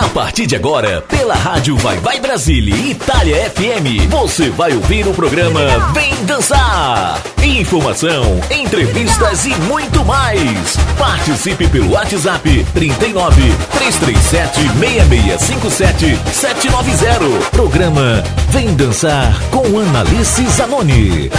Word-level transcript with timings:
A 0.00 0.08
partir 0.08 0.44
de 0.46 0.56
agora, 0.56 1.02
pela 1.02 1.34
Rádio 1.34 1.76
Vai 1.76 1.96
Vai 1.98 2.18
Brasília 2.18 2.74
Itália 2.74 3.48
FM, 3.50 4.10
você 4.10 4.50
vai 4.50 4.72
ouvir 4.74 5.06
o 5.06 5.14
programa 5.14 5.60
Vem 5.92 6.12
Dançar. 6.24 7.22
Informação, 7.40 8.40
entrevistas 8.50 9.46
e 9.46 9.54
muito 9.68 10.04
mais. 10.04 10.76
Participe 10.98 11.68
pelo 11.68 11.92
WhatsApp 11.92 12.66
39 12.74 13.42
337 13.70 14.60
6657 14.80 16.18
790. 16.32 17.50
Programa 17.52 18.24
Vem 18.48 18.74
Dançar 18.74 19.40
com 19.50 19.78
Analice 19.78 20.44
Zanoni. 20.48 21.30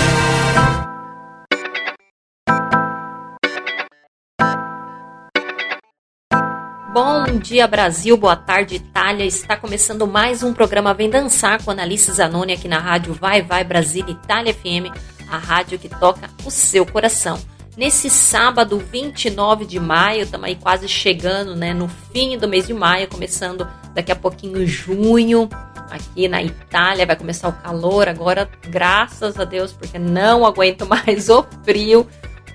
Bom 6.95 7.25
dia 7.39 7.67
Brasil, 7.67 8.15
boa 8.15 8.37
tarde 8.37 8.75
Itália. 8.75 9.25
Está 9.25 9.57
começando 9.57 10.07
mais 10.07 10.41
um 10.41 10.53
programa 10.53 10.93
Vem 10.93 11.09
Dançar 11.09 11.61
com 11.61 11.69
Analice 11.69 12.09
Zanoni 12.09 12.53
aqui 12.53 12.69
na 12.69 12.79
rádio 12.79 13.13
Vai 13.13 13.41
Vai 13.41 13.65
Brasília 13.65 14.13
Itália 14.13 14.53
FM, 14.53 14.95
a 15.29 15.37
rádio 15.37 15.77
que 15.77 15.89
toca 15.89 16.29
o 16.45 16.49
seu 16.49 16.85
coração. 16.85 17.37
Nesse 17.75 18.09
sábado 18.09 18.79
29 18.79 19.65
de 19.65 19.77
maio, 19.77 20.21
estamos 20.21 20.47
aí 20.47 20.55
quase 20.55 20.87
chegando 20.87 21.53
né, 21.53 21.73
no 21.73 21.89
fim 22.13 22.37
do 22.37 22.47
mês 22.47 22.65
de 22.65 22.73
maio, 22.73 23.09
começando 23.09 23.67
daqui 23.93 24.13
a 24.13 24.15
pouquinho 24.15 24.65
junho. 24.65 25.49
Aqui 25.91 26.29
na 26.29 26.41
Itália 26.41 27.05
vai 27.05 27.17
começar 27.17 27.49
o 27.49 27.53
calor 27.61 28.07
agora, 28.07 28.49
graças 28.69 29.37
a 29.37 29.43
Deus, 29.43 29.73
porque 29.73 29.99
não 29.99 30.45
aguento 30.45 30.87
mais 30.87 31.27
o 31.27 31.45
frio 31.65 32.07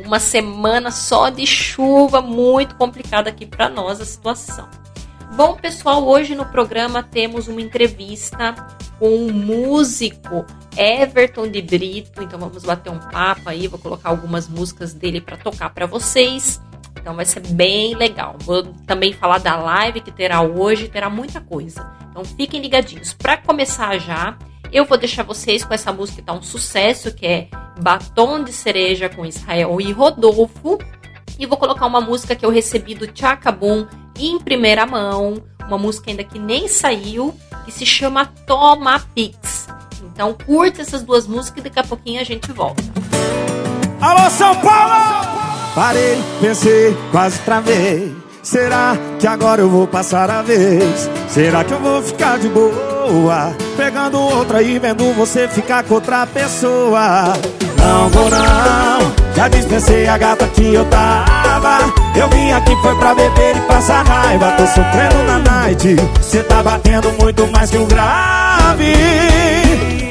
uma 0.05 0.19
semana 0.19 0.91
só 0.91 1.29
de 1.29 1.47
chuva, 1.47 2.21
muito 2.21 2.75
complicada 2.77 3.31
aqui 3.31 3.47
para 3.47 3.69
nós 3.69 4.01
a 4.01 4.05
situação. 4.05 4.69
Bom, 5.37 5.55
pessoal, 5.57 6.07
hoje 6.07 6.35
no 6.35 6.45
programa 6.47 7.03
temos 7.03 7.47
uma 7.47 7.61
entrevista 7.61 8.55
com 8.99 9.27
o 9.27 9.33
músico 9.33 10.45
Everton 10.77 11.49
de 11.49 11.63
Brito. 11.63 12.23
Então 12.23 12.39
vamos 12.39 12.65
bater 12.65 12.91
um 12.91 12.99
papo 12.99 13.49
aí, 13.49 13.69
vou 13.69 13.79
colocar 13.79 14.11
algumas 14.11 14.49
músicas 14.49 14.93
dele 14.93 15.21
para 15.21 15.37
tocar 15.37 15.71
para 15.71 15.87
vocês. 15.87 16.61
Então 17.01 17.15
vai 17.15 17.25
ser 17.25 17.41
bem 17.41 17.95
legal. 17.95 18.37
Vou 18.41 18.65
também 18.87 19.13
falar 19.13 19.39
da 19.39 19.57
live 19.57 20.01
que 20.01 20.11
terá 20.11 20.43
hoje, 20.43 20.89
terá 20.89 21.09
muita 21.09 21.41
coisa. 21.41 21.91
Então 22.11 22.25
fiquem 22.25 22.61
ligadinhos. 22.61 23.15
Para 23.15 23.37
começar 23.37 23.99
já, 23.99 24.37
eu 24.73 24.85
vou 24.85 24.97
deixar 24.97 25.23
vocês 25.23 25.65
com 25.65 25.75
essa 25.75 25.93
música 25.93 26.21
que 26.21 26.27
tá 26.27 26.33
um 26.33 26.43
sucesso, 26.43 27.13
que 27.13 27.27
é 27.27 27.49
Batom 27.81 28.45
de 28.45 28.53
Cereja 28.53 29.09
com 29.09 29.27
Israel 29.27 29.81
e 29.81 29.93
Rodolfo. 29.93 30.79
E 31.39 31.47
vou 31.47 31.57
colocar 31.57 31.87
uma 31.87 32.01
música 32.01 32.37
que 32.37 32.45
eu 32.45 32.51
recebi 32.51 32.95
do 32.95 33.09
Chacabum 33.13 33.87
em 34.19 34.39
primeira 34.39 34.87
mão, 34.87 35.43
uma 35.67 35.79
música 35.79 36.11
ainda 36.11 36.23
que 36.23 36.39
nem 36.39 36.69
saiu, 36.69 37.35
que 37.65 37.73
se 37.73 37.87
chama 37.87 38.27
Toma 38.47 39.01
Pix. 39.15 39.67
Então 40.03 40.37
curte 40.47 40.81
essas 40.81 41.03
duas 41.03 41.27
músicas 41.27 41.61
e 41.61 41.69
daqui 41.69 41.79
a 41.79 41.85
pouquinho 41.85 42.21
a 42.21 42.25
gente 42.25 42.53
volta. 42.53 42.83
Alô 44.01 44.31
São 44.31 44.55
Paulo! 44.61 45.41
Parei, 45.75 46.19
pensei, 46.41 46.97
quase 47.11 47.39
travei. 47.41 48.15
Será 48.43 48.97
que 49.19 49.27
agora 49.27 49.61
eu 49.61 49.71
vou 49.71 49.87
passar 49.87 50.31
a 50.31 50.43
vez? 50.43 51.09
Será 51.29 51.65
que 51.65 51.73
eu 51.73 51.81
vou 51.81 52.03
ficar 52.03 52.39
de 52.39 52.49
boa? 52.49 52.90
Pegando 53.77 54.21
outra 54.21 54.63
e 54.63 54.79
vendo 54.79 55.13
você 55.15 55.49
ficar 55.49 55.83
com 55.85 55.95
outra 55.95 56.27
pessoa. 56.27 57.33
Não 57.79 58.09
vou 58.11 58.29
não, 58.29 59.13
já 59.35 59.49
dispensei 59.49 60.07
a 60.07 60.19
gata 60.19 60.47
que 60.49 60.75
eu 60.75 60.85
tava. 60.87 61.79
Eu 62.15 62.29
vim 62.29 62.53
aqui 62.53 62.77
foi 62.83 62.95
pra 62.97 63.15
beber 63.15 63.57
e 63.57 63.61
passar 63.61 64.05
raiva. 64.05 64.53
Tô 64.53 64.67
sofrendo 64.67 65.23
na 65.27 65.39
night, 65.39 65.97
cê 66.21 66.43
tá 66.43 66.63
batendo 66.63 67.11
muito 67.21 67.47
mais 67.51 67.71
que 67.71 67.79
o 67.79 67.87
grave. 67.87 68.95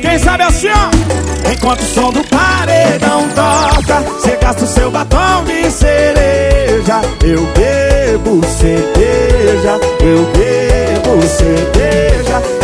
Quem 0.02 0.18
sabe 0.18 0.44
assim 0.44 0.70
ó 0.70 1.52
Enquanto 1.52 1.82
o 1.82 1.86
som 1.86 2.12
do 2.12 2.24
paredão 2.24 3.28
toca 3.36 4.04
Cê 4.20 4.38
gasta 4.42 4.64
o 4.64 4.68
seu 4.68 4.90
batom 4.90 5.44
de 5.46 5.70
cereja. 5.70 7.02
Eu 7.24 7.46
bebo 7.54 8.42
cerveja 8.48 9.80
Eu 10.00 10.26
bebo 10.34 11.22
cerveja 11.28 12.09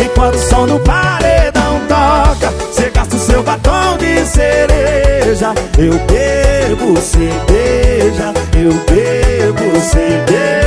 Enquanto 0.04 0.34
o 0.34 0.38
som 0.38 0.66
do 0.66 0.78
paredão 0.80 1.80
toca 1.88 2.52
Cê 2.72 2.90
gasta 2.90 3.16
o 3.16 3.18
seu 3.18 3.42
batom 3.42 3.96
de 3.98 4.24
cereja. 4.26 5.54
Eu 5.78 5.92
bebo 6.06 6.96
cerveja 7.00 8.32
Eu 8.54 8.72
bebo 8.72 9.80
cerveja. 9.80 10.66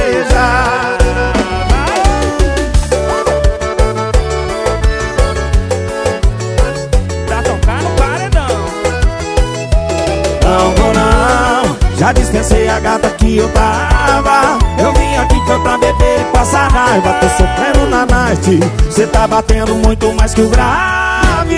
Não 10.44 10.72
vou 10.75 10.94
não, 10.94 11.78
já 11.98 12.12
dispensei 12.12 12.68
a 12.68 12.80
gata 12.80 13.09
que 13.12 13.38
eu 13.38 13.50
tava 13.50 14.59
Eu 14.90 14.94
vim 14.96 15.16
aqui 15.18 15.40
pra 15.46 15.78
beber 15.78 16.22
e 16.22 16.24
passar 16.34 16.68
raiva. 16.72 17.14
Tô 17.22 17.30
sofrendo 17.30 17.88
na 17.92 18.08
night, 18.08 18.60
cê 18.90 19.06
tá 19.06 19.28
batendo 19.28 19.76
muito 19.76 20.12
mais 20.16 20.34
que 20.34 20.42
o 20.42 20.50
grave. 20.50 21.58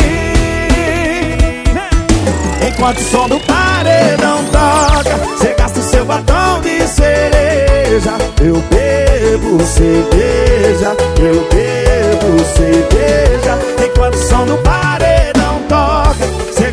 Enquanto 2.67 2.97
o 2.97 3.03
som 3.03 3.29
do 3.29 3.39
paredão 3.39 4.43
toca. 4.51 5.17
Cê 5.37 5.55
gasta 5.57 5.79
o 5.79 5.83
seu 5.83 6.03
batom 6.03 6.59
de 6.59 6.85
cereja. 6.85 8.17
Eu 8.41 8.61
bebo 8.69 9.63
cerveja, 9.63 10.93
eu 11.17 11.47
bebo 11.53 12.43
cerveja. 12.53 13.57
Enquanto 13.85 14.15
o 14.15 14.17
som 14.17 14.45
do 14.45 14.57
paredão 14.57 15.10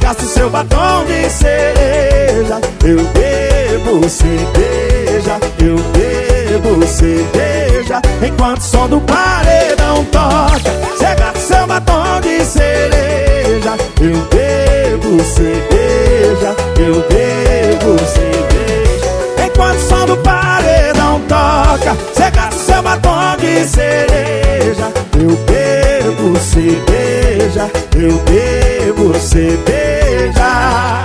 O 0.08 0.26
seu 0.26 0.48
batom 0.48 1.04
de 1.04 1.28
cereja. 1.28 2.58
Eu 2.82 3.04
bebo 3.12 4.08
cerveja, 4.08 5.38
eu 5.60 5.76
bebo 5.92 6.86
cerveja. 6.86 8.00
Enquanto 8.26 8.60
o 8.60 8.64
som 8.64 8.88
do 8.88 9.02
paredão 9.02 10.02
toca 10.06 10.70
Cê 10.98 11.14
gasta 11.14 11.38
seu 11.38 11.66
batom 11.66 12.22
de 12.22 12.42
cereja. 12.42 13.76
Eu 14.00 14.16
bebo 14.30 15.22
cerveja, 15.22 16.56
eu 16.78 16.94
bebo 17.10 17.98
cerveja. 18.08 19.46
Enquanto 19.46 19.76
o 19.76 19.88
som 19.88 20.06
do 20.06 20.16
paredão 20.16 21.20
toca 21.28 21.94
Cê 22.14 22.30
gasta 22.30 22.58
seu 22.58 22.82
batom 22.82 23.36
de 23.36 23.68
cereja. 23.68 24.90
Eu 25.20 25.36
bebo 25.44 26.38
cerveja, 26.38 27.70
eu 27.94 28.16
bebo 28.24 28.77
cerveja 29.14 31.04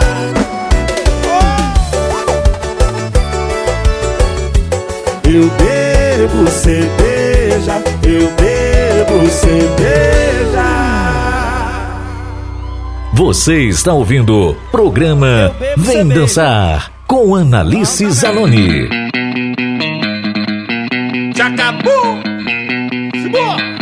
Eu 5.26 5.50
bebo 5.50 6.50
cerveja, 6.50 7.82
eu 8.04 8.32
bebo 8.32 9.30
cerveja 9.30 10.14
Você 13.14 13.64
está 13.64 13.94
ouvindo 13.94 14.50
o 14.50 14.56
programa 14.72 15.56
Vem 15.78 16.08
Dançar 16.08 16.94
com 17.14 17.36
Analice 17.36 18.10
Zanoni. 18.10 18.90
Já 21.36 21.48
acabou! 21.48 22.18
O 23.14 23.73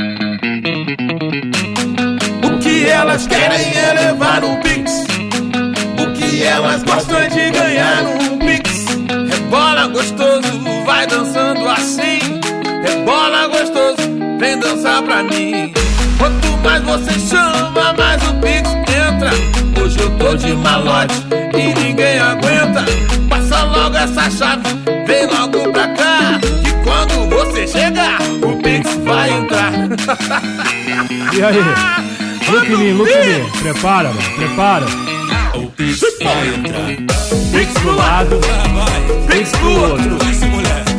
querem 3.41 3.73
é 3.75 3.93
levar 3.93 4.43
um 4.43 4.55
pix. 4.57 5.03
O 5.97 6.13
que 6.13 6.43
elas 6.43 6.83
gostam 6.83 7.17
é 7.17 7.27
de 7.27 7.49
ganhar 7.49 8.03
um 8.03 8.37
pix. 8.37 8.85
Rebola 9.29 9.87
gostoso, 9.87 10.61
vai 10.85 11.07
dançando 11.07 11.67
assim. 11.67 12.19
Rebola 12.83 13.47
gostoso, 13.47 14.37
vem 14.39 14.59
dançar 14.59 15.01
pra 15.01 15.23
mim. 15.23 15.73
Quanto 16.19 16.47
mais 16.63 16.83
você 16.83 17.19
chama, 17.19 17.93
mais 17.97 18.21
o 18.29 18.33
pix 18.35 18.69
entra. 18.69 19.31
Hoje 19.81 19.99
eu 19.99 20.11
tô 20.17 20.35
de 20.35 20.53
malote 20.53 21.15
e 21.57 21.73
ninguém 21.79 22.19
aguenta. 22.19 22.85
Passa 23.27 23.63
logo 23.63 23.95
essa 23.95 24.29
chave, 24.29 24.63
vem 25.07 25.25
logo 25.25 25.71
pra 25.71 25.87
cá. 25.87 26.39
Que 26.63 26.73
quando 26.83 27.29
você 27.29 27.67
chegar, 27.67 28.19
o 28.43 28.55
pix 28.57 28.95
vai 28.97 29.31
entrar. 29.31 29.71
E 31.33 31.43
aí? 31.43 32.21
Look 32.49 32.69
me, 32.69 32.93
look 32.93 33.09
me. 33.09 33.61
Prepara, 33.61 34.09
mano. 34.09 34.35
Prepara. 34.35 34.85
O 35.53 35.67
pix 35.71 35.99
vai 36.23 36.47
entrar 36.47 37.21
Pix 37.51 37.73
pro 37.81 37.95
lado, 37.95 38.39
Pix 39.27 39.51
pro 39.51 39.81
outro. 39.81 40.17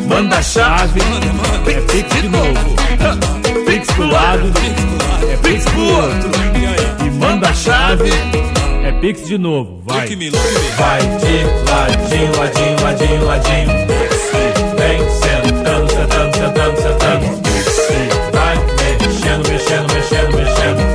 Manda 0.07 0.37
a 0.37 0.41
chave, 0.43 0.99
é 1.67 1.81
Pix 1.91 2.21
de 2.21 2.29
novo. 2.29 2.75
Pix 3.65 3.91
pro 3.93 4.07
lado, 4.07 4.53
é 5.31 5.37
Pix 5.37 5.65
pro 5.65 5.81
outro. 5.81 6.31
E 7.05 7.09
manda 7.09 7.49
a 7.49 7.53
chave, 7.53 8.11
é 8.83 8.91
Pix 9.01 9.27
de 9.27 9.37
novo. 9.37 9.81
Vai. 9.85 10.07
Vai 10.07 11.01
de 11.01 11.43
ladinho, 11.69 12.37
ladinho, 12.37 12.83
ladinho, 12.83 13.25
ladinho. 13.25 13.67
Vem 14.77 15.09
sentando, 15.09 15.89
sentando, 15.89 16.35
sentando, 16.35 16.81
sentando. 16.81 17.43
quero 20.63 20.79
um 20.79 20.92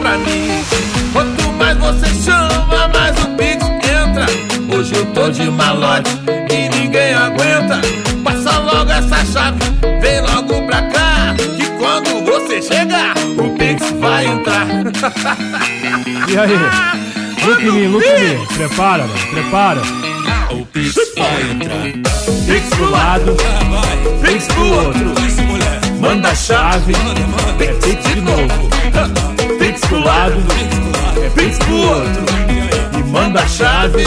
pra 0.00 0.18
mim. 0.18 0.64
Quanto 1.12 1.52
mais 1.52 1.76
você 1.78 2.06
chama, 2.22 2.88
mais 2.88 3.16
o 3.24 3.28
pix 3.36 3.64
entra. 3.64 4.26
Hoje 4.76 4.94
eu 4.94 5.06
tô 5.06 5.30
de 5.30 5.50
malote 5.50 6.10
e 6.50 6.68
ninguém 6.76 7.14
aguenta. 7.14 7.80
Passa 8.24 8.58
logo 8.58 8.90
essa 8.90 9.24
chave, 9.24 9.58
vem 10.00 10.20
logo 10.20 10.66
pra 10.66 10.82
cá. 10.82 11.34
Que 11.56 11.66
quando 11.78 12.24
você 12.24 12.60
chegar, 12.62 13.14
o 13.38 13.50
pix 13.56 13.90
vai 14.00 14.26
entrar. 14.26 14.66
E 16.28 16.38
aí? 16.38 16.96
Look 17.46 17.62
me, 17.62 17.86
look 17.86 18.04
me. 18.04 18.46
Prepara, 18.56 19.04
mano, 19.06 19.26
prepara. 19.30 19.80
O 20.50 20.66
pix 20.66 20.94
vai 21.16 21.42
entrar. 21.50 22.16
Pix 22.46 22.68
pro 22.70 22.90
lado, 22.90 23.36
Pix 24.22 24.46
pro 24.48 24.72
outro. 24.72 25.14
manda 26.00 26.28
a 26.30 26.34
chave. 26.34 26.92
É 27.60 27.66
Pix 27.74 28.04
de 28.14 28.20
novo. 28.20 29.35
Pix 29.76 29.88
pro 29.88 29.98
lado, 30.00 30.34
é 31.22 31.28
Pix 31.38 31.58
pro 31.58 31.76
outro. 31.76 32.24
E 32.98 33.02
manda 33.10 33.40
a 33.42 33.46
chave. 33.46 34.04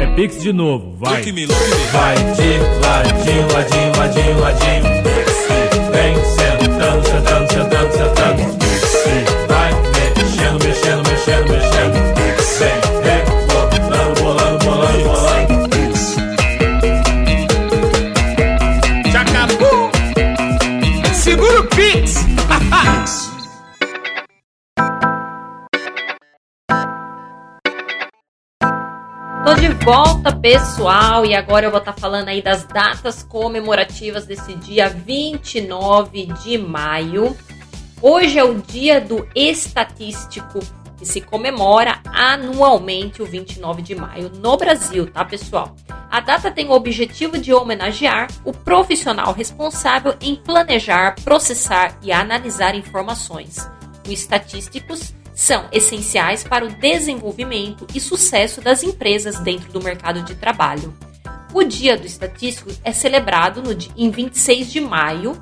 É 0.00 0.06
Pix 0.16 0.42
de 0.42 0.52
novo, 0.52 0.96
vai. 0.98 1.22
Vai 1.92 2.16
de 2.16 2.58
ladinho, 2.84 3.46
ladinho, 3.52 3.96
ladinho, 3.96 4.40
ladinho. 4.40 4.82
Vem 5.92 6.16
sentando, 6.24 7.06
sentando, 7.06 7.52
sentando, 7.52 7.92
sentando. 7.92 8.67
Volta, 30.28 30.36
pessoal, 30.36 31.24
e 31.24 31.34
agora 31.34 31.66
eu 31.66 31.70
vou 31.70 31.80
estar 31.80 31.94
falando 31.94 32.28
aí 32.28 32.42
das 32.42 32.64
datas 32.64 33.22
comemorativas 33.22 34.26
desse 34.26 34.54
dia 34.54 34.88
29 34.88 36.26
de 36.42 36.58
maio. 36.58 37.36
Hoje 38.00 38.38
é 38.38 38.44
o 38.44 38.54
dia 38.54 39.00
do 39.00 39.26
estatístico, 39.34 40.60
que 40.98 41.06
se 41.06 41.20
comemora 41.20 42.00
anualmente 42.06 43.22
o 43.22 43.26
29 43.26 43.82
de 43.82 43.94
maio 43.94 44.30
no 44.38 44.56
Brasil, 44.56 45.06
tá, 45.06 45.24
pessoal? 45.24 45.74
A 46.10 46.20
data 46.20 46.50
tem 46.50 46.68
o 46.68 46.72
objetivo 46.72 47.38
de 47.38 47.52
homenagear 47.52 48.28
o 48.44 48.52
profissional 48.52 49.32
responsável 49.32 50.14
em 50.20 50.36
planejar, 50.36 51.14
processar 51.22 51.96
e 52.02 52.12
analisar 52.12 52.74
informações. 52.74 53.68
Os 54.04 54.12
estatísticos 54.12 55.14
são 55.38 55.68
essenciais 55.70 56.42
para 56.42 56.64
o 56.64 56.68
desenvolvimento 56.68 57.86
e 57.94 58.00
sucesso 58.00 58.60
das 58.60 58.82
empresas 58.82 59.38
dentro 59.38 59.72
do 59.72 59.80
mercado 59.80 60.20
de 60.24 60.34
trabalho. 60.34 60.92
O 61.54 61.62
Dia 61.62 61.96
do 61.96 62.04
Estatístico 62.04 62.72
é 62.82 62.90
celebrado 62.90 63.62
no 63.62 63.72
dia, 63.72 63.92
em 63.96 64.10
26 64.10 64.72
de 64.72 64.80
maio, 64.80 65.40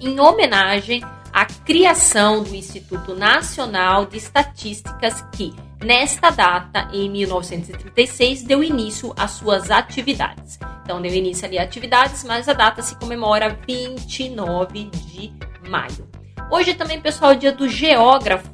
em 0.00 0.18
homenagem 0.18 1.04
à 1.32 1.46
criação 1.46 2.42
do 2.42 2.52
Instituto 2.52 3.14
Nacional 3.14 4.06
de 4.06 4.18
Estatísticas, 4.18 5.24
que, 5.32 5.54
nesta 5.84 6.30
data, 6.30 6.88
em 6.92 7.08
1936, 7.08 8.42
deu 8.42 8.60
início 8.60 9.14
às 9.16 9.30
suas 9.30 9.70
atividades. 9.70 10.58
Então, 10.82 11.00
deu 11.00 11.14
início 11.14 11.46
ali 11.46 11.60
a 11.60 11.62
atividades, 11.62 12.24
mas 12.24 12.48
a 12.48 12.54
data 12.54 12.82
se 12.82 12.96
comemora 12.96 13.56
29 13.64 14.90
de 14.90 15.32
maio. 15.70 16.07
Hoje 16.50 16.74
também, 16.74 16.98
pessoal, 17.00 17.32
é 17.32 17.34
o 17.34 17.38
dia 17.38 17.52
do 17.52 17.68
geógrafo. 17.68 18.48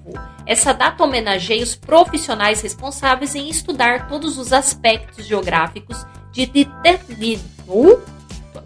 Essa 0.44 0.75
data 0.75 1.02
homenageia 1.05 1.62
os 1.62 1.76
profissionais 1.76 2.61
responsáveis 2.61 3.35
em 3.35 3.49
estudar 3.49 4.08
todos 4.08 4.37
os 4.37 4.52
aspectos 4.52 5.25
geográficos 5.26 6.05
de, 6.32 6.44
de, 6.44 6.64
de, 6.64 7.14
de 7.14 7.41
uh, 7.69 8.02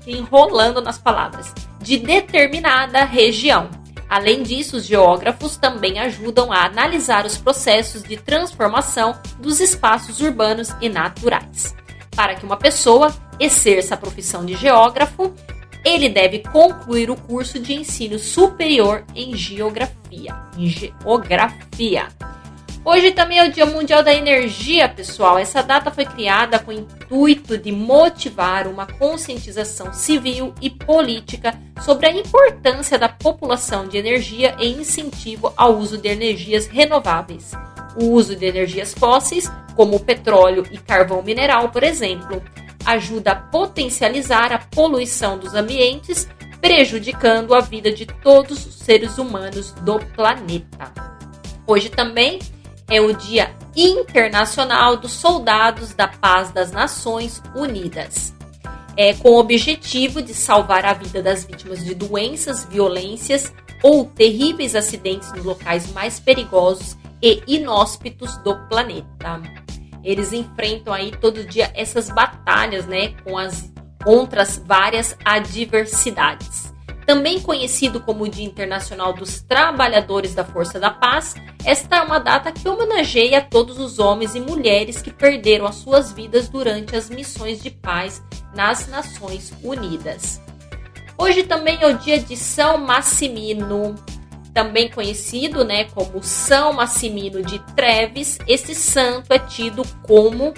enrolando 0.06 0.80
nas 0.80 0.98
palavras, 0.98 1.52
de 1.78 1.98
determinada 1.98 3.04
região. 3.04 3.68
Além 4.08 4.42
disso, 4.42 4.78
os 4.78 4.86
geógrafos 4.86 5.58
também 5.58 5.98
ajudam 5.98 6.50
a 6.50 6.64
analisar 6.64 7.26
os 7.26 7.36
processos 7.36 8.02
de 8.02 8.16
transformação 8.16 9.14
dos 9.38 9.60
espaços 9.60 10.20
urbanos 10.20 10.74
e 10.80 10.88
naturais. 10.88 11.76
Para 12.16 12.34
que 12.34 12.46
uma 12.46 12.56
pessoa 12.56 13.14
exerça 13.38 13.94
a 13.94 13.98
profissão 13.98 14.44
de 14.46 14.56
geógrafo, 14.56 15.34
ele 15.88 16.08
deve 16.08 16.40
concluir 16.40 17.10
o 17.10 17.16
curso 17.16 17.58
de 17.58 17.74
ensino 17.74 18.18
superior 18.18 19.04
em 19.14 19.34
geografia. 19.34 20.34
Em 20.56 20.66
geografia. 20.66 22.08
Hoje 22.84 23.10
também 23.10 23.38
é 23.38 23.46
o 23.46 23.52
Dia 23.52 23.66
Mundial 23.66 24.02
da 24.02 24.14
Energia, 24.14 24.88
pessoal. 24.88 25.38
Essa 25.38 25.62
data 25.62 25.90
foi 25.90 26.06
criada 26.06 26.58
com 26.58 26.70
o 26.70 26.74
intuito 26.74 27.58
de 27.58 27.70
motivar 27.70 28.66
uma 28.66 28.86
conscientização 28.86 29.92
civil 29.92 30.54
e 30.60 30.70
política 30.70 31.58
sobre 31.84 32.06
a 32.06 32.12
importância 32.12 32.98
da 32.98 33.08
população 33.08 33.86
de 33.86 33.98
energia 33.98 34.56
e 34.58 34.68
incentivo 34.70 35.52
ao 35.56 35.76
uso 35.76 35.98
de 35.98 36.08
energias 36.08 36.66
renováveis. 36.66 37.52
O 38.00 38.12
uso 38.12 38.34
de 38.34 38.46
energias 38.46 38.94
fósseis, 38.94 39.50
como 39.76 40.00
petróleo 40.00 40.64
e 40.70 40.78
carvão 40.78 41.22
mineral, 41.22 41.68
por 41.68 41.82
exemplo, 41.82 42.42
ajuda 42.88 43.32
a 43.32 43.36
potencializar 43.36 44.50
a 44.50 44.58
poluição 44.58 45.38
dos 45.38 45.54
ambientes, 45.54 46.26
prejudicando 46.58 47.54
a 47.54 47.60
vida 47.60 47.92
de 47.92 48.06
todos 48.06 48.64
os 48.64 48.76
seres 48.76 49.18
humanos 49.18 49.72
do 49.82 49.98
planeta. 50.14 50.92
Hoje 51.66 51.90
também 51.90 52.38
é 52.88 52.98
o 52.98 53.12
Dia 53.12 53.54
Internacional 53.76 54.96
dos 54.96 55.12
Soldados 55.12 55.92
da 55.92 56.08
Paz 56.08 56.50
das 56.50 56.72
Nações 56.72 57.42
Unidas. 57.54 58.32
É 58.96 59.12
com 59.12 59.32
o 59.32 59.38
objetivo 59.38 60.22
de 60.22 60.32
salvar 60.32 60.86
a 60.86 60.94
vida 60.94 61.22
das 61.22 61.44
vítimas 61.44 61.84
de 61.84 61.94
doenças, 61.94 62.64
violências 62.64 63.52
ou 63.82 64.06
terríveis 64.06 64.74
acidentes 64.74 65.30
nos 65.32 65.44
locais 65.44 65.92
mais 65.92 66.18
perigosos 66.18 66.96
e 67.22 67.42
inóspitos 67.46 68.36
do 68.38 68.56
planeta. 68.66 69.42
Eles 70.08 70.32
enfrentam 70.32 70.94
aí 70.94 71.10
todo 71.10 71.44
dia 71.44 71.70
essas 71.74 72.08
batalhas, 72.08 72.86
né, 72.86 73.08
com 73.22 73.36
as 73.36 73.70
contra 74.02 74.40
as 74.40 74.56
várias 74.56 75.14
adversidades. 75.22 76.72
Também 77.04 77.38
conhecido 77.40 78.00
como 78.00 78.26
Dia 78.26 78.46
Internacional 78.46 79.12
dos 79.12 79.42
Trabalhadores 79.42 80.34
da 80.34 80.44
Força 80.44 80.80
da 80.80 80.88
Paz, 80.88 81.34
esta 81.62 81.96
é 81.96 82.00
uma 82.00 82.18
data 82.18 82.50
que 82.50 82.66
homenageia 82.66 83.42
todos 83.42 83.78
os 83.78 83.98
homens 83.98 84.34
e 84.34 84.40
mulheres 84.40 85.02
que 85.02 85.12
perderam 85.12 85.66
as 85.66 85.74
suas 85.74 86.10
vidas 86.10 86.48
durante 86.48 86.96
as 86.96 87.10
missões 87.10 87.62
de 87.62 87.70
paz 87.70 88.22
nas 88.54 88.88
Nações 88.88 89.52
Unidas. 89.62 90.40
Hoje 91.18 91.42
também 91.42 91.76
é 91.82 91.86
o 91.86 91.98
dia 91.98 92.18
de 92.18 92.34
São 92.34 92.78
Massimino, 92.78 93.94
também 94.52 94.90
conhecido 94.90 95.64
né, 95.64 95.84
como 95.84 96.22
São 96.22 96.72
Massimino 96.72 97.42
de 97.42 97.58
Treves. 97.74 98.38
Esse 98.46 98.74
santo 98.74 99.32
é 99.32 99.38
tido 99.38 99.82
como 100.02 100.52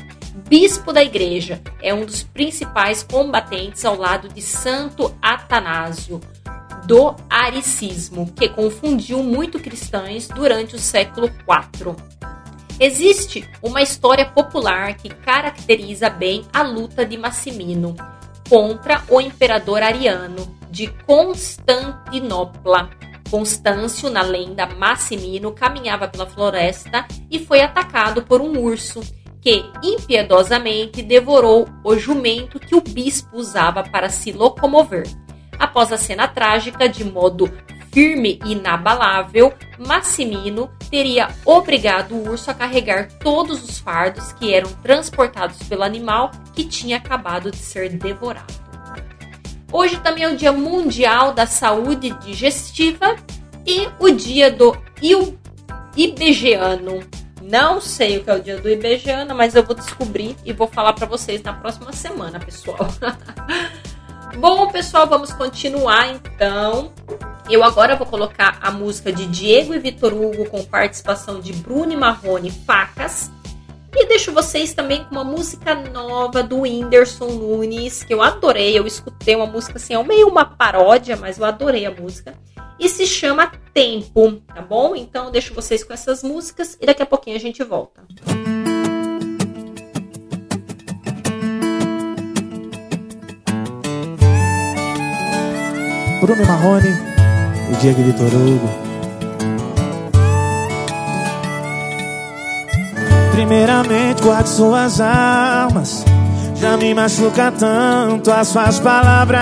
bispo 0.49 0.93
da 0.93 1.03
igreja. 1.03 1.61
É 1.83 1.93
um 1.93 2.05
dos 2.05 2.23
principais 2.23 3.03
combatentes 3.03 3.85
ao 3.85 3.97
lado 3.97 4.29
de 4.29 4.43
Santo 4.43 5.15
Atanásio 5.21 6.21
do 6.87 7.15
aricismo, 7.29 8.33
que 8.35 8.49
confundiu 8.49 9.23
muito 9.23 9.61
cristãos 9.61 10.27
durante 10.29 10.75
o 10.75 10.79
século 10.79 11.27
IV. 11.29 11.95
Existe 12.81 13.49
uma 13.63 13.83
história 13.83 14.25
popular 14.25 14.97
que 14.97 15.11
caracteriza 15.11 16.09
bem 16.09 16.47
a 16.53 16.63
luta 16.63 17.05
de 17.05 17.19
Massimino 17.19 17.95
contra 18.49 19.05
o 19.09 19.21
imperador 19.21 19.83
ariano 19.83 20.57
de 20.71 20.89
Constantinopla. 21.07 22.91
Constâncio, 23.31 24.11
na 24.11 24.23
lenda 24.23 24.67
Massimino, 24.67 25.53
caminhava 25.53 26.09
pela 26.09 26.27
floresta 26.27 27.07
e 27.31 27.39
foi 27.39 27.61
atacado 27.61 28.23
por 28.23 28.41
um 28.41 28.59
urso 28.59 29.01
que 29.41 29.65
impiedosamente 29.83 31.03
devorou 31.03 31.69
o 31.85 31.97
jumento 31.97 32.61
que 32.61 32.75
o 32.75 32.81
bispo 32.81 33.37
usava 33.37 33.83
para 33.83 34.11
se 34.11 34.33
locomover. 34.33 35.05
Após 35.59 35.93
a 35.93 35.97
cena 35.97 36.29
trágica, 36.29 36.89
de 36.89 37.05
modo 37.05 37.51
firme 37.93 38.39
e 38.45 38.53
inabalável, 38.53 39.53
Massimino 39.79 40.71
teria 40.91 41.29
obrigado 41.45 42.15
o 42.15 42.31
urso 42.31 42.51
a 42.51 42.55
carregar 42.55 43.09
todos 43.19 43.65
os 43.65 43.79
fardos 43.79 44.33
que 44.35 44.53
eram 44.53 44.71
transportados 44.83 45.63
pelo 45.65 45.83
animal 45.83 46.31
que 46.55 46.65
tinha 46.65 46.99
acabado 46.99 47.51
de 47.51 47.59
ser 47.59 47.91
devorado. 47.91 48.60
Hoje 49.73 49.99
também 50.01 50.25
é 50.25 50.29
o 50.29 50.37
Dia 50.37 50.53
Mundial 50.53 51.33
da 51.33 51.47
Saúde 51.47 52.11
Digestiva 52.19 53.17
e 53.65 53.89
o 54.01 54.11
Dia 54.11 54.51
do 54.51 54.77
Ibegiano. 55.97 57.01
Não 57.41 57.81
sei 57.81 58.19
o 58.19 58.25
que 58.25 58.31
é 58.31 58.35
o 58.35 58.41
dia 58.41 58.59
do 58.59 58.69
Ibegiano, 58.69 59.35
mas 59.35 59.55
eu 59.55 59.65
vou 59.65 59.75
descobrir 59.75 60.37
e 60.45 60.53
vou 60.53 60.69
falar 60.69 60.93
para 60.93 61.07
vocês 61.07 61.43
na 61.43 61.53
próxima 61.53 61.93
semana, 61.93 62.39
pessoal. 62.39 62.87
Bom, 64.39 64.71
pessoal, 64.71 65.07
vamos 65.09 65.33
continuar 65.33 66.09
então. 66.09 66.93
Eu 67.49 67.65
agora 67.65 67.97
vou 67.97 68.07
colocar 68.07 68.59
a 68.61 68.71
música 68.71 69.13
de 69.13 69.27
Diego 69.27 69.75
e 69.75 69.79
Vitor 69.79 70.13
Hugo 70.13 70.49
com 70.49 70.65
participação 70.65 71.41
de 71.41 71.53
Bruno 71.53 71.93
e 71.93 71.97
Marrone 71.97 72.51
Facas. 72.51 73.31
E 73.95 74.07
deixo 74.07 74.33
vocês 74.33 74.73
também 74.73 75.05
com 75.05 75.11
uma 75.13 75.25
música 75.25 75.75
nova 75.75 76.43
do 76.43 76.61
Whindersson 76.61 77.27
Nunes, 77.27 78.03
que 78.05 78.15
eu 78.15 78.23
adorei. 78.23 78.79
Eu 78.79 78.87
escutei 78.87 79.35
uma 79.35 79.47
música 79.47 79.79
assim, 79.79 79.95
é 79.95 80.03
meio 80.03 80.29
uma 80.29 80.45
paródia, 80.45 81.17
mas 81.17 81.39
eu 81.39 81.45
adorei 81.45 81.87
a 81.87 81.91
música. 81.91 82.35
E 82.79 82.89
se 82.89 83.07
chama 83.07 83.51
Tempo, 83.75 84.41
tá 84.53 84.63
bom? 84.63 84.97
Então 84.97 85.31
deixo 85.31 85.55
vocês 85.55 85.85
com 85.85 85.93
essas 85.93 86.23
músicas 86.23 86.77
e 86.81 86.87
daqui 86.87 87.03
a 87.03 87.07
pouquinho 87.07 87.37
a 87.37 87.41
gente 87.41 87.63
volta. 87.63 88.03
Bruno 96.21 96.45
Marrone 96.47 96.89
e 97.71 97.77
Diego 97.81 98.03
Vitor 98.03 98.35
Hugo. 98.35 98.90
Primeiramente, 103.33 104.23
guarde 104.23 104.49
suas 104.49 105.01
almas. 105.01 106.05
Já 106.57 106.77
me 106.77 106.93
machuca 106.93 107.51
tanto 107.51 108.31
as 108.31 108.49
suas 108.49 108.79
palavras. 108.81 109.41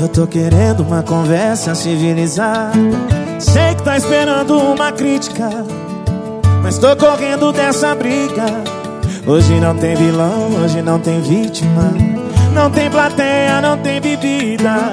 Eu 0.00 0.08
tô 0.08 0.26
querendo 0.26 0.80
uma 0.80 1.02
conversa 1.02 1.74
civilizada. 1.74 2.72
Sei 3.38 3.74
que 3.74 3.82
tá 3.82 3.96
esperando 3.96 4.58
uma 4.58 4.90
crítica. 4.90 5.50
Mas 6.62 6.78
tô 6.78 6.96
correndo 6.96 7.52
dessa 7.52 7.94
briga. 7.94 8.46
Hoje 9.26 9.60
não 9.60 9.76
tem 9.76 9.94
vilão, 9.94 10.50
hoje 10.62 10.80
não 10.82 10.98
tem 10.98 11.20
vítima. 11.20 11.92
Não 12.54 12.70
tem 12.70 12.90
plateia, 12.90 13.60
não 13.60 13.76
tem 13.78 14.00
bebida. 14.00 14.92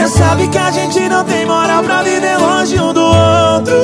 Cê 0.00 0.08
sabe 0.08 0.48
que 0.48 0.56
a 0.56 0.70
gente 0.70 0.98
não 1.10 1.22
tem 1.24 1.44
moral 1.44 1.82
pra 1.82 2.02
viver 2.02 2.38
longe 2.38 2.80
um 2.80 2.94
do 2.94 3.02
outro. 3.02 3.74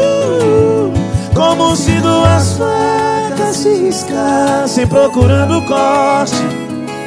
Como 1.35 1.77
se 1.77 1.93
duas 2.01 2.55
facas 2.55 3.57
se 3.57 3.75
riscassem 3.75 4.87
procurando 4.87 5.61
corte. 5.67 6.37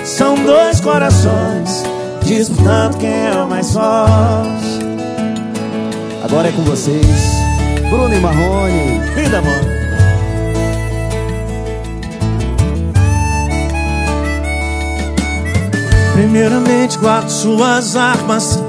São 0.06 0.36
dois 0.36 0.80
corações 0.80 1.84
disputando 2.22 3.00
quem 3.00 3.10
é 3.10 3.32
o 3.34 3.50
mais 3.50 3.72
forte. 3.72 4.80
Agora 6.24 6.50
é 6.50 6.52
com 6.52 6.62
vocês 6.62 7.34
Bruno 7.90 8.14
e 8.14 8.20
Marrone. 8.20 9.02
Linda, 9.16 9.42
mano 9.42 9.80
Primeiramente 16.14 16.98
guarde 17.00 17.32
suas 17.32 17.96
armas 17.96 18.69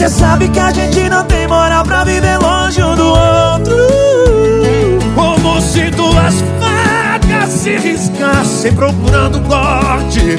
Cê 0.00 0.08
sabe 0.08 0.48
que 0.48 0.58
a 0.58 0.72
gente 0.72 1.10
não 1.10 1.22
tem 1.24 1.46
moral 1.46 1.84
pra 1.84 2.04
viver 2.04 2.38
longe 2.38 2.82
um 2.82 2.96
do 2.96 3.06
outro. 3.06 3.76
Como 5.14 5.60
se 5.60 5.90
duas 5.90 6.36
facas 6.58 7.50
se 7.50 7.76
riscassem 7.76 8.72
procurando 8.72 9.38
corte. 9.42 10.38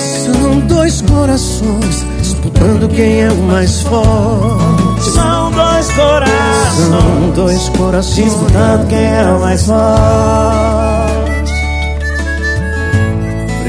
São 0.00 0.58
dois 0.60 1.02
corações 1.02 2.06
disputando 2.18 2.88
quem 2.96 3.20
é 3.20 3.30
o 3.30 3.36
mais 3.42 3.82
forte. 3.82 5.10
São 5.10 5.50
dois 5.50 5.90
corações 5.90 6.88
São 6.88 7.30
dois 7.34 7.68
corações 7.68 8.24
disputando 8.24 8.88
quem 8.88 9.04
é 9.04 9.22
o 9.24 9.38
mais 9.38 9.66
forte 9.66 11.23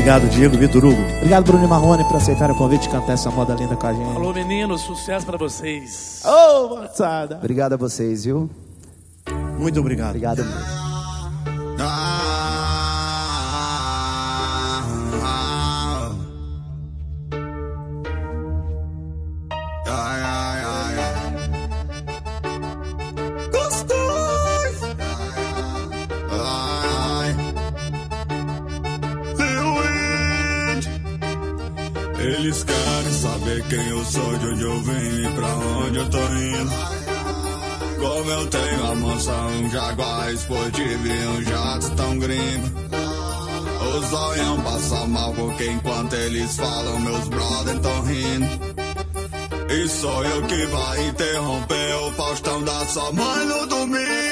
Obrigado, 0.06 0.30
Diego 0.30 0.56
Vitor 0.56 0.86
Hugo. 0.86 1.02
Obrigado, 1.18 1.46
Bruno 1.46 1.68
Marrone, 1.68 2.04
por 2.04 2.18
aceitar 2.18 2.52
o 2.52 2.56
convite 2.56 2.84
de 2.84 2.90
cantar 2.90 3.14
essa 3.14 3.32
moda 3.32 3.56
linda 3.56 3.76
com 3.76 3.88
a 3.88 3.92
gente. 3.92 4.16
Alô, 4.16 4.32
meninos, 4.32 4.82
sucesso 4.82 5.26
pra 5.26 5.36
vocês. 5.36 6.22
Ô, 6.24 6.30
oh, 6.30 6.76
moçada. 6.84 7.38
Obrigado 7.38 7.74
a 7.74 7.78
vocês, 7.78 8.24
viu? 8.24 8.48
Muito 9.58 9.80
obrigado. 9.80 10.10
Obrigado 10.10 10.46
mesmo. 10.46 10.75
Quem 33.76 33.90
eu 33.90 34.06
sou, 34.06 34.38
de 34.38 34.48
onde 34.48 34.64
eu 34.64 34.80
vim, 34.82 35.36
pra 35.36 35.56
onde 35.56 35.98
eu 35.98 36.10
tô 36.10 36.18
indo. 36.18 36.72
Como 38.00 38.32
eu 38.32 38.48
tenho 38.48 38.92
a 38.92 38.96
mansão, 38.96 39.48
um 39.48 39.70
jaguar 39.70 40.34
esportivo 40.34 41.08
e 41.08 41.28
um 41.28 41.42
jato 41.44 41.92
tão 41.92 42.20
gringo. 42.20 42.72
Os 43.98 44.14
olhão 44.14 44.62
passam 44.62 45.08
mal 45.08 45.34
porque 45.34 45.72
enquanto 45.72 46.14
eles 46.14 46.56
falam, 46.56 47.00
meus 47.00 47.28
brothers 47.28 47.80
tão 47.82 48.02
rindo. 48.04 48.76
E 49.70 49.90
sou 49.90 50.24
eu 50.24 50.42
que 50.44 50.66
vai 50.68 51.08
interromper 51.08 51.96
o 51.96 52.12
Faustão 52.12 52.64
da 52.64 52.86
sua 52.86 53.12
mãe 53.12 53.46
no 53.46 53.66
domingo, 53.68 54.25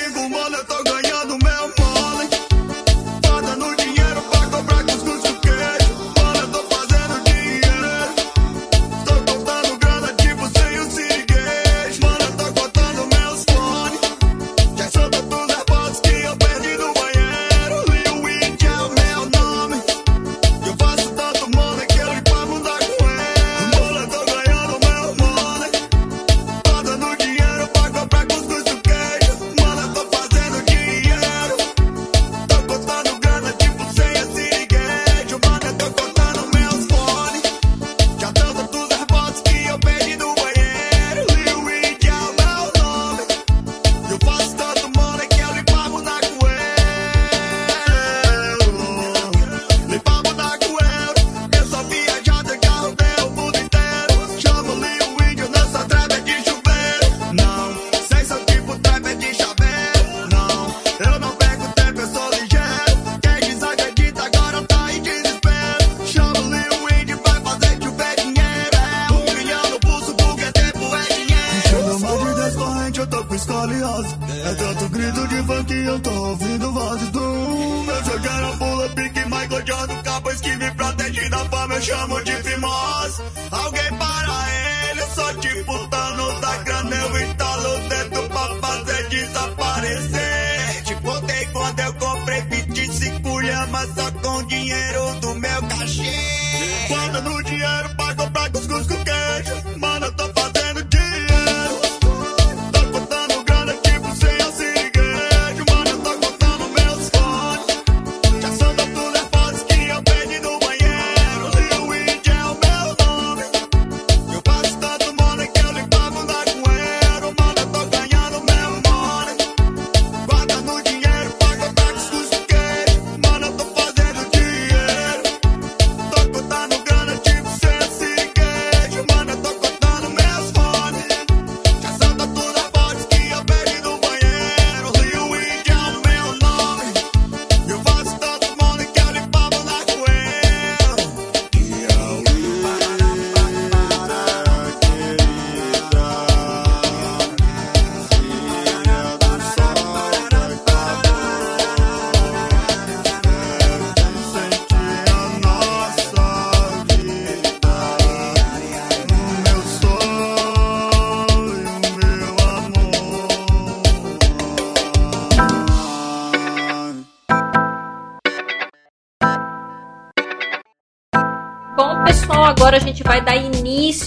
chamo 81.83 82.23
de 82.23 82.31
fimose 82.43 83.21
Alguém 83.51 83.97
para 83.97 84.89
ele, 84.89 85.01
eu 85.01 85.07
sou 85.07 85.33
tipo 85.35 85.87
Thanos 85.89 86.39
da 86.39 86.57
grana. 86.57 86.95
Eu 86.95 87.21
instalo 87.21 87.75
o 87.75 87.89
dedo 87.89 88.29
pra 88.29 88.55
fazer 88.61 89.09
desaparecer. 89.09 90.83
Te 90.85 90.95
contei 90.95 91.45
quando 91.47 91.79
eu 91.79 91.93
comprei 91.95 92.41
25 92.41 93.39
lhamas 93.39 93.89
Só 93.95 94.11
com 94.11 94.43
dinheiro 94.47 95.02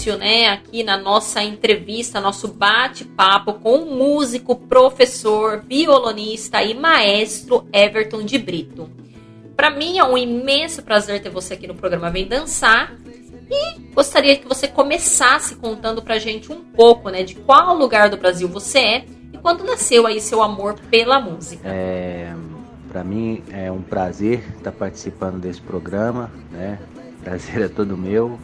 início, 0.07 0.17
né, 0.17 0.47
aqui 0.47 0.83
na 0.83 0.97
nossa 0.97 1.43
entrevista, 1.43 2.21
nosso 2.21 2.47
bate-papo 2.47 3.53
com 3.55 3.79
o 3.79 3.95
músico, 3.95 4.55
professor, 4.55 5.63
violonista 5.67 6.63
e 6.63 6.73
maestro 6.73 7.67
Everton 7.73 8.23
de 8.23 8.37
Brito. 8.37 8.89
Para 9.55 9.69
mim 9.69 9.97
é 9.97 10.03
um 10.03 10.17
imenso 10.17 10.83
prazer 10.83 11.21
ter 11.21 11.29
você 11.29 11.55
aqui 11.55 11.67
no 11.67 11.75
programa 11.75 12.09
Vem 12.09 12.27
Dançar 12.27 12.95
e 13.49 13.79
gostaria 13.93 14.37
que 14.37 14.47
você 14.47 14.67
começasse 14.67 15.55
contando 15.55 16.01
pra 16.01 16.19
gente 16.19 16.51
um 16.51 16.63
pouco, 16.63 17.09
né, 17.09 17.23
de 17.23 17.35
qual 17.35 17.75
lugar 17.75 18.09
do 18.09 18.17
Brasil 18.17 18.47
você 18.47 18.79
é 18.79 19.05
e 19.33 19.37
quando 19.37 19.63
nasceu 19.63 20.07
aí 20.07 20.21
seu 20.21 20.41
amor 20.41 20.75
pela 20.89 21.19
música. 21.19 21.67
É, 21.67 22.33
para 22.89 23.03
mim 23.03 23.43
é 23.51 23.71
um 23.71 23.81
prazer 23.81 24.43
estar 24.57 24.71
participando 24.71 25.39
desse 25.39 25.61
programa, 25.61 26.31
né? 26.51 26.79
Prazer 27.23 27.61
é 27.63 27.67
todo 27.67 27.97
meu. 27.97 28.39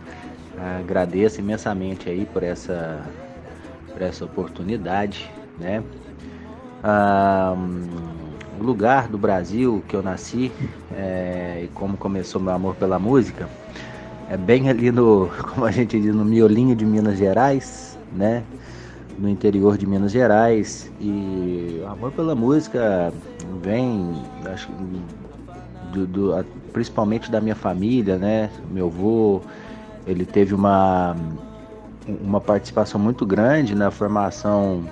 Agradeço 0.56 1.39
imensamente 1.42 2.10
aí 2.10 2.26
por 2.26 2.44
essa, 2.44 3.12
por 3.94 4.02
essa 4.02 4.26
oportunidade, 4.26 5.32
né? 5.58 5.84
Ah, 6.82 7.56
o 8.60 8.63
lugar 8.63 9.08
do 9.08 9.18
Brasil 9.18 9.84
que 9.88 9.96
eu 9.96 10.04
nasci 10.04 10.52
é, 10.92 11.62
e 11.63 11.68
como 11.70 11.98
começou 11.98 12.42
meu 12.42 12.54
amor 12.54 12.76
pela 12.76 13.00
música 13.00 13.50
é 14.30 14.38
bem 14.38 14.70
ali 14.70 14.92
no, 14.92 15.30
como 15.54 15.66
a 15.66 15.72
gente 15.72 16.00
diz, 16.00 16.13
no 16.16 16.26
miolinho 16.26 16.76
de 16.76 16.86
Minas 16.86 17.18
Gerais, 17.18 17.98
né? 18.12 18.46
No 19.18 19.30
interior 19.30 19.78
de 19.78 19.86
Minas 19.88 20.12
Gerais 20.12 20.92
e 21.00 21.80
o 21.84 21.88
amor 21.88 22.12
pela 22.13 22.36
música 22.36 23.13
vem, 23.62 24.24
acho 24.46 24.72
do, 25.82 26.08
do- 26.08 26.46
principalmente 26.72 27.30
da 27.30 27.39
minha 27.42 27.56
família, 27.56 28.18
né? 28.18 28.50
Meu 28.70 28.88
avô, 28.88 29.42
ele 30.06 30.26
teve 30.26 30.54
uma 30.54 31.16
uma 32.08 32.42
participação 32.42 33.00
muito 33.00 33.26
grande 33.26 33.76
na 33.76 33.89
formação 33.89 34.84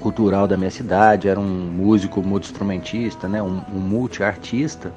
cultural 0.00 0.46
da 0.46 0.56
minha 0.56 0.70
cidade, 0.70 1.28
era 1.28 1.38
um 1.38 1.44
músico 1.44 2.22
multi-instrumentista, 2.22 3.28
né? 3.28 3.42
um, 3.42 3.60
um 3.72 3.78
multi-artista. 3.78 4.92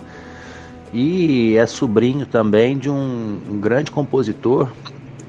E 0.92 1.56
é 1.56 1.65
sobrinho 1.65 2.26
também 2.26 2.78
de 2.78 2.89
um, 2.89 3.39
um 3.50 3.60
grande 3.60 3.92
compositor 3.92 4.72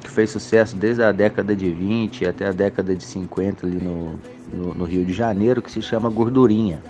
que 0.00 0.10
fez 0.10 0.30
sucesso 0.30 0.74
desde 0.74 1.02
a 1.02 1.12
década 1.12 1.54
de 1.54 1.70
20 1.70 2.26
até 2.26 2.46
a 2.46 2.52
década 2.52 2.96
de 2.96 3.04
50 3.04 3.66
ali 3.66 3.76
no, 3.76 4.18
no, 4.52 4.74
no 4.74 4.84
Rio 4.84 5.04
de 5.04 5.12
Janeiro, 5.12 5.60
que 5.60 5.70
se 5.70 5.82
chama 5.82 6.08
Gordurinha. 6.08 6.82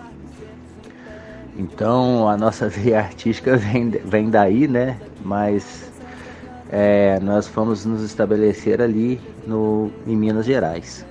Então 1.59 2.29
a 2.29 2.37
nossa 2.37 2.67
veia 2.71 3.01
artística 3.01 3.57
vem, 3.57 3.91
vem 3.91 4.31
daí, 4.31 4.69
né? 4.69 4.97
Mas 5.25 5.90
é, 6.71 7.19
nós 7.21 7.49
fomos 7.49 7.85
nos 7.85 8.03
estabelecer 8.03 8.81
ali 8.81 9.21
no, 9.47 9.91
em 10.07 10.17
Minas 10.17 10.47
Gerais. 10.47 11.05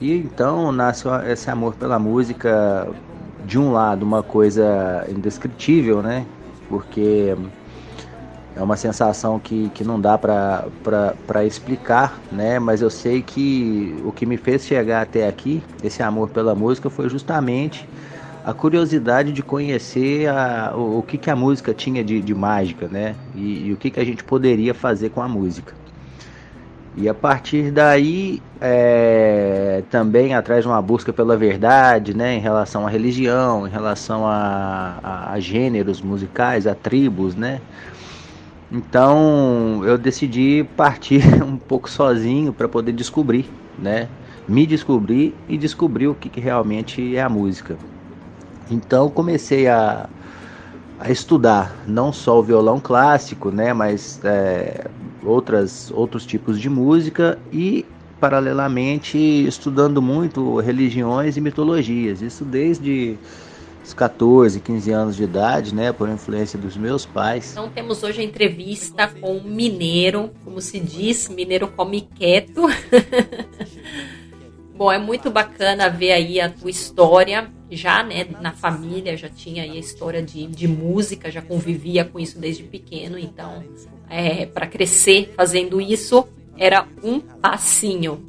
E 0.00 0.12
então 0.12 0.72
nasce 0.72 1.06
esse 1.28 1.48
amor 1.48 1.74
pela 1.74 1.98
música, 1.98 2.88
de 3.46 3.58
um 3.58 3.72
lado, 3.72 4.02
uma 4.02 4.22
coisa 4.22 5.06
indescritível, 5.08 6.02
né? 6.02 6.26
Porque 6.68 7.36
é 8.56 8.62
uma 8.62 8.76
sensação 8.76 9.38
que, 9.38 9.70
que 9.70 9.84
não 9.84 10.00
dá 10.00 10.18
para 10.18 11.44
explicar, 11.44 12.18
né? 12.32 12.58
Mas 12.58 12.82
eu 12.82 12.90
sei 12.90 13.22
que 13.22 13.94
o 14.04 14.10
que 14.10 14.26
me 14.26 14.36
fez 14.36 14.64
chegar 14.64 15.02
até 15.02 15.28
aqui, 15.28 15.62
esse 15.82 16.02
amor 16.02 16.30
pela 16.30 16.54
música, 16.54 16.90
foi 16.90 17.08
justamente 17.08 17.88
a 18.44 18.52
curiosidade 18.52 19.32
de 19.32 19.42
conhecer 19.42 20.28
a, 20.28 20.74
o, 20.76 20.98
o 20.98 21.02
que, 21.02 21.16
que 21.16 21.30
a 21.30 21.36
música 21.36 21.72
tinha 21.72 22.04
de, 22.04 22.20
de 22.20 22.34
mágica, 22.34 22.86
né? 22.86 23.16
E, 23.34 23.68
e 23.68 23.72
o 23.72 23.76
que, 23.76 23.90
que 23.90 23.98
a 23.98 24.04
gente 24.04 24.22
poderia 24.22 24.74
fazer 24.74 25.08
com 25.08 25.22
a 25.22 25.28
música. 25.28 25.74
E 26.96 27.08
a 27.08 27.14
partir 27.14 27.72
daí, 27.72 28.40
é, 28.60 29.82
também 29.90 30.34
atrás 30.34 30.62
de 30.62 30.68
uma 30.68 30.80
busca 30.80 31.12
pela 31.12 31.36
verdade, 31.36 32.14
né, 32.14 32.34
em 32.36 32.38
relação 32.38 32.86
à 32.86 32.90
religião, 32.90 33.66
em 33.66 33.70
relação 33.70 34.26
a, 34.26 35.00
a, 35.02 35.32
a 35.32 35.40
gêneros 35.40 36.00
musicais, 36.00 36.66
a 36.66 36.74
tribos, 36.74 37.34
né. 37.34 37.60
Então 38.70 39.82
eu 39.84 39.98
decidi 39.98 40.64
partir 40.76 41.22
um 41.42 41.56
pouco 41.56 41.90
sozinho 41.90 42.52
para 42.52 42.68
poder 42.68 42.92
descobrir, 42.92 43.50
né, 43.76 44.08
me 44.46 44.64
descobrir 44.64 45.34
e 45.48 45.58
descobrir 45.58 46.06
o 46.06 46.14
que, 46.14 46.28
que 46.28 46.40
realmente 46.40 47.16
é 47.16 47.22
a 47.22 47.28
música. 47.28 47.76
Então 48.70 49.08
comecei 49.10 49.68
a, 49.68 50.08
a 50.98 51.10
estudar 51.10 51.74
não 51.86 52.12
só 52.12 52.38
o 52.38 52.42
violão 52.42 52.80
clássico, 52.80 53.50
né, 53.50 53.72
mas 53.72 54.20
é, 54.24 54.86
outras, 55.22 55.90
outros 55.90 56.24
tipos 56.24 56.60
de 56.60 56.68
música 56.68 57.38
e 57.52 57.84
paralelamente 58.20 59.18
estudando 59.18 60.00
muito 60.00 60.58
religiões 60.60 61.36
e 61.36 61.40
mitologias. 61.40 62.22
Isso 62.22 62.44
desde 62.44 63.18
os 63.84 63.92
14, 63.92 64.60
15 64.60 64.90
anos 64.92 65.16
de 65.16 65.24
idade, 65.24 65.74
né, 65.74 65.92
por 65.92 66.08
influência 66.08 66.58
dos 66.58 66.74
meus 66.76 67.04
pais. 67.04 67.52
Então 67.52 67.68
temos 67.68 68.02
hoje 68.02 68.22
a 68.22 68.24
entrevista 68.24 69.08
com 69.08 69.36
um 69.36 69.44
mineiro, 69.44 70.30
como 70.42 70.60
se 70.60 70.80
diz, 70.80 71.28
mineiro 71.28 71.68
come 71.68 72.00
quieto. 72.00 72.62
Bom, 74.74 74.90
é 74.90 74.98
muito 74.98 75.30
bacana 75.30 75.88
ver 75.88 76.12
aí 76.12 76.40
a 76.40 76.48
tua 76.48 76.70
história, 76.70 77.52
já 77.70 78.02
né, 78.02 78.26
na 78.40 78.52
família, 78.52 79.16
já 79.16 79.28
tinha 79.28 79.62
aí 79.62 79.72
a 79.72 79.80
história 79.80 80.22
de, 80.22 80.46
de 80.46 80.68
música, 80.68 81.30
já 81.30 81.42
convivia 81.42 82.04
com 82.04 82.18
isso 82.18 82.38
desde 82.38 82.62
pequeno, 82.62 83.18
então 83.18 83.64
é, 84.08 84.46
para 84.46 84.66
crescer 84.66 85.32
fazendo 85.36 85.80
isso 85.80 86.26
era 86.56 86.86
um 87.02 87.20
passinho. 87.20 88.24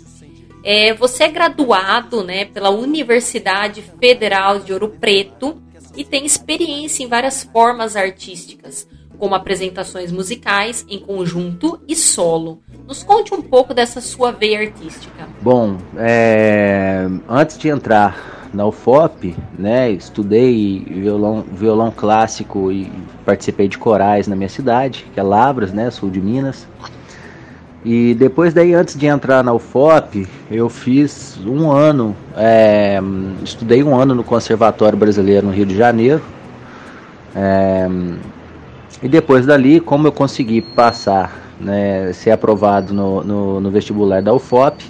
É, 0.64 0.94
você 0.94 1.26
é 1.26 1.28
graduado 1.28 2.24
né, 2.24 2.46
pela 2.46 2.72
Universidade 2.72 3.84
Federal 4.00 4.60
de 4.60 4.74
Ouro 4.74 4.90
Preto 4.90 5.62
e 5.96 6.04
tem 6.04 6.26
experiência 6.26 7.04
em 7.04 7.08
várias 7.08 7.44
formas 7.44 7.96
artísticas, 7.96 8.88
como 9.20 9.36
apresentações 9.36 10.12
musicais 10.12 10.84
em 10.90 11.00
conjunto 11.00 11.80
e 11.88 11.96
solo. 11.96 12.62
Nos 12.88 13.04
conte 13.04 13.34
um 13.34 13.42
pouco 13.42 13.74
dessa 13.74 14.02
sua 14.02 14.32
veia 14.32 14.60
artística. 14.60 15.30
Bom, 15.42 15.78
é, 15.98 17.08
antes 17.30 17.58
de 17.60 17.70
entrar 17.70 18.35
na 18.56 18.66
UFOP, 18.66 19.36
né? 19.58 19.92
Estudei 19.92 20.84
violão, 20.90 21.44
violão 21.54 21.92
clássico 21.92 22.72
e 22.72 22.92
participei 23.26 23.68
de 23.68 23.78
corais 23.78 24.28
na 24.28 24.36
minha 24.36 24.50
cidade, 24.50 25.06
que 25.14 25.20
é 25.20 25.24
Lavras, 25.24 25.72
né? 25.72 25.92
Sul 25.92 26.10
de 26.10 26.22
Minas. 26.22 26.68
E 27.84 28.16
depois 28.16 28.52
daí, 28.52 28.74
antes 28.74 28.98
de 28.98 29.06
entrar 29.06 29.44
na 29.44 29.54
UFOP, 29.54 30.28
eu 30.50 30.70
fiz 30.70 31.38
um 31.46 31.72
ano, 31.72 32.16
é, 32.36 33.00
estudei 33.44 33.84
um 33.84 33.96
ano 33.96 34.16
no 34.16 34.24
Conservatório 34.24 34.98
Brasileiro 34.98 35.46
no 35.46 35.54
Rio 35.54 35.68
de 35.68 35.78
Janeiro. 35.78 36.22
É, 37.36 37.88
e 39.04 39.08
depois 39.08 39.46
dali, 39.46 39.80
como 39.80 40.08
eu 40.08 40.12
consegui 40.12 40.62
passar, 40.62 41.40
né, 41.60 42.12
ser 42.14 42.32
aprovado 42.32 42.92
no, 42.92 43.24
no, 43.24 43.62
no 43.62 43.70
vestibular 43.70 44.22
da 44.22 44.34
UFOP, 44.34 44.84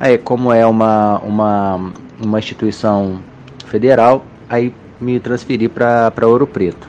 aí 0.00 0.16
como 0.16 0.50
é 0.52 0.64
uma, 0.64 1.18
uma, 1.18 1.92
uma 2.26 2.38
instituição 2.38 3.20
federal, 3.66 4.24
aí 4.48 4.72
me 5.00 5.18
transferi 5.18 5.68
para 5.68 6.12
Ouro 6.22 6.46
Preto. 6.46 6.88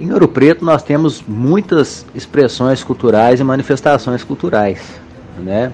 Em 0.00 0.12
Ouro 0.12 0.26
Preto 0.26 0.64
nós 0.64 0.82
temos 0.82 1.22
muitas 1.26 2.04
expressões 2.14 2.82
culturais 2.82 3.40
e 3.40 3.44
manifestações 3.44 4.24
culturais, 4.24 5.00
né? 5.38 5.72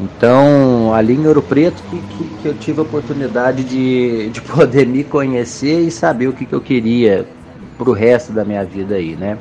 Então, 0.00 0.94
ali 0.94 1.14
em 1.14 1.26
Ouro 1.26 1.42
Preto 1.42 1.82
que, 1.90 1.98
que, 1.98 2.24
que 2.42 2.48
eu 2.48 2.54
tive 2.54 2.80
a 2.80 2.82
oportunidade 2.82 3.64
de, 3.64 4.28
de 4.30 4.40
poder 4.42 4.86
me 4.86 5.02
conhecer 5.02 5.80
e 5.80 5.90
saber 5.90 6.28
o 6.28 6.32
que, 6.32 6.44
que 6.46 6.54
eu 6.54 6.60
queria 6.60 7.26
para 7.76 7.88
o 7.88 7.92
resto 7.92 8.32
da 8.32 8.44
minha 8.44 8.64
vida 8.64 8.96
aí, 8.96 9.16
né? 9.16 9.38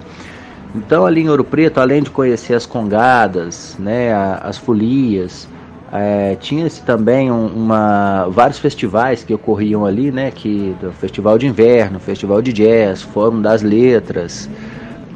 Então, 0.75 1.05
ali 1.05 1.21
em 1.21 1.29
Ouro 1.29 1.43
Preto, 1.43 1.79
além 1.79 2.03
de 2.03 2.09
conhecer 2.09 2.53
as 2.53 2.65
congadas, 2.65 3.75
né, 3.79 4.13
as 4.13 4.57
folias, 4.57 5.47
é, 5.91 6.35
tinha-se 6.35 6.81
também 6.81 7.31
um, 7.31 7.47
uma, 7.47 8.27
vários 8.29 8.59
festivais 8.59 9.23
que 9.23 9.33
ocorriam 9.33 9.85
ali, 9.85 10.11
né? 10.11 10.31
Que, 10.31 10.75
do 10.81 10.91
Festival 10.91 11.37
de 11.37 11.47
Inverno, 11.47 11.99
Festival 11.99 12.41
de 12.41 12.51
Jazz, 12.51 13.01
Fórum 13.01 13.41
das 13.41 13.61
Letras, 13.61 14.49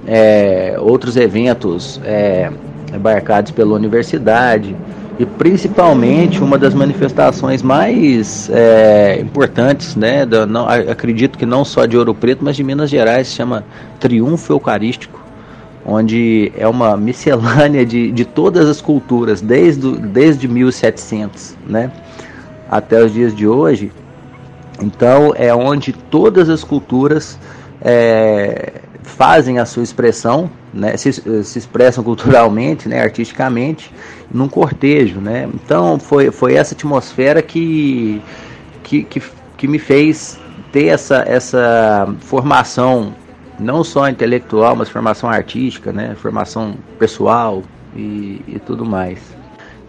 é, 0.07 0.77
outros 0.79 1.17
eventos 1.17 1.99
é, 2.05 2.49
embarcados 2.93 3.51
pela 3.51 3.75
universidade 3.75 4.75
e 5.19 5.25
principalmente 5.25 6.41
uma 6.41 6.57
das 6.57 6.73
manifestações 6.73 7.61
mais 7.61 8.49
é, 8.49 9.19
importantes, 9.19 9.95
né? 9.97 10.25
Da, 10.25 10.45
não, 10.45 10.67
acredito 10.67 11.37
que 11.37 11.45
não 11.45 11.65
só 11.65 11.85
de 11.85 11.97
Ouro 11.97 12.15
Preto, 12.15 12.43
mas 12.45 12.55
de 12.55 12.63
Minas 12.63 12.89
Gerais, 12.89 13.27
se 13.27 13.35
chama 13.35 13.65
Triunfo 13.99 14.53
Eucarístico 14.53 15.20
onde 15.85 16.51
é 16.55 16.67
uma 16.67 16.95
miscelânea 16.97 17.85
de, 17.85 18.11
de 18.11 18.25
todas 18.25 18.67
as 18.67 18.81
culturas, 18.81 19.41
desde, 19.41 19.97
desde 19.97 20.47
1700 20.47 21.55
né, 21.67 21.91
até 22.69 23.03
os 23.03 23.13
dias 23.13 23.35
de 23.35 23.47
hoje. 23.47 23.91
Então, 24.81 25.33
é 25.35 25.53
onde 25.53 25.93
todas 25.93 26.49
as 26.49 26.63
culturas 26.63 27.37
é, 27.81 28.81
fazem 29.03 29.59
a 29.59 29.65
sua 29.65 29.83
expressão, 29.83 30.49
né, 30.73 30.97
se, 30.97 31.11
se 31.11 31.59
expressam 31.59 32.03
culturalmente, 32.03 32.87
né, 32.87 33.01
artisticamente, 33.01 33.91
num 34.31 34.47
cortejo. 34.47 35.19
Né? 35.19 35.49
Então, 35.53 35.99
foi, 35.99 36.31
foi 36.31 36.55
essa 36.55 36.73
atmosfera 36.73 37.41
que, 37.41 38.21
que, 38.83 39.03
que, 39.03 39.21
que 39.57 39.67
me 39.67 39.77
fez 39.77 40.39
ter 40.71 40.85
essa, 40.85 41.23
essa 41.27 42.15
formação 42.21 43.13
não 43.61 43.83
só 43.83 44.09
intelectual, 44.09 44.75
mas 44.75 44.89
formação 44.89 45.29
artística, 45.29 45.91
né? 45.91 46.15
Formação 46.15 46.75
pessoal 46.97 47.63
e, 47.95 48.41
e 48.47 48.59
tudo 48.65 48.85
mais. 48.85 49.19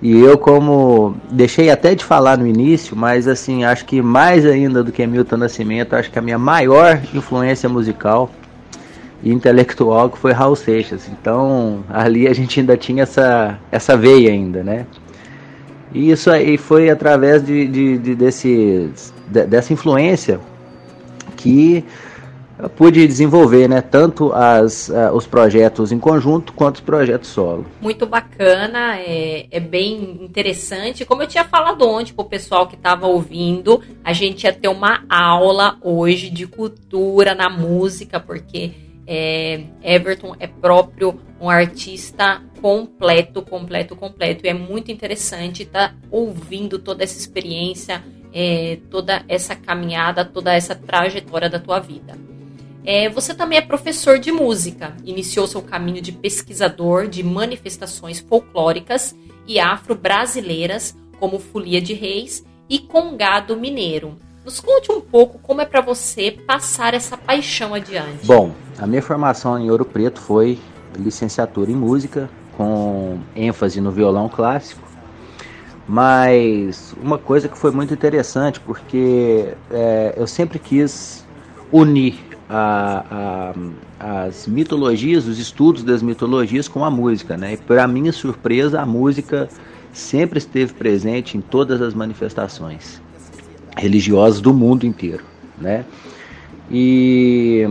E 0.03 0.21
eu 0.21 0.37
como 0.37 1.15
deixei 1.31 1.71
até 1.71 1.95
de 1.95 2.05
falar 2.05 2.37
no 2.37 2.47
início, 2.47 2.97
mas 2.97 3.29
assim, 3.29 3.65
acho 3.65 3.85
que 3.85 4.03
mais 4.03 4.45
ainda 4.45 4.83
do 4.83 4.91
que 4.91 5.07
Milton 5.07 5.37
Nascimento, 5.37 5.95
acho 5.95 6.11
que 6.11 6.19
a 6.19 6.23
minha 6.23 6.39
maior 6.39 7.01
influência 7.15 7.69
musical 7.69 8.29
e 9.23 9.33
intelectual 9.33 10.11
que 10.11 10.19
foi 10.19 10.33
Raul 10.33 10.57
Seixas. 10.57 11.09
Então, 11.09 11.85
ali 11.89 12.27
a 12.27 12.35
gente 12.35 12.59
ainda 12.59 12.77
tinha 12.77 13.05
essa 13.05 13.59
essa 13.71 13.97
veia 13.97 14.31
ainda, 14.31 14.65
né? 14.65 14.87
E 15.95 16.11
isso 16.11 16.31
aí 16.31 16.57
foi 16.57 16.91
através 16.91 17.45
de, 17.45 17.69
de, 17.69 17.99
de 17.99 18.15
desse, 18.15 18.91
de, 19.29 19.45
dessa 19.45 19.73
influência 19.73 20.41
que 21.37 21.85
pude 22.69 23.07
desenvolver, 23.07 23.69
né, 23.69 23.81
tanto 23.81 24.33
as, 24.33 24.89
uh, 24.89 25.13
os 25.15 25.27
projetos 25.27 25.93
em 25.93 25.99
conjunto 25.99 26.53
quanto 26.53 26.77
os 26.77 26.81
projetos 26.81 27.29
solo. 27.29 27.67
Muito 27.81 28.07
bacana, 28.07 28.99
é, 28.99 29.47
é 29.51 29.61
bem 29.61 30.19
interessante. 30.23 31.05
Como 31.05 31.23
eu 31.23 31.27
tinha 31.27 31.45
falado 31.45 31.87
ontem 31.89 32.13
para 32.13 32.25
o 32.25 32.29
pessoal 32.29 32.67
que 32.67 32.75
estava 32.75 33.07
ouvindo, 33.07 33.83
a 34.05 34.13
gente 34.13 34.45
ia 34.45 34.53
ter 34.53 34.69
uma 34.69 35.05
aula 35.09 35.77
hoje 35.83 36.31
de 36.31 36.47
cultura 36.47 37.35
na 37.35 37.49
música, 37.49 38.21
porque 38.21 38.73
é, 39.07 39.65
Everton 39.83 40.37
é 40.39 40.47
próprio 40.47 41.21
um 41.41 41.51
artista 41.51 42.41
completo, 42.61 43.43
completo, 43.43 43.97
completo. 43.97 44.47
E 44.47 44.49
é 44.49 44.55
muito 44.55 44.93
interessante 44.93 45.65
estar 45.65 45.89
tá 45.89 45.95
ouvindo 46.11 46.79
toda 46.79 47.03
essa 47.03 47.19
experiência, 47.19 48.03
é, 48.33 48.79
toda 48.91 49.25
essa 49.29 49.57
caminhada, 49.57 50.25
toda 50.25 50.55
essa 50.55 50.75
trajetória 50.75 51.51
da 51.51 51.59
tua 51.59 51.81
vida. 51.81 52.17
É, 52.85 53.09
você 53.09 53.33
também 53.33 53.59
é 53.59 53.63
professor 53.63 54.19
de 54.19 54.33
música. 54.33 54.95
Iniciou 55.05 55.47
seu 55.47 55.63
caminho 55.63 56.03
de 56.03 56.13
pesquisador 56.13 57.07
de 57.07 57.23
manifestações 57.23 58.19
folclóricas 58.19 59.15
e 59.47 59.61
afro-brasileiras, 59.61 60.97
como 61.19 61.39
Folia 61.39 61.81
de 61.81 61.95
Reis 61.95 62.45
e 62.69 62.79
Congado 62.79 63.57
Mineiro. 63.57 64.17
Nos 64.45 64.59
conte 64.59 64.91
um 64.91 65.01
pouco 65.01 65.39
como 65.39 65.61
é 65.61 65.65
para 65.65 65.81
você 65.81 66.33
passar 66.33 66.95
essa 66.95 67.17
paixão 67.17 67.75
adiante. 67.75 68.27
Bom, 68.27 68.53
a 68.77 68.87
minha 68.87 69.03
formação 69.03 69.57
em 69.57 69.71
Ouro 69.71 69.85
Preto 69.85 70.21
foi 70.21 70.59
licenciatura 70.99 71.71
em 71.71 71.77
música, 71.77 72.29
com 72.57 73.21
ênfase 73.37 73.81
no 73.81 73.93
violão 73.93 74.29
clássico. 74.29 74.83
Mas 75.87 76.95
uma 77.01 77.19
coisa 77.19 77.49
que 77.49 77.57
foi 77.57 77.71
muito 77.71 77.95
interessante, 77.95 78.59
porque 78.59 79.55
é, 79.71 80.15
eu 80.17 80.27
sempre 80.27 80.59
quis 80.59 81.25
unir 81.71 82.32
a, 82.55 83.55
a, 83.99 84.25
as 84.27 84.47
mitologias, 84.47 85.27
os 85.27 85.39
estudos 85.39 85.83
das 85.83 86.03
mitologias 86.03 86.69
com 86.69 86.85
a 86.85 86.91
música, 86.91 87.35
né? 87.35 87.55
E 87.55 87.57
para 87.57 87.89
minha 87.89 88.13
surpresa, 88.13 88.83
a 88.83 88.85
música 88.85 89.49
sempre 89.91 90.39
esteve 90.39 90.75
presente 90.75 91.39
em 91.39 91.41
todas 91.41 91.81
as 91.81 91.95
manifestações 91.95 93.01
religiosas 93.77 94.43
do 94.43 94.53
mundo 94.53 94.85
inteiro, 94.85 95.25
né? 95.59 95.87
E 96.71 97.67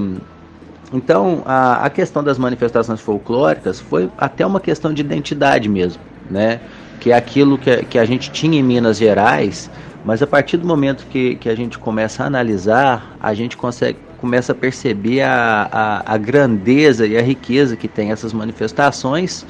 então 0.91 1.43
a, 1.45 1.85
a 1.85 1.89
questão 1.89 2.23
das 2.23 2.39
manifestações 2.39 2.99
folclóricas 2.99 3.79
foi 3.79 4.09
até 4.17 4.43
uma 4.43 4.59
questão 4.59 4.91
de 4.91 5.01
identidade 5.01 5.69
mesmo, 5.69 6.01
né? 6.27 6.59
Que 6.99 7.11
é 7.11 7.15
aquilo 7.15 7.55
que, 7.55 7.83
que 7.85 7.99
a 7.99 8.05
gente 8.05 8.31
tinha 8.31 8.59
em 8.59 8.63
Minas 8.63 8.97
Gerais, 8.97 9.69
mas 10.03 10.23
a 10.23 10.27
partir 10.27 10.57
do 10.57 10.65
momento 10.65 11.05
que, 11.05 11.35
que 11.35 11.49
a 11.49 11.55
gente 11.55 11.77
começa 11.77 12.23
a 12.23 12.25
analisar, 12.25 13.15
a 13.19 13.31
gente 13.35 13.55
consegue 13.55 13.99
começa 14.21 14.51
a 14.51 14.55
perceber 14.55 15.21
a, 15.21 15.67
a, 15.71 16.13
a 16.13 16.17
grandeza 16.17 17.07
e 17.07 17.17
a 17.17 17.21
riqueza 17.21 17.75
que 17.75 17.87
tem 17.87 18.11
essas 18.11 18.31
manifestações 18.31 19.43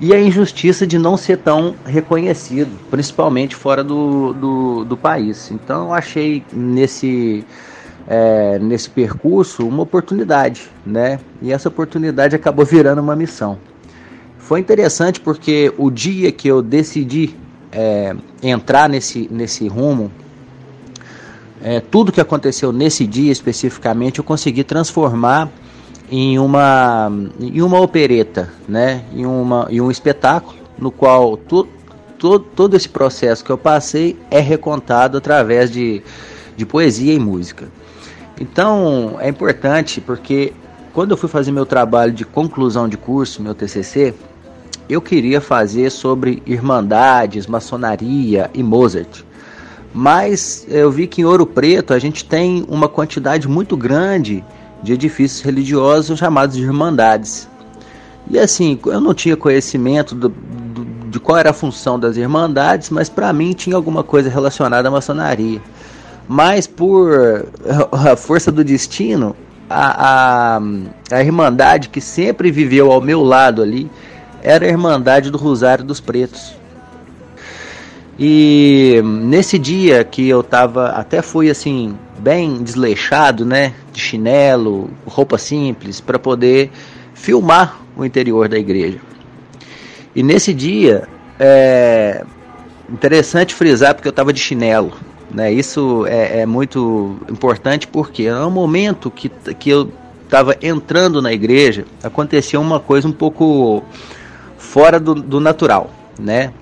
e 0.00 0.14
a 0.14 0.20
injustiça 0.20 0.86
de 0.86 0.98
não 0.98 1.16
ser 1.16 1.38
tão 1.38 1.76
reconhecido, 1.84 2.70
principalmente 2.90 3.54
fora 3.54 3.84
do, 3.84 4.32
do, 4.32 4.84
do 4.84 4.96
país. 4.96 5.50
Então 5.50 5.88
eu 5.88 5.94
achei 5.94 6.42
nesse, 6.52 7.44
é, 8.08 8.58
nesse 8.58 8.88
percurso 8.88 9.66
uma 9.66 9.82
oportunidade, 9.82 10.68
né? 10.84 11.20
E 11.42 11.52
essa 11.52 11.68
oportunidade 11.68 12.34
acabou 12.34 12.64
virando 12.64 13.00
uma 13.00 13.14
missão. 13.14 13.58
Foi 14.38 14.60
interessante 14.60 15.20
porque 15.20 15.72
o 15.76 15.90
dia 15.90 16.32
que 16.32 16.48
eu 16.48 16.62
decidi 16.62 17.34
é, 17.70 18.14
entrar 18.42 18.88
nesse, 18.88 19.28
nesse 19.30 19.68
rumo 19.68 20.10
é, 21.66 21.80
tudo 21.80 22.12
que 22.12 22.20
aconteceu 22.20 22.72
nesse 22.72 23.04
dia 23.04 23.32
especificamente 23.32 24.20
eu 24.20 24.24
consegui 24.24 24.62
transformar 24.62 25.50
em 26.08 26.38
uma 26.38 27.10
em 27.40 27.60
uma 27.60 27.80
opereta, 27.80 28.52
né? 28.68 29.02
Em 29.12 29.26
uma 29.26 29.66
em 29.68 29.80
um 29.80 29.90
espetáculo 29.90 30.56
no 30.78 30.92
qual 30.92 31.36
tu, 31.36 31.66
tu, 32.16 32.38
todo 32.38 32.76
esse 32.76 32.88
processo 32.88 33.44
que 33.44 33.50
eu 33.50 33.58
passei 33.58 34.16
é 34.30 34.38
recontado 34.38 35.18
através 35.18 35.68
de, 35.68 36.04
de 36.56 36.64
poesia 36.64 37.12
e 37.12 37.18
música. 37.18 37.66
Então 38.40 39.16
é 39.18 39.28
importante 39.28 40.00
porque 40.00 40.52
quando 40.92 41.10
eu 41.10 41.16
fui 41.16 41.28
fazer 41.28 41.50
meu 41.50 41.66
trabalho 41.66 42.12
de 42.12 42.24
conclusão 42.24 42.88
de 42.88 42.96
curso, 42.96 43.42
meu 43.42 43.56
TCC, 43.56 44.14
eu 44.88 45.02
queria 45.02 45.40
fazer 45.40 45.90
sobre 45.90 46.44
irmandades, 46.46 47.48
maçonaria 47.48 48.48
e 48.54 48.62
Mozart. 48.62 49.25
Mas 49.98 50.66
eu 50.68 50.90
vi 50.90 51.06
que 51.06 51.22
em 51.22 51.24
Ouro 51.24 51.46
Preto 51.46 51.94
a 51.94 51.98
gente 51.98 52.22
tem 52.22 52.66
uma 52.68 52.86
quantidade 52.86 53.48
muito 53.48 53.78
grande 53.78 54.44
de 54.82 54.92
edifícios 54.92 55.40
religiosos 55.40 56.18
chamados 56.18 56.54
de 56.54 56.62
irmandades. 56.62 57.48
E 58.28 58.38
assim, 58.38 58.78
eu 58.84 59.00
não 59.00 59.14
tinha 59.14 59.38
conhecimento 59.38 60.14
do, 60.14 60.28
do, 60.28 60.84
de 61.08 61.18
qual 61.18 61.38
era 61.38 61.48
a 61.48 61.54
função 61.54 61.98
das 61.98 62.18
irmandades, 62.18 62.90
mas 62.90 63.08
para 63.08 63.32
mim 63.32 63.54
tinha 63.54 63.74
alguma 63.74 64.04
coisa 64.04 64.28
relacionada 64.28 64.86
à 64.86 64.90
maçonaria. 64.90 65.62
mas 66.28 66.66
por 66.66 67.46
a 67.90 68.16
força 68.16 68.52
do 68.52 68.62
destino, 68.62 69.34
a, 69.70 70.58
a, 70.58 70.60
a 71.10 71.22
Irmandade 71.22 71.88
que 71.88 72.02
sempre 72.02 72.50
viveu 72.50 72.92
ao 72.92 73.00
meu 73.00 73.22
lado 73.22 73.62
ali 73.62 73.90
era 74.42 74.66
a 74.66 74.68
Irmandade 74.68 75.30
do 75.30 75.38
Rosário 75.38 75.82
dos 75.82 76.00
Pretos. 76.00 76.65
E 78.18 79.02
nesse 79.04 79.58
dia 79.58 80.02
que 80.02 80.26
eu 80.26 80.42
tava, 80.42 80.88
até 80.88 81.20
fui 81.20 81.50
assim, 81.50 81.96
bem 82.18 82.62
desleixado, 82.62 83.44
né? 83.44 83.74
De 83.92 84.00
chinelo, 84.00 84.90
roupa 85.06 85.36
simples, 85.36 86.00
para 86.00 86.18
poder 86.18 86.70
filmar 87.14 87.80
o 87.96 88.04
interior 88.04 88.48
da 88.48 88.58
igreja. 88.58 88.98
E 90.14 90.22
nesse 90.22 90.54
dia, 90.54 91.06
é 91.38 92.24
interessante 92.90 93.54
frisar 93.54 93.94
porque 93.94 94.08
eu 94.08 94.10
estava 94.10 94.32
de 94.32 94.40
chinelo. 94.40 94.92
Né? 95.30 95.52
Isso 95.52 96.06
é, 96.06 96.40
é, 96.40 96.46
muito 96.46 97.18
importante 97.28 97.86
porque 97.86 98.30
no 98.30 98.50
momento 98.50 99.10
que, 99.10 99.28
que 99.58 99.70
eu 99.70 99.90
estava 100.24 100.56
entrando 100.62 101.20
na 101.20 101.32
igreja, 101.32 101.84
aconteceu 102.02 102.60
uma 102.60 102.80
coisa 102.80 103.06
um 103.06 103.12
pouco 103.12 103.82
fora 104.56 104.98
do, 104.98 105.14
do 105.14 105.40
natural, 105.40 105.90
né? 106.18 106.52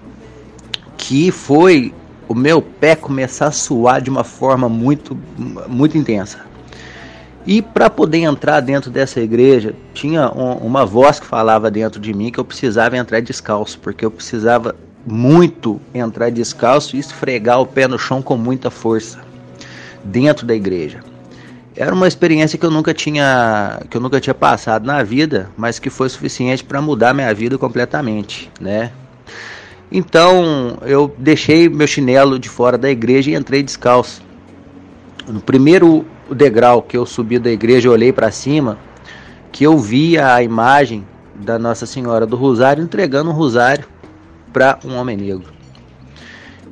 Que 0.97 1.31
foi 1.31 1.93
o 2.29 2.35
meu 2.35 2.63
pé 2.63 2.97
começar 2.97 3.47
a 3.47 3.53
suar 3.53 4.01
de 4.01 4.11
uma 4.11 4.25
forma 4.25 4.69
muito, 4.69 5.17
muito 5.69 5.99
intensa. 5.99 6.41
E 7.47 7.61
para 7.61 7.91
poder 7.91 8.19
entrar 8.19 8.61
dentro 8.61 8.91
dessa 8.91 9.21
igreja, 9.21 9.75
tinha 9.93 10.31
um, 10.31 10.55
uma 10.67 10.87
voz 10.87 11.21
que 11.21 11.27
falava 11.27 11.71
dentro 11.71 12.01
de 12.01 12.15
mim 12.15 12.31
que 12.31 12.41
eu 12.41 12.45
precisava 12.45 12.97
entrar 12.97 13.21
descalço, 13.21 13.79
porque 13.81 14.05
eu 14.05 14.11
precisava 14.11 14.75
muito 15.07 15.79
entrar 15.93 16.31
descalço 16.31 16.97
e 16.97 16.99
esfregar 16.99 17.61
o 17.61 17.67
pé 17.67 17.87
no 17.87 17.99
chão 17.99 18.23
com 18.23 18.39
muita 18.39 18.71
força 18.71 19.21
dentro 20.03 20.47
da 20.47 20.55
igreja. 20.55 21.01
Era 21.77 21.93
uma 21.93 22.09
experiência 22.09 22.59
que 22.59 22.65
eu 22.65 22.71
nunca 22.71 22.95
tinha 22.95 23.83
que 23.91 23.97
eu 23.97 24.01
nunca 24.01 24.21
tinha 24.21 24.33
passado 24.33 24.87
na 24.87 25.03
vida, 25.03 25.51
mas 25.57 25.79
que 25.79 25.91
foi 25.91 26.09
suficiente 26.09 26.65
para 26.65 26.81
mudar 26.81 27.13
minha 27.13 27.35
vida 27.35 27.59
completamente, 27.59 28.51
né? 28.61 28.93
Então 29.97 30.77
eu 30.83 31.15
deixei 31.17 31.69
meu 31.69 31.87
chinelo 31.87 32.37
de 32.37 32.49
fora 32.49 32.77
da 32.77 32.91
igreja 32.91 33.31
e 33.31 33.37
entrei 33.37 33.63
descalço. 33.63 34.21
No 35.29 35.41
primeiro 35.41 36.05
degrau 36.29 36.83
que 36.83 36.97
eu 36.97 37.07
subi 37.07 37.39
da 37.39 37.49
igreja, 37.49 37.87
eu 37.87 37.93
olhei 37.93 38.13
para 38.13 38.29
cima, 38.33 38.77
que 39.53 39.63
eu 39.63 39.79
vi 39.79 40.19
a 40.19 40.43
imagem 40.43 41.07
da 41.37 41.61
Nossa 41.61 41.87
Senhora 41.87 42.27
do 42.27 42.35
Rosário 42.35 42.83
entregando 42.83 43.31
um 43.31 43.35
rosário 43.35 43.87
para 44.53 44.81
um 44.85 44.97
homem 44.97 45.17
negro. 45.17 45.53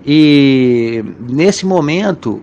E 0.05 1.05
nesse 1.21 1.65
momento 1.65 2.43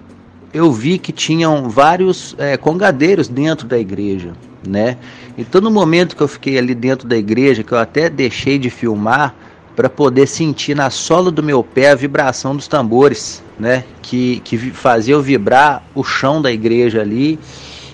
eu 0.54 0.72
vi 0.72 0.98
que 0.98 1.12
tinham 1.12 1.70
vários 1.70 2.38
é, 2.38 2.56
congadeiros 2.56 3.28
dentro 3.28 3.68
da 3.68 3.78
igreja, 3.78 4.32
né? 4.66 4.96
Então 5.38 5.60
no 5.60 5.70
momento 5.70 6.16
que 6.16 6.24
eu 6.24 6.28
fiquei 6.30 6.58
ali 6.58 6.74
dentro 6.74 7.06
da 7.06 7.18
igreja, 7.18 7.64
que 7.64 7.74
eu 7.74 7.78
até 7.78 8.10
deixei 8.10 8.58
de 8.58 8.70
filmar, 8.70 9.36
para 9.80 9.90
poder 9.90 10.28
sentir 10.28 10.76
na 10.76 10.90
sola 10.90 11.32
do 11.32 11.42
meu 11.42 11.64
pé 11.64 11.92
a 11.92 11.96
vibração 11.96 12.54
dos 12.54 12.68
tambores, 12.68 13.42
né? 13.58 13.86
Que, 14.02 14.42
que 14.42 14.58
fazia 14.58 15.14
eu 15.14 15.22
vibrar 15.22 15.82
o 15.96 16.04
chão 16.04 16.42
da 16.42 16.52
igreja 16.52 17.00
ali. 17.00 17.40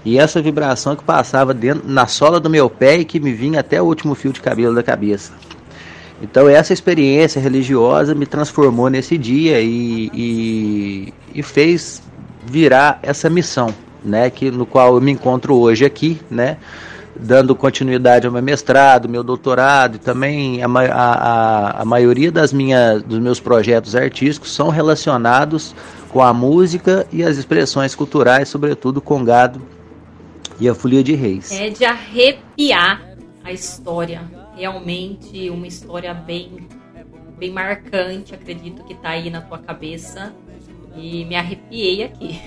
E 0.04 0.17
essa 0.17 0.41
vibração 0.41 0.95
que 0.95 1.04
passava 1.04 1.54
dentro, 1.54 1.88
na 1.88 2.08
sola 2.08 2.39
do 2.39 2.50
meu 2.50 2.71
pé 2.71 2.98
e 2.98 3.06
que 3.06 3.19
me 3.19 3.32
vinha 3.32 3.60
até 3.60 3.80
o 3.80 3.86
último 3.86 4.15
fio 4.15 4.34
de 4.34 4.41
cabelo 4.41 4.74
da 4.74 4.82
cabeça. 4.82 5.34
Então 6.19 6.50
essa 6.50 6.74
experiência 6.74 7.39
religiosa 7.39 8.15
me 8.15 8.26
transformou 8.26 8.89
nesse 8.89 9.15
dia 9.15 9.62
e, 9.62 10.10
e, 10.12 11.13
e 11.36 11.43
fez 11.43 12.02
virar 12.48 12.98
essa 13.04 13.30
missão, 13.30 13.71
né? 14.04 14.32
Que, 14.32 14.50
no 14.50 14.65
qual 14.65 14.95
eu 14.95 15.02
me 15.02 15.12
encontro 15.12 15.54
hoje 15.54 15.86
aqui, 15.86 16.19
né? 16.32 16.58
Dando 17.17 17.56
continuidade 17.56 18.28
ao 18.28 18.34
meu 18.34 18.41
mestrado, 18.41 19.08
meu 19.08 19.23
doutorado 19.23 19.95
e 19.95 19.99
também 19.99 20.62
a, 20.62 20.67
a, 20.67 21.82
a 21.82 21.86
maioria 21.86 22.32
das 22.32 22.51
minhas, 22.51 23.01
dos 23.04 23.19
meus 23.19 23.39
projetos 23.39 23.95
artísticos 23.95 24.54
são 24.54 24.69
relacionados 24.69 25.73
com 26.10 26.21
a 26.21 26.34
música 26.34 27.08
e 27.12 27.23
as 27.23 27.38
expressões 27.38 27.95
culturais, 27.95 28.49
sobretudo 28.49 29.01
com 29.01 29.23
gado 29.23 29.62
e 30.60 30.67
a 30.67 30.75
folia 30.75 31.04
de 31.04 31.13
reis. 31.13 31.51
É 31.51 31.69
de 31.69 31.86
arrepiar 31.86 33.15
a 33.43 33.51
história, 33.51 34.21
realmente 34.56 35.49
uma 35.49 35.67
história 35.67 36.13
bem, 36.13 36.67
bem 37.38 37.51
marcante, 37.51 38.34
acredito 38.34 38.84
que 38.84 38.93
está 38.93 39.10
aí 39.10 39.30
na 39.30 39.41
tua 39.41 39.60
cabeça 39.60 40.34
e 40.95 41.25
me 41.25 41.36
arrepiei 41.36 42.04
aqui. 42.04 42.39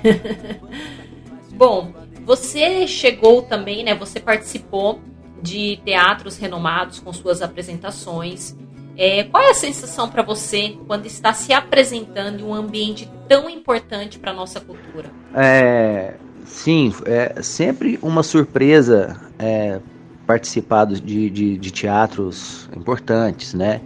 Bom, 1.55 1.93
você 2.29 2.87
chegou 2.87 3.41
também, 3.41 3.83
né? 3.83 3.95
Você 3.95 4.21
participou 4.21 5.01
de 5.41 5.81
teatros 5.83 6.37
renomados 6.37 7.01
com 7.01 7.11
suas 7.11 7.41
apresentações. 7.41 8.55
É, 8.99 9.25
qual 9.25 9.43
é 9.43 9.51
a 9.53 9.55
sensação 9.55 10.11
para 10.11 10.23
você 10.23 10.77
quando 10.87 11.07
está 11.07 11.33
se 11.33 11.55
apresentando 11.55 12.41
em 12.41 12.43
um 12.43 12.53
ambiente 12.53 13.11
tão 13.27 13.49
importante 13.49 14.19
para 14.19 14.35
nossa 14.35 14.61
cultura? 14.61 15.11
É, 15.35 16.17
sim, 16.45 16.93
é 17.07 17.41
sempre 17.41 17.99
uma 18.03 18.23
surpresa 18.23 19.19
é, 19.39 19.81
participar 20.27 20.85
de, 20.85 21.31
de, 21.31 21.57
de 21.57 21.71
teatros 21.71 22.69
importantes, 22.77 23.55
né? 23.55 23.81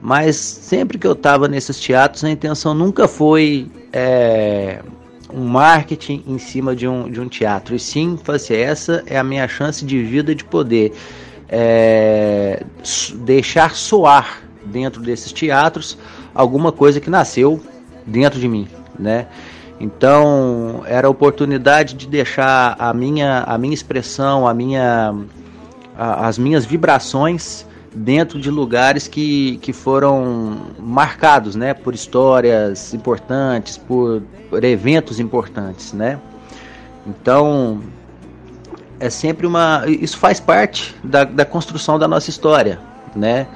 Mas 0.00 0.36
sempre 0.36 0.96
que 0.96 1.08
eu 1.08 1.12
estava 1.12 1.48
nesses 1.48 1.80
teatros, 1.80 2.22
a 2.22 2.30
intenção 2.30 2.72
nunca 2.72 3.08
foi 3.08 3.68
é, 3.92 4.80
um 5.34 5.46
marketing 5.46 6.22
em 6.26 6.38
cima 6.38 6.74
de 6.74 6.86
um, 6.86 7.10
de 7.10 7.20
um 7.20 7.28
teatro. 7.28 7.74
E 7.74 7.78
sim, 7.78 8.18
assim, 8.28 8.54
essa 8.54 9.02
é 9.06 9.18
a 9.18 9.24
minha 9.24 9.46
chance 9.48 9.84
de 9.84 10.02
vida 10.02 10.34
de 10.34 10.44
poder 10.44 10.92
é, 11.48 12.62
deixar 13.16 13.74
soar 13.74 14.42
dentro 14.64 15.00
desses 15.00 15.32
teatros 15.32 15.98
alguma 16.34 16.70
coisa 16.70 17.00
que 17.00 17.10
nasceu 17.10 17.60
dentro 18.06 18.38
de 18.38 18.48
mim, 18.48 18.68
né? 18.98 19.26
Então 19.80 20.82
era 20.86 21.08
a 21.08 21.10
oportunidade 21.10 21.94
de 21.94 22.06
deixar 22.06 22.76
a 22.78 22.92
minha, 22.92 23.44
a 23.44 23.56
minha 23.56 23.72
expressão, 23.72 24.46
a 24.46 24.52
minha, 24.52 25.14
a, 25.96 26.28
as 26.28 26.38
minhas 26.38 26.66
vibrações 26.66 27.66
dentro 27.94 28.40
de 28.40 28.50
lugares 28.50 29.08
que, 29.08 29.58
que 29.58 29.72
foram 29.72 30.58
marcados, 30.78 31.56
né, 31.56 31.74
por 31.74 31.94
histórias 31.94 32.94
importantes, 32.94 33.76
por, 33.76 34.22
por 34.48 34.62
eventos 34.62 35.18
importantes, 35.18 35.92
né? 35.92 36.18
Então 37.06 37.80
é 39.00 39.10
sempre 39.10 39.46
uma, 39.46 39.84
isso 39.86 40.18
faz 40.18 40.38
parte 40.38 40.94
da, 41.02 41.24
da 41.24 41.44
construção 41.44 41.98
da 41.98 42.06
nossa 42.06 42.30
história, 42.30 42.78
né? 43.16 43.46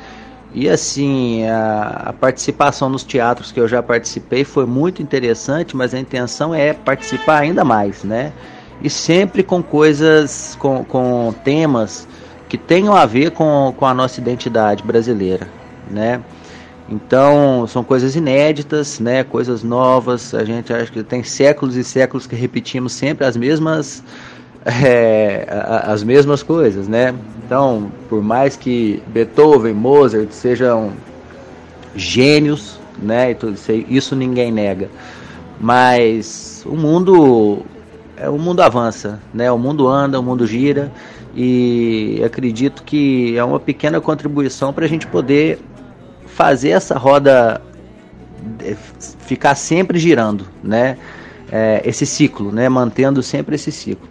E 0.54 0.68
assim, 0.68 1.44
a, 1.46 2.04
a, 2.06 2.12
participação 2.12 2.88
nos 2.88 3.02
teatros 3.02 3.50
que 3.50 3.58
eu 3.58 3.66
já 3.66 3.82
participei 3.82 4.44
foi 4.44 4.64
muito 4.64 5.02
interessante, 5.02 5.76
mas 5.76 5.92
a 5.92 5.98
intenção 5.98 6.54
é 6.54 6.72
participar 6.72 7.38
ainda 7.40 7.64
mais, 7.64 8.04
né? 8.04 8.32
E 8.80 8.88
sempre 8.88 9.42
com 9.42 9.62
coisas, 9.62 10.56
com, 10.60 10.84
com 10.84 11.34
temas 11.44 12.06
que 12.54 12.58
tenham 12.58 12.94
a 12.94 13.04
ver 13.04 13.32
com, 13.32 13.74
com 13.76 13.84
a 13.84 13.92
nossa 13.92 14.20
identidade 14.20 14.84
brasileira, 14.84 15.48
né? 15.90 16.20
Então, 16.88 17.66
são 17.66 17.82
coisas 17.82 18.14
inéditas, 18.14 19.00
né? 19.00 19.24
Coisas 19.24 19.64
novas. 19.64 20.32
A 20.32 20.44
gente 20.44 20.72
acha 20.72 20.92
que 20.92 21.02
tem 21.02 21.24
séculos 21.24 21.74
e 21.74 21.82
séculos 21.82 22.28
que 22.28 22.36
repetimos 22.36 22.92
sempre 22.92 23.26
as 23.26 23.36
mesmas 23.36 24.04
é, 24.64 25.46
as 25.84 26.04
mesmas 26.04 26.44
coisas, 26.44 26.86
né? 26.86 27.12
Então, 27.44 27.90
por 28.08 28.22
mais 28.22 28.56
que 28.56 29.02
Beethoven, 29.08 29.74
Mozart 29.74 30.30
sejam 30.30 30.92
gênios, 31.96 32.78
né? 33.02 33.32
Isso, 33.32 33.72
isso 33.88 34.14
ninguém 34.14 34.52
nega. 34.52 34.88
Mas 35.58 36.62
o 36.64 36.76
mundo 36.76 37.62
é 38.16 38.28
o 38.28 38.38
mundo 38.38 38.60
avança, 38.60 39.18
né? 39.32 39.50
O 39.50 39.58
mundo 39.58 39.88
anda, 39.88 40.20
o 40.20 40.22
mundo 40.22 40.46
gira 40.46 40.92
e 41.34 42.22
acredito 42.24 42.82
que 42.84 43.36
é 43.36 43.42
uma 43.42 43.58
pequena 43.58 44.00
contribuição 44.00 44.72
para 44.72 44.84
a 44.84 44.88
gente 44.88 45.06
poder 45.06 45.58
fazer 46.26 46.70
essa 46.70 46.96
roda 46.96 47.60
é, 48.60 48.76
ficar 49.26 49.54
sempre 49.54 49.98
girando, 49.98 50.46
né? 50.62 50.96
É, 51.50 51.82
esse 51.84 52.06
ciclo, 52.06 52.52
né? 52.52 52.68
Mantendo 52.68 53.22
sempre 53.22 53.56
esse 53.56 53.72
ciclo. 53.72 54.08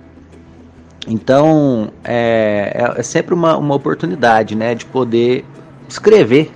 Então 1.07 1.91
é, 2.03 2.71
é, 2.75 2.99
é 2.99 3.03
sempre 3.03 3.33
uma, 3.33 3.57
uma 3.57 3.75
oportunidade, 3.75 4.55
né? 4.55 4.75
De 4.75 4.85
poder 4.85 5.45
escrever 5.87 6.51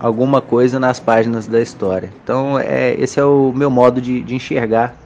alguma 0.00 0.40
coisa 0.40 0.78
nas 0.78 1.00
páginas 1.00 1.46
da 1.46 1.60
história. 1.60 2.10
Então 2.22 2.58
é, 2.58 2.94
esse 2.94 3.18
é 3.18 3.24
o 3.24 3.52
meu 3.52 3.70
modo 3.70 4.00
de, 4.00 4.22
de 4.22 4.34
enxergar 4.34 4.96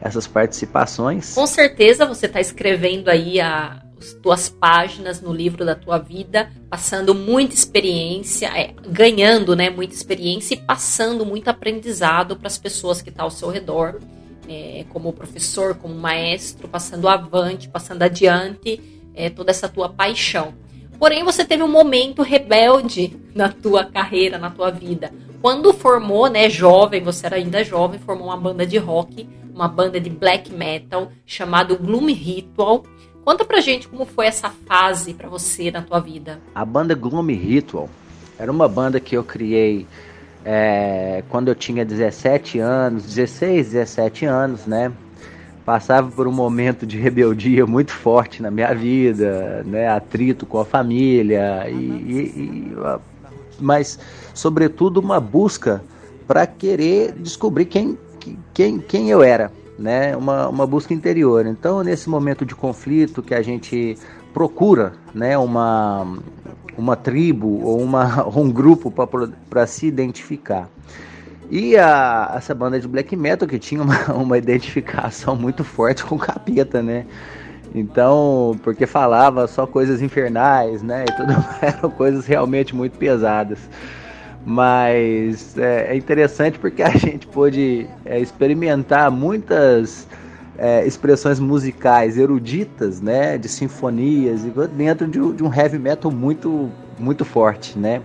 essas 0.00 0.26
participações. 0.26 1.34
Com 1.34 1.46
certeza 1.46 2.04
você 2.04 2.26
está 2.26 2.40
escrevendo 2.40 3.08
aí 3.08 3.40
a, 3.40 3.83
tuas 4.12 4.48
páginas 4.48 5.20
no 5.20 5.32
livro 5.32 5.64
da 5.64 5.74
tua 5.74 5.98
vida, 5.98 6.50
passando 6.68 7.14
muita 7.14 7.54
experiência, 7.54 8.48
é, 8.48 8.74
ganhando 8.88 9.56
né, 9.56 9.70
muita 9.70 9.94
experiência 9.94 10.54
e 10.54 10.58
passando 10.58 11.24
muito 11.24 11.48
aprendizado 11.48 12.36
para 12.36 12.48
as 12.48 12.58
pessoas 12.58 13.00
que 13.00 13.08
estão 13.08 13.24
tá 13.24 13.24
ao 13.24 13.30
seu 13.30 13.48
redor. 13.48 14.00
é, 14.46 14.84
como 14.90 15.12
professor, 15.12 15.74
como 15.74 15.94
maestro, 15.94 16.68
passando 16.68 17.08
avante, 17.08 17.68
passando 17.68 18.02
adiante 18.02 18.78
é, 19.14 19.30
toda 19.30 19.50
essa 19.50 19.68
tua 19.68 19.88
paixão. 19.88 20.52
Porém, 20.98 21.24
você 21.24 21.44
teve 21.44 21.62
um 21.62 21.70
momento 21.70 22.22
rebelde 22.22 23.16
na 23.34 23.48
tua 23.48 23.84
carreira, 23.84 24.38
na 24.38 24.50
tua 24.50 24.70
vida. 24.70 25.12
Quando 25.40 25.72
formou, 25.72 26.28
né, 26.28 26.48
jovem, 26.48 27.02
você 27.02 27.26
era 27.26 27.36
ainda 27.36 27.64
jovem, 27.64 27.98
formou 28.00 28.28
uma 28.28 28.36
banda 28.36 28.66
de 28.66 28.78
rock, 28.78 29.28
uma 29.52 29.68
banda 29.68 30.00
de 30.00 30.08
black 30.08 30.52
metal 30.52 31.12
chamado 31.26 31.76
Gloom 31.76 32.06
Ritual. 32.06 32.84
Conta 33.24 33.44
pra 33.44 33.60
gente 33.60 33.88
como 33.88 34.04
foi 34.04 34.26
essa 34.26 34.50
fase 34.66 35.14
para 35.14 35.28
você 35.28 35.70
na 35.70 35.80
tua 35.80 35.98
vida. 35.98 36.40
A 36.54 36.64
banda 36.64 36.94
Gloom 36.94 37.26
Ritual 37.28 37.88
era 38.38 38.52
uma 38.52 38.68
banda 38.68 39.00
que 39.00 39.16
eu 39.16 39.24
criei 39.24 39.86
é, 40.44 41.24
quando 41.30 41.48
eu 41.48 41.54
tinha 41.54 41.84
17 41.84 42.58
anos, 42.58 43.04
16, 43.04 43.70
17 43.72 44.26
anos, 44.26 44.66
né? 44.66 44.92
Passava 45.64 46.10
por 46.10 46.28
um 46.28 46.32
momento 46.32 46.84
de 46.84 46.98
rebeldia 46.98 47.66
muito 47.66 47.92
forte 47.92 48.42
na 48.42 48.50
minha 48.50 48.74
vida, 48.74 49.62
né? 49.64 49.88
Atrito 49.88 50.44
com 50.44 50.58
a 50.58 50.64
família, 50.64 51.66
e, 51.70 51.74
e, 51.74 52.20
e 52.36 52.76
mas, 53.58 53.98
sobretudo, 54.34 54.98
uma 54.98 55.18
busca 55.18 55.82
para 56.26 56.46
querer 56.46 57.12
descobrir 57.12 57.64
quem, 57.66 57.98
quem, 58.52 58.78
quem 58.78 59.10
eu 59.10 59.22
era, 59.22 59.50
né? 59.78 60.16
Uma, 60.16 60.48
uma 60.48 60.66
busca 60.66 60.94
interior. 60.94 61.46
Então, 61.46 61.82
nesse 61.82 62.08
momento 62.08 62.44
de 62.44 62.54
conflito 62.54 63.22
que 63.22 63.34
a 63.34 63.42
gente 63.42 63.96
procura, 64.32 64.92
né? 65.14 65.36
Uma, 65.38 66.16
uma 66.76 66.96
tribo 66.96 67.60
ou 67.62 67.80
uma, 67.80 68.26
um 68.36 68.50
grupo 68.50 68.92
para 69.48 69.66
se 69.66 69.86
identificar. 69.86 70.68
E 71.50 71.76
a, 71.76 72.34
essa 72.36 72.54
banda 72.54 72.80
de 72.80 72.88
black 72.88 73.14
metal 73.14 73.46
que 73.46 73.58
tinha 73.58 73.82
uma, 73.82 73.96
uma 74.14 74.38
identificação 74.38 75.36
muito 75.36 75.62
forte 75.62 76.04
com 76.04 76.16
o 76.16 76.18
capeta, 76.18 76.82
né? 76.82 77.06
Então, 77.74 78.58
porque 78.62 78.86
falava 78.86 79.48
só 79.48 79.66
coisas 79.66 80.00
infernais, 80.00 80.82
né? 80.82 81.04
E 81.08 81.16
tudo 81.16 81.32
eram 81.60 81.90
coisas 81.90 82.26
realmente 82.26 82.74
muito 82.74 82.96
pesadas. 82.96 83.58
Mas 84.46 85.56
é, 85.56 85.92
é 85.92 85.96
interessante 85.96 86.58
porque 86.58 86.82
a 86.82 86.90
gente 86.96 87.26
pôde 87.26 87.86
é, 88.04 88.20
experimentar 88.20 89.10
muitas 89.10 90.06
é, 90.58 90.86
expressões 90.86 91.40
musicais 91.40 92.16
eruditas, 92.16 93.00
né, 93.00 93.38
de 93.38 93.48
sinfonias, 93.48 94.42
dentro 94.76 95.06
de, 95.06 95.32
de, 95.32 95.42
um 95.42 95.52
heavy 95.52 95.78
metal 95.78 96.10
muito, 96.10 96.70
muito 96.98 97.24
forte, 97.24 97.78
né. 97.78 98.02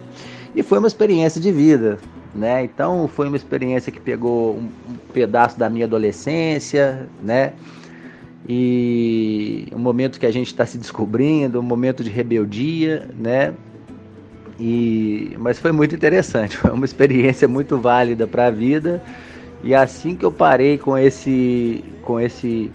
E 0.55 0.63
foi 0.63 0.79
uma 0.79 0.87
experiência 0.87 1.39
de 1.39 1.51
vida, 1.51 1.99
né. 2.33 2.63
Então 2.63 3.07
foi 3.07 3.27
uma 3.27 3.37
experiência 3.37 3.91
que 3.91 3.99
pegou 3.99 4.55
um, 4.55 4.69
um 4.89 4.95
pedaço 5.13 5.59
da 5.59 5.69
minha 5.69 5.85
adolescência, 5.85 7.07
né. 7.21 7.53
E 8.47 9.67
um 9.75 9.79
momento 9.79 10.19
que 10.19 10.25
a 10.25 10.31
gente 10.31 10.47
está 10.47 10.65
se 10.65 10.77
descobrindo, 10.77 11.59
um 11.59 11.63
momento 11.63 12.03
de 12.03 12.09
rebeldia, 12.09 13.09
né. 13.19 13.53
E, 14.59 15.35
mas 15.39 15.57
foi 15.57 15.71
muito 15.71 15.95
interessante, 15.95 16.55
foi 16.57 16.71
uma 16.71 16.85
experiência 16.85 17.47
muito 17.47 17.77
válida 17.77 18.27
para 18.27 18.47
a 18.47 18.51
vida 18.51 19.01
e 19.63 19.73
assim 19.73 20.15
que 20.15 20.25
eu 20.25 20.31
parei 20.31 20.77
com 20.77 20.97
esse, 20.97 21.83
com 22.01 22.19
esse 22.19 22.71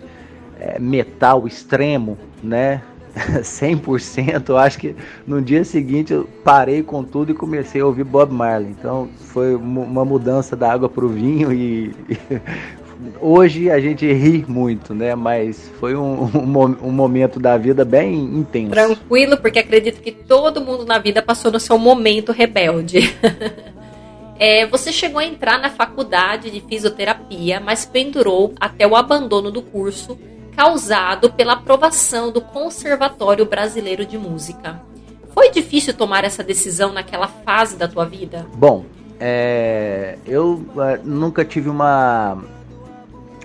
é, 0.58 0.78
metal 0.78 1.46
extremo, 1.46 2.18
né? 2.42 2.82
100%, 3.42 4.48
eu 4.48 4.56
acho 4.56 4.78
que 4.78 4.96
no 5.24 5.40
dia 5.40 5.64
seguinte 5.64 6.12
eu 6.12 6.28
parei 6.42 6.82
com 6.82 7.04
tudo 7.04 7.30
e 7.30 7.34
comecei 7.34 7.80
a 7.80 7.86
ouvir 7.86 8.02
Bob 8.04 8.32
Marley. 8.32 8.70
Então 8.70 9.08
foi 9.16 9.54
uma 9.54 10.04
mudança 10.04 10.56
da 10.56 10.72
água 10.72 10.88
para 10.88 11.04
o 11.04 11.08
vinho 11.08 11.52
e, 11.52 11.94
hoje 13.20 13.70
a 13.70 13.80
gente 13.80 14.10
ri 14.12 14.44
muito, 14.46 14.94
né? 14.94 15.14
Mas 15.14 15.70
foi 15.80 15.96
um, 15.96 16.24
um, 16.34 16.88
um, 16.88 16.92
momento 16.92 17.38
da 17.38 17.56
vida 17.56 17.84
bem 17.84 18.14
intenso. 18.14 18.70
Tranquilo, 18.70 19.36
porque 19.36 19.58
acredito 19.58 20.00
que 20.00 20.12
todo 20.12 20.60
mundo 20.60 20.84
na 20.84 20.98
vida 20.98 21.22
passou 21.22 21.50
no 21.50 21.60
seu 21.60 21.78
momento 21.78 22.32
rebelde. 22.32 23.14
É, 24.36 24.66
você 24.66 24.92
chegou 24.92 25.20
a 25.20 25.24
entrar 25.24 25.60
na 25.60 25.70
faculdade 25.70 26.50
de 26.50 26.60
fisioterapia, 26.60 27.60
mas 27.60 27.84
pendurou 27.84 28.52
até 28.58 28.86
o 28.86 28.96
abandono 28.96 29.50
do 29.50 29.62
curso, 29.62 30.18
causado 30.56 31.32
pela 31.32 31.54
aprovação 31.54 32.32
do 32.32 32.40
Conservatório 32.40 33.46
Brasileiro 33.46 34.04
de 34.04 34.18
Música. 34.18 34.82
Foi 35.32 35.50
difícil 35.50 35.94
tomar 35.94 36.24
essa 36.24 36.42
decisão 36.42 36.92
naquela 36.92 37.28
fase 37.28 37.76
da 37.76 37.88
tua 37.88 38.04
vida? 38.04 38.46
Bom, 38.54 38.84
é, 39.18 40.18
eu 40.26 40.64
é, 40.78 41.00
nunca 41.02 41.44
tive 41.44 41.68
uma, 41.68 42.38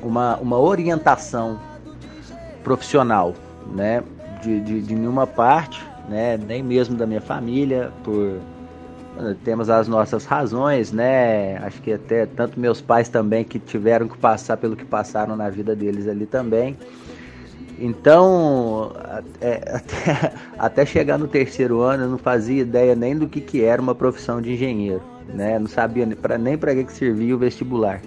uma, 0.02 0.38
uma 0.38 0.60
orientação 0.60 1.60
profissional, 2.64 3.34
né, 3.74 4.04
de, 4.42 4.60
de, 4.62 4.82
de 4.82 4.96
nenhuma 4.96 5.28
parte, 5.28 5.84
né, 6.08 6.38
nem 6.38 6.64
mesmo 6.64 6.96
da 6.96 7.06
minha 7.06 7.22
família, 7.22 7.92
por 8.04 8.40
temos 9.44 9.70
as 9.70 9.88
nossas 9.88 10.26
razões, 10.26 10.92
né? 10.92 11.58
Acho 11.58 11.82
que 11.82 11.94
até 11.94 12.26
tanto 12.26 12.60
meus 12.60 12.80
pais 12.80 13.10
também 13.10 13.44
que 13.44 13.60
tiveram 13.60 14.08
que 14.08 14.18
passar 14.18 14.58
pelo 14.58 14.76
que 14.76 14.86
passaram 14.86 15.36
na 15.36 15.50
vida 15.50 15.76
deles 15.76 16.08
ali 16.08 16.26
também. 16.26 16.78
Então, 17.78 18.94
é, 19.42 19.62
até, 19.76 20.34
até, 20.58 20.86
chegar 20.86 21.18
no 21.18 21.28
terceiro 21.28 21.82
ano, 21.82 22.04
eu 22.04 22.10
não 22.10 22.18
fazia 22.18 22.62
ideia 22.62 22.96
nem 22.96 23.18
do 23.18 23.28
que, 23.28 23.42
que 23.42 23.64
era 23.64 23.82
uma 23.82 23.96
profissão 23.96 24.42
de 24.42 24.54
engenheiro, 24.54 25.02
né? 25.34 25.58
Não 25.58 25.68
sabia 25.68 26.08
pra, 26.16 26.38
nem 26.38 26.58
para 26.58 26.74
que, 26.76 26.84
que 26.86 26.94
servia 26.94 27.36
o 27.36 27.40
vestibular. 27.40 28.02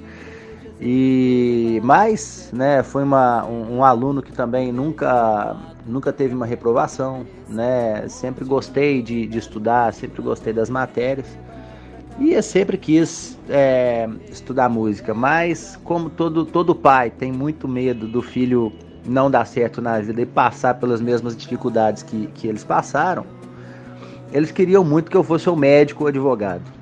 E 0.85 1.81
mas, 1.85 2.51
né, 2.53 2.83
foi 2.83 3.05
uma, 3.05 3.47
um, 3.47 3.77
um, 3.77 3.85
aluno 3.85 4.21
que 4.21 4.33
também 4.33 4.73
nunca 4.73 5.57
nunca 5.87 6.13
teve 6.13 6.35
uma 6.35 6.45
reprovação, 6.45 7.25
né? 7.49 8.09
Sempre 8.09 8.45
gostei 8.45 9.01
de, 9.01 9.29
de 9.29 9.39
estudar, 9.39 9.95
sempre 9.95 10.21
gostei 10.21 10.53
das 10.53 10.69
matérias 10.69 11.39
e 12.19 12.33
eu 12.33 12.43
sempre 12.43 12.77
quis 12.77 13.39
é, 13.49 14.09
estudar 14.29 14.69
música. 14.69 15.15
Mas 15.15 15.79
como 15.85 16.11
todo 16.11 16.45
todo 16.45 16.75
pai 16.75 17.11
tem 17.11 17.31
muito 17.31 17.69
medo 17.69 18.09
do 18.09 18.21
filho 18.21 18.73
não 19.07 19.31
dar 19.31 19.45
certo 19.47 19.81
na 19.81 20.01
vida 20.01 20.23
e 20.23 20.27
passar 20.27 20.75
pelas 20.81 21.01
mesmas 21.01 21.37
dificuldades 21.37 22.03
que, 22.03 22.27
que 22.35 22.49
eles 22.49 22.65
passaram, 22.65 23.25
eles 24.33 24.51
queriam 24.51 24.83
muito 24.83 25.13
que 25.13 25.17
eu 25.17 25.23
fosse 25.23 25.49
o 25.49 25.55
médico 25.55 26.03
ou 26.03 26.09
advogado 26.09 26.82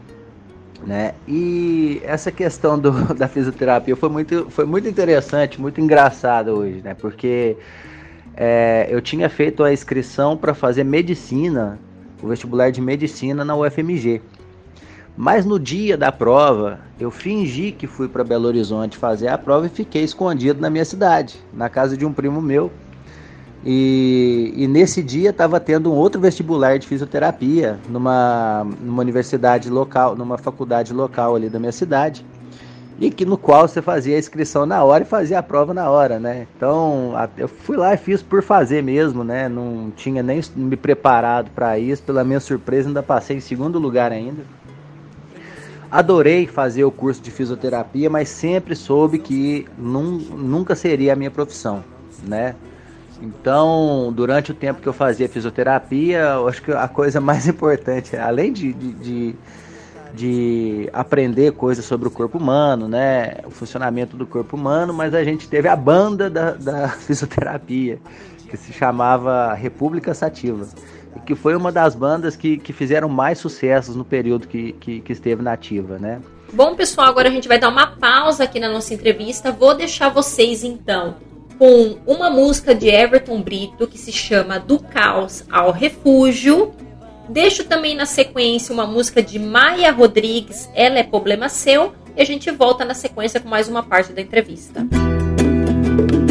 né? 0.87 1.15
E 1.27 2.01
essa 2.05 2.31
questão 2.31 2.79
do, 2.79 2.91
da 3.15 3.29
fisioterapia 3.29 3.97
foi 3.97 4.09
muito, 4.09 4.47
foi 4.51 4.65
muito 4.65 4.89
interessante, 4.89 5.61
muito 5.61 5.81
engraçada 5.81 6.55
hoje, 6.55 6.81
né? 6.83 6.95
Porque 6.95 7.57
é, 8.37 8.87
eu 8.91 9.01
tinha 9.01 9.29
feito 9.29 9.63
a 9.63 9.73
inscrição 9.73 10.37
para 10.37 10.55
fazer 10.55 10.85
medicina, 10.85 11.79
o 12.23 12.29
vestibular 12.29 12.71
de 12.71 12.81
medicina 12.81 13.45
na 13.45 13.57
UFMG. 13.57 14.23
Mas 15.17 15.45
no 15.45 15.59
dia 15.59 15.99
da 15.99 16.11
prova, 16.11 16.81
eu 16.99 17.11
fingi 17.11 17.73
que 17.73 17.87
fui 17.87 18.09
para 18.09 18.25
Belo 18.25 18.47
Horizonte 18.47 18.97
fazer 18.97 19.29
a 19.29 19.37
prova 19.37 19.67
e 19.67 19.69
fiquei 19.69 20.03
escondido 20.03 20.61
na 20.61 20.71
minha 20.71 20.85
cidade, 20.85 21.39
na 21.53 21.69
casa 21.69 21.97
de 21.97 22.07
um 22.07 22.13
primo 22.13 22.41
meu 22.41 22.71
e, 23.65 24.55
e, 24.57 24.67
nesse 24.67 25.03
dia 25.03 25.31
estava 25.31 25.61
tendo 25.61 25.93
um 25.93 25.95
outro 25.95 26.19
vestibular 26.19 26.79
de 26.79 26.87
fisioterapia 26.87 27.79
numa, 27.89 28.67
numa 28.81 29.03
universidade 29.03 29.69
local, 29.69 30.17
numa 30.17 30.39
faculdade 30.39 30.95
local 30.95 31.37
ali 31.37 31.51
da 31.51 31.59
minha 31.59 31.73
cidade, 31.73 32.25
e 32.99 33.11
que 33.11 33.27
no 33.27 33.37
qual 33.37 33.69
você 33.69 33.83
fazia 33.83 34.17
a 34.17 34.19
inscrição 34.19 34.65
na 34.65 34.83
hora 34.83 35.05
e 35.05 35.07
fazia 35.07 35.39
a 35.39 35.43
prova 35.43 35.75
na 35.75 35.91
hora, 35.91 36.19
né? 36.19 36.47
Então 36.57 37.13
eu 37.37 37.49
fui 37.49 37.77
lá 37.77 37.95
e 37.95 37.97
fiz 37.99 38.23
por 38.23 38.43
fazer 38.43 38.83
mesmo, 38.83 39.25
né? 39.25 39.49
Não 39.49 39.91
tinha 39.95 40.23
nem 40.23 40.41
me 40.57 40.77
preparado 40.77 41.51
para 41.51 41.79
isso. 41.79 42.03
Pela 42.03 42.25
minha 42.25 42.41
surpresa, 42.41 42.89
ainda 42.89 43.03
passei 43.03 43.39
em 43.39 43.41
segundo 43.41 43.79
lugar 43.79 44.13
ainda. 44.13 44.43
Adorei 45.91 46.47
fazer 46.47 46.85
o 46.85 46.91
curso 46.91 47.21
de 47.21 47.31
fisioterapia, 47.31 48.09
mas 48.09 48.29
sempre 48.29 48.77
soube 48.77 49.19
que 49.19 49.67
num, 49.77 50.19
nunca 50.19 50.75
seria 50.75 51.15
a 51.15 51.17
minha 51.17 51.31
profissão, 51.31 51.83
né? 52.23 52.55
Então, 53.21 54.13
durante 54.15 54.51
o 54.51 54.55
tempo 54.55 54.81
que 54.81 54.89
eu 54.89 54.93
fazia 54.93 55.29
fisioterapia, 55.29 56.21
eu 56.21 56.49
acho 56.49 56.63
que 56.63 56.73
a 56.73 56.89
coisa 56.89 57.21
mais 57.21 57.47
importante, 57.47 58.17
além 58.17 58.53
de, 58.53 58.73
de, 58.73 58.93
de, 58.93 59.37
de, 60.15 60.91
aprender 60.93 61.53
coisas 61.53 61.85
sobre 61.85 62.09
o 62.09 62.11
corpo 62.11 62.39
humano, 62.39 62.89
né, 62.89 63.37
o 63.45 63.51
funcionamento 63.51 64.17
do 64.17 64.27
corpo 64.27 64.57
humano, 64.57 64.95
mas 64.95 65.15
a 65.15 65.23
gente 65.23 65.49
teve 65.49 65.69
a 65.69 65.77
banda 65.77 66.31
da, 66.31 66.53
da 66.53 66.89
fisioterapia, 66.99 67.99
que 68.49 68.57
se 68.57 68.73
chamava 68.73 69.53
República 69.55 70.15
Sativa, 70.15 70.67
que 71.27 71.35
foi 71.35 71.55
uma 71.55 71.71
das 71.71 71.95
bandas 71.95 72.35
que, 72.37 72.57
que 72.57 72.73
fizeram 72.73 73.09
mais 73.09 73.39
sucessos 73.39 73.95
no 73.95 74.05
período 74.05 74.49
que, 74.49 74.73
que, 74.73 75.01
que 75.01 75.13
esteve 75.13 75.43
nativa, 75.43 75.99
né. 75.99 76.21
Bom, 76.53 76.75
pessoal, 76.75 77.07
agora 77.07 77.29
a 77.29 77.31
gente 77.31 77.47
vai 77.47 77.61
dar 77.61 77.69
uma 77.69 77.87
pausa 77.87 78.43
aqui 78.43 78.59
na 78.59 78.69
nossa 78.69 78.93
entrevista. 78.93 79.53
Vou 79.53 79.73
deixar 79.73 80.09
vocês, 80.09 80.65
então, 80.65 81.15
com 81.61 81.99
uma 82.07 82.31
música 82.31 82.75
de 82.75 82.89
Everton 82.89 83.43
Brito 83.43 83.87
que 83.87 83.99
se 83.99 84.11
chama 84.11 84.59
Do 84.59 84.79
Caos 84.79 85.45
ao 85.51 85.71
Refúgio. 85.71 86.73
Deixo 87.29 87.65
também 87.65 87.95
na 87.95 88.07
sequência 88.07 88.73
uma 88.73 88.87
música 88.87 89.23
de 89.23 89.39
Maia 89.39 89.93
Rodrigues, 89.93 90.71
Ela 90.75 91.01
é 91.01 91.03
Problema 91.03 91.51
Seu. 91.51 91.93
E 92.17 92.23
a 92.23 92.25
gente 92.25 92.51
volta 92.51 92.83
na 92.83 92.95
sequência 92.95 93.39
com 93.41 93.49
mais 93.51 93.69
uma 93.69 93.83
parte 93.83 94.11
da 94.15 94.23
entrevista. 94.23 94.81
Música 94.81 96.30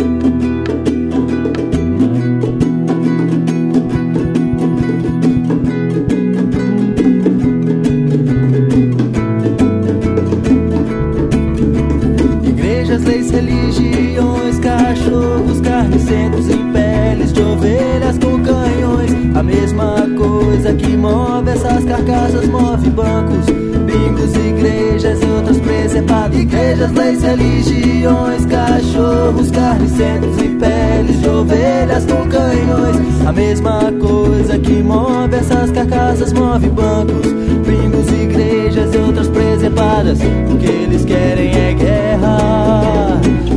leis, 13.04 13.32
religiões, 13.32 14.60
cachorros, 14.60 15.62
carnicenos 15.62 16.50
em 16.50 16.72
peles 16.72 17.34
de 17.34 17.41
ovelhas 17.41 18.18
com 18.18 18.41
canhões. 18.43 19.12
A 19.36 19.43
mesma 19.43 19.95
coisa 20.18 20.74
que 20.74 20.97
move 20.97 21.50
essas 21.50 21.84
carcaças, 21.86 22.47
move 22.47 22.89
bancos, 22.89 23.45
bingos, 23.45 24.36
igrejas 24.36 25.22
e 25.22 25.26
outras 25.26 25.58
preservadas. 25.60 26.39
Igrejas, 26.39 26.91
leis, 26.91 27.24
religiões, 27.24 28.45
cachorros, 28.45 29.52
carnicenos 29.52 30.38
em 30.38 30.58
peles 30.58 31.22
de 31.22 31.30
ovelhas 31.30 32.06
com 32.06 32.28
canhões. 32.28 33.28
A 33.28 33.32
mesma 33.32 33.91
coisa 34.00 34.58
que 34.60 34.84
move 34.84 35.36
essas 35.36 35.72
carcaças, 35.72 36.34
move 36.34 36.70
bancos, 36.70 37.32
bingos, 37.66 38.08
igrejas 38.12 38.93
e 38.93 38.97
outras 38.97 39.28
preservadas. 39.28 40.20
O 40.52 40.58
que 40.58 40.66
eles 40.66 41.06
querem 41.06 41.52
é 41.52 41.74
guerra. 41.74 41.99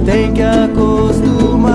Tem 0.04 0.32
que 0.32 0.42
acostumar. 0.42 1.72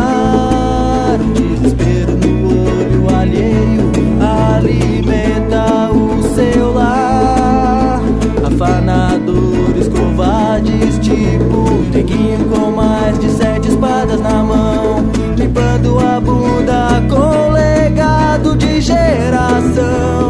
Desespero 1.34 2.12
no 2.18 2.50
olho 2.50 3.16
alheio 3.16 3.92
alimenta 4.22 5.90
o 5.92 6.22
seu 6.36 6.74
lar. 6.74 8.02
Afanadores 8.46 9.88
covardes, 9.88 11.00
tipo 11.00 11.70
neguinho 11.94 12.46
com 12.46 12.72
mais 12.72 13.18
de 13.20 13.30
sete 13.32 13.70
espadas 13.70 14.20
na 14.22 14.44
mão, 14.44 15.06
limpando 15.38 16.00
a 16.00 16.20
bunda 16.20 17.02
com 17.10 17.52
legado 17.52 18.56
de 18.56 18.82
geração 18.82 20.27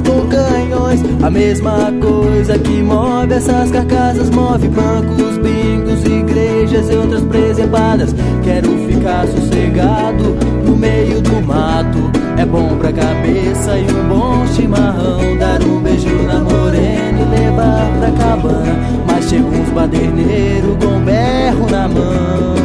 com 0.00 0.28
canhões. 0.28 1.00
A 1.22 1.30
mesma 1.30 1.92
coisa 2.00 2.58
que 2.58 2.82
move 2.82 3.32
essas 3.32 3.70
carcaças 3.70 4.30
move 4.30 4.68
bancos, 4.68 5.38
bingos, 5.38 6.04
igrejas 6.04 6.90
e 6.90 6.96
outras 6.96 7.22
preservadas. 7.22 8.14
Quero 8.44 8.68
ficar 8.86 9.26
sossegado 9.26 10.36
no 10.64 10.76
meio 10.76 11.20
do 11.20 11.40
mato. 11.44 12.10
É 12.36 12.44
bom 12.44 12.76
pra 12.78 12.92
cabeça 12.92 13.78
e 13.78 13.90
um 13.90 14.08
bom 14.08 14.46
chimarrão. 14.54 15.36
Dar 15.38 15.62
um 15.62 15.80
beijo 15.80 16.22
na 16.22 16.40
morena 16.40 17.20
e 17.20 17.40
levar 17.40 17.90
pra 17.98 18.10
cabana. 18.12 18.76
Mas 19.06 19.28
chega 19.28 19.44
uns 19.44 19.68
baderneiros 19.70 20.76
com 20.84 21.00
berro 21.00 21.70
na 21.70 21.88
mão. 21.88 22.60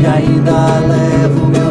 e 0.00 0.06
ainda 0.06 0.78
levo 0.88 1.46
meu 1.46 1.69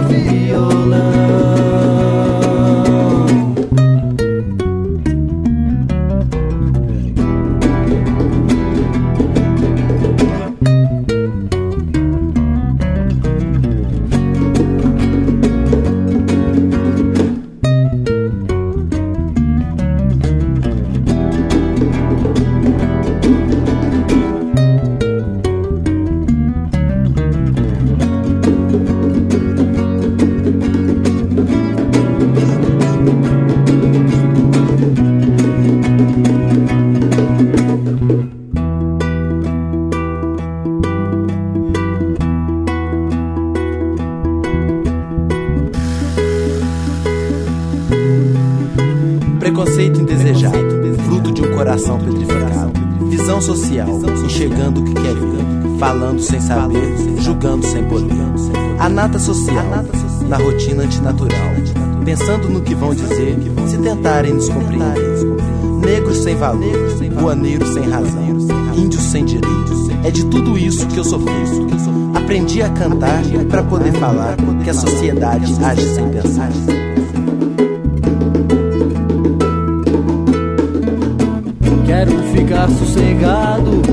nata 59.20 59.26
social, 59.26 59.66
na 60.28 60.38
rotina 60.38 60.84
antinatural, 60.84 61.52
pensando 62.06 62.50
no 62.50 62.62
que 62.62 62.74
vão 62.74 62.96
dizer, 62.96 63.38
se 63.68 63.78
tentarem 63.78 64.34
nos 64.34 64.48
compreender. 64.48 65.20
Negros 65.84 66.18
sem 66.18 66.36
valor, 66.36 66.88
voaneiros 67.20 67.70
sem 67.70 67.84
razão, 67.84 68.30
índios 68.76 69.04
sem 69.04 69.26
direitos. 69.26 69.90
É 70.04 70.12
de 70.12 70.26
tudo 70.26 70.58
isso 70.58 70.88
que 70.88 70.98
eu 70.98 71.04
sofri. 71.04 71.34
Aprendi 72.16 72.62
a 72.62 72.70
cantar 72.70 73.22
para 73.50 73.64
poder 73.64 73.92
falar 73.94 74.38
que 74.64 74.70
a 74.70 74.74
sociedade 74.74 75.54
age 75.64 75.94
sem 75.94 76.10
pensar. 76.10 76.50
Quero 81.86 82.12
ficar 82.34 82.70
sossegado 82.70 83.89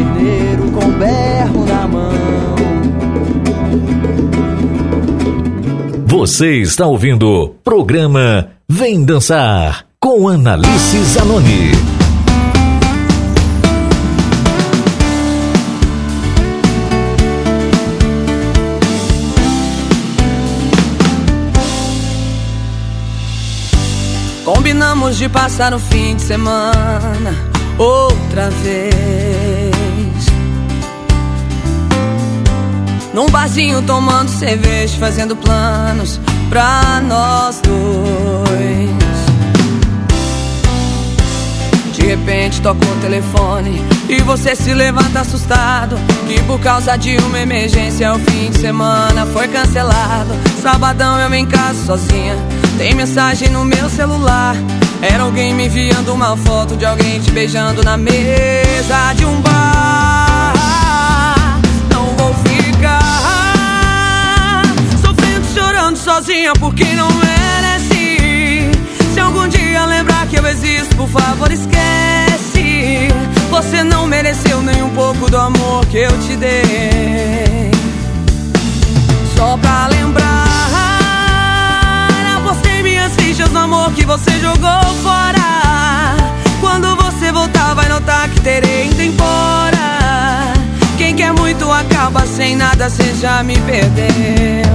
uns 0.00 0.10
baderneiros 0.10 0.70
com 0.70 0.90
berro 0.92 1.66
na 1.66 1.88
mão. 1.88 2.10
Você 6.06 6.56
está 6.56 6.86
ouvindo 6.86 7.28
o 7.28 7.48
programa 7.48 8.50
Vem 8.68 9.04
Dançar 9.04 9.86
com 9.98 10.28
Analice 10.28 10.98
Zanoni. 11.04 11.72
Combinamos 24.44 25.16
de 25.16 25.28
passar 25.28 25.72
o 25.72 25.78
fim 25.78 26.16
de 26.16 26.22
semana 26.22 27.34
outra 27.78 28.50
vez. 28.50 29.59
Num 33.12 33.26
barzinho 33.28 33.82
tomando 33.82 34.28
cerveja, 34.28 34.96
fazendo 34.98 35.34
planos 35.34 36.20
pra 36.48 37.00
nós 37.06 37.60
dois. 37.60 38.90
De 41.94 42.06
repente 42.06 42.62
toca 42.62 42.84
o 42.86 43.00
telefone 43.00 43.84
e 44.08 44.22
você 44.22 44.54
se 44.54 44.72
levanta 44.72 45.20
assustado. 45.20 45.96
Que 46.26 46.40
por 46.44 46.60
causa 46.60 46.96
de 46.96 47.16
uma 47.18 47.40
emergência 47.40 48.14
o 48.14 48.18
fim 48.18 48.50
de 48.50 48.58
semana 48.58 49.26
foi 49.26 49.48
cancelado. 49.48 50.32
Sabadão 50.62 51.18
eu 51.18 51.34
em 51.34 51.46
casa 51.46 51.84
sozinha 51.84 52.36
tem 52.80 52.94
mensagem 52.94 53.50
no 53.50 53.62
meu 53.62 53.90
celular. 53.90 54.56
Era 55.02 55.24
alguém 55.24 55.52
me 55.52 55.66
enviando 55.66 56.14
uma 56.14 56.34
foto 56.34 56.76
de 56.76 56.86
alguém 56.86 57.20
te 57.20 57.30
beijando 57.30 57.84
na 57.84 57.98
mesa 57.98 59.12
de 59.14 59.26
um 59.26 59.38
bar. 59.42 59.99
Sofrendo, 65.00 65.46
chorando 65.54 65.96
sozinha 65.96 66.52
porque 66.58 66.84
não 66.94 67.08
merece. 67.12 68.70
Se 69.14 69.20
algum 69.20 69.48
dia 69.48 69.84
lembrar 69.86 70.26
que 70.26 70.38
eu 70.38 70.46
existo, 70.46 70.96
por 70.96 71.08
favor, 71.08 71.50
esquece. 71.50 73.08
Você 73.50 73.82
não 73.84 74.06
mereceu 74.06 74.62
nem 74.62 74.82
um 74.82 74.90
pouco 74.90 75.30
do 75.30 75.38
amor 75.38 75.84
que 75.86 75.98
eu 75.98 76.18
te 76.20 76.36
dei. 76.36 77.70
Só 79.36 79.56
pra 79.56 79.86
lembrar 79.88 80.40
fichas 83.40 83.50
no 83.52 83.60
amor 83.60 83.92
que 83.92 84.04
você 84.04 84.30
jogou 84.40 84.94
fora. 85.02 86.16
Quando 86.60 86.94
você 86.96 87.32
voltar, 87.32 87.74
vai 87.74 87.88
notar 87.88 88.28
que 88.28 88.40
terei 88.40 88.86
indo 88.86 89.02
embora. 89.02 89.99
Quem 91.00 91.16
quer 91.16 91.32
muito 91.32 91.64
acaba 91.72 92.26
sem 92.26 92.54
nada, 92.54 92.90
você 92.90 93.14
já 93.14 93.42
me 93.42 93.58
perdeu. 93.60 94.70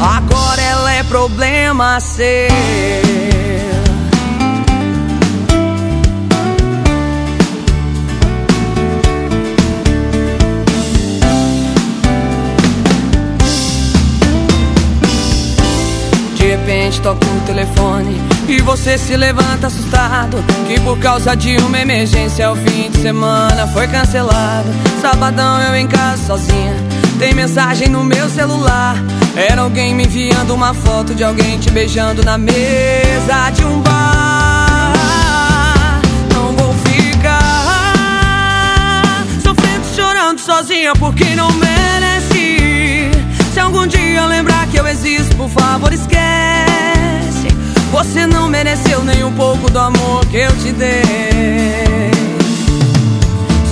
Agora 0.00 0.62
ela 0.62 0.92
é 0.92 1.02
problema 1.02 1.98
seu. 1.98 2.48
repente 16.68 17.00
toca 17.00 17.26
o 17.26 17.40
telefone 17.46 18.27
e 18.48 18.62
você 18.62 18.96
se 18.96 19.14
levanta 19.16 19.66
assustado 19.66 20.42
Que 20.66 20.80
por 20.80 20.98
causa 20.98 21.36
de 21.36 21.56
uma 21.58 21.78
emergência 21.78 22.50
o 22.50 22.56
fim 22.56 22.90
de 22.90 23.02
semana 23.02 23.66
foi 23.68 23.86
cancelado. 23.86 24.68
Sabadão 25.00 25.60
eu 25.62 25.76
em 25.76 25.86
casa 25.86 26.24
sozinha 26.26 26.74
Tem 27.18 27.34
mensagem 27.34 27.88
no 27.88 28.02
meu 28.02 28.28
celular. 28.30 28.96
Era 29.36 29.60
alguém 29.62 29.94
me 29.94 30.04
enviando 30.04 30.54
uma 30.54 30.72
foto 30.72 31.14
de 31.14 31.22
alguém 31.22 31.58
te 31.58 31.70
beijando 31.70 32.24
na 32.24 32.38
mesa 32.38 33.50
de 33.54 33.64
um 33.64 33.80
bar. 33.82 34.92
Não 36.32 36.52
vou 36.52 36.74
ficar 36.84 37.42
Sofrendo, 39.42 39.86
chorando 39.94 40.38
sozinha 40.40 40.94
porque 40.94 41.36
não 41.36 41.52
merece 41.52 43.10
Se 43.52 43.60
algum 43.60 43.86
dia 43.86 44.24
lembrar 44.26 44.66
que 44.68 44.78
eu 44.78 44.86
existo, 44.86 45.36
por 45.36 45.50
favor 45.50 45.92
esquece 45.92 46.37
você 47.90 48.26
não 48.26 48.48
mereceu 48.48 49.02
nem 49.02 49.24
um 49.24 49.32
pouco 49.32 49.70
do 49.70 49.78
amor 49.78 50.24
que 50.26 50.36
eu 50.36 50.50
te 50.58 50.72
dei. 50.72 52.10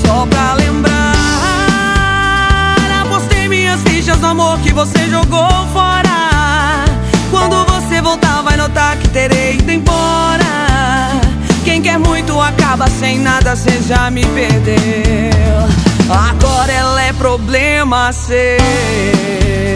Só 0.05 0.27
pra 0.27 0.55
lembrar, 0.55 1.15
apostei 3.03 3.49
minhas 3.49 3.81
fichas 3.83 4.19
no 4.21 4.29
amor 4.29 4.59
que 4.61 4.73
você 4.73 5.09
jogou 5.09 5.49
fora. 5.73 6.85
Quando 7.31 7.65
você 7.67 8.01
voltar, 8.01 8.43
vai 8.43 8.57
notar 8.57 8.97
que 8.97 9.09
terei 9.09 9.57
ido 9.57 9.71
embora. 9.71 10.47
Quem 11.65 11.83
quer 11.83 11.99
muito 11.99 12.41
acaba 12.41 12.89
sem 12.89 13.19
nada, 13.19 13.57
cê 13.57 13.81
já 13.87 14.11
me 14.11 14.25
perdeu. 14.27 14.77
Agora 16.09 16.73
ela 16.73 17.03
é 17.03 17.13
problema 17.13 18.13
seu. 18.13 19.76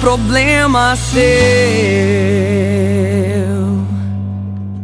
Problema 0.00 0.94
seu. 0.96 1.18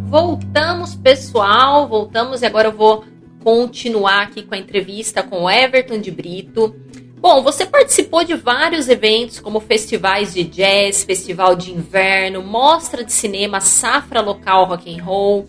Voltamos, 0.09 0.95
pessoal. 0.95 1.89
Voltamos 1.89 2.43
e 2.43 2.47
agora 2.47 2.69
eu 2.69 2.73
vou 2.73 3.05
continuar 3.43 4.23
aqui 4.23 4.43
com 4.43 4.55
a 4.55 4.59
entrevista 4.59 5.23
com 5.23 5.45
o 5.45 5.51
Everton 5.51 5.99
de 5.99 6.11
Brito. 6.11 6.75
Bom, 7.17 7.43
você 7.43 7.65
participou 7.65 8.25
de 8.25 8.35
vários 8.35 8.89
eventos, 8.89 9.41
como 9.41 9.61
festivais 9.61 10.35
de 10.35 10.45
jazz, 10.45 11.05
festival 11.05 11.57
de 11.57 11.73
inverno, 11.73 12.43
mostra 12.43 13.03
de 13.03 13.13
cinema, 13.13 13.61
safra 13.61 14.21
local 14.21 14.67
rock 14.67 14.95
and 14.95 15.03
roll, 15.03 15.47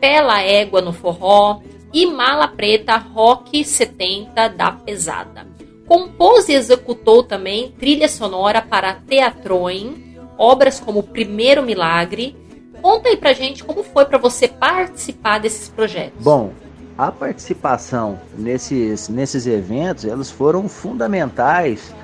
Pela 0.00 0.42
Égua 0.42 0.80
no 0.80 0.92
forró 0.92 1.60
e 1.92 2.06
Mala 2.06 2.46
Preta 2.46 2.96
Rock 2.96 3.64
70 3.64 4.48
da 4.48 4.70
Pesada. 4.70 5.47
Compôs 5.88 6.50
e 6.50 6.52
executou 6.52 7.22
também 7.22 7.72
trilha 7.78 8.08
sonora 8.08 8.60
para 8.60 8.94
Teatroem, 8.94 10.18
obras 10.36 10.78
como 10.78 11.02
Primeiro 11.02 11.62
Milagre. 11.62 12.36
Conta 12.82 13.08
aí 13.08 13.16
pra 13.16 13.32
gente 13.32 13.64
como 13.64 13.82
foi 13.82 14.04
para 14.04 14.18
você 14.18 14.46
participar 14.46 15.40
desses 15.40 15.70
projetos. 15.70 16.22
Bom, 16.22 16.52
a 16.96 17.10
participação 17.10 18.20
nesses, 18.36 19.08
nesses 19.08 19.46
eventos, 19.46 20.04
elas 20.04 20.30
foram 20.30 20.68
fundamentais 20.68 21.94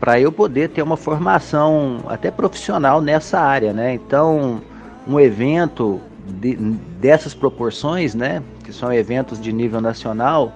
para 0.00 0.18
eu 0.18 0.32
poder 0.32 0.70
ter 0.70 0.80
uma 0.80 0.96
formação 0.96 2.04
até 2.08 2.30
profissional 2.30 3.02
nessa 3.02 3.38
área, 3.38 3.72
né? 3.72 3.94
Então, 3.94 4.62
um 5.06 5.20
evento 5.20 6.00
de, 6.26 6.56
dessas 6.56 7.34
proporções, 7.34 8.14
né, 8.14 8.42
que 8.64 8.72
são 8.72 8.92
eventos 8.92 9.40
de 9.40 9.52
nível 9.52 9.80
nacional, 9.80 10.52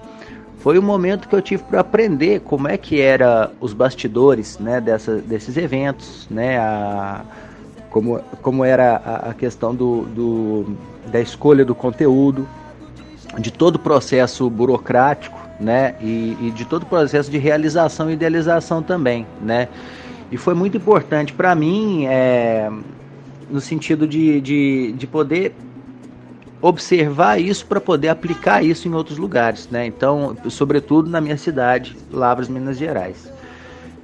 foi 0.61 0.79
o 0.79 0.83
momento 0.83 1.27
que 1.27 1.35
eu 1.35 1.41
tive 1.41 1.63
para 1.63 1.81
aprender 1.81 2.41
como 2.41 2.69
é 2.69 2.77
que 2.77 3.01
era 3.01 3.51
os 3.61 3.73
bastidores 3.73 4.59
né, 4.59 4.81
dessa, 4.81 5.17
desses 5.17 5.57
eventos, 5.57 6.29
né, 6.31 6.59
a, 6.59 7.23
como, 7.89 8.21
como 8.43 8.65
era 8.65 8.97
a, 8.97 9.31
a 9.31 9.35
questão 9.35 9.75
do, 9.75 10.03
do, 10.03 10.77
da 11.11 11.19
escolha 11.19 11.65
do 11.65 11.75
conteúdo, 11.75 12.47
de 13.39 13.51
todo 13.51 13.77
o 13.77 13.79
processo 13.79 14.51
burocrático 14.51 15.41
né, 15.59 15.95
e, 16.01 16.37
e 16.41 16.51
de 16.51 16.67
todo 16.67 16.83
o 16.83 16.87
processo 16.87 17.31
de 17.31 17.39
realização 17.39 18.11
e 18.11 18.13
idealização 18.13 18.83
também. 18.83 19.27
Né. 19.41 19.67
E 20.31 20.37
foi 20.37 20.53
muito 20.53 20.77
importante 20.77 21.33
para 21.33 21.55
mim, 21.55 22.05
é, 22.07 22.71
no 23.51 23.63
sentido 23.63 24.07
de, 24.07 24.43
de, 24.43 24.93
de 24.93 25.07
poder 25.07 25.55
observar 26.63 27.41
isso 27.41 27.67
para 27.67 27.81
poder 27.81 28.09
aplicar 28.09 28.63
isso 28.63 28.87
em 28.87 28.95
outros 28.95 29.19
lugares, 29.19 29.69
né? 29.71 29.87
Então, 29.87 30.37
sobretudo 30.49 31.09
na 31.09 31.21
minha 31.21 31.37
cidade, 31.37 31.97
Lavras, 32.13 32.49
Minas 32.49 32.77
Gerais. 32.77 33.33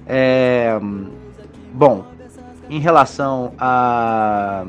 É, 0.07 0.79
bom, 1.73 2.05
em 2.71 2.79
relação 2.79 3.53
à 3.59 4.65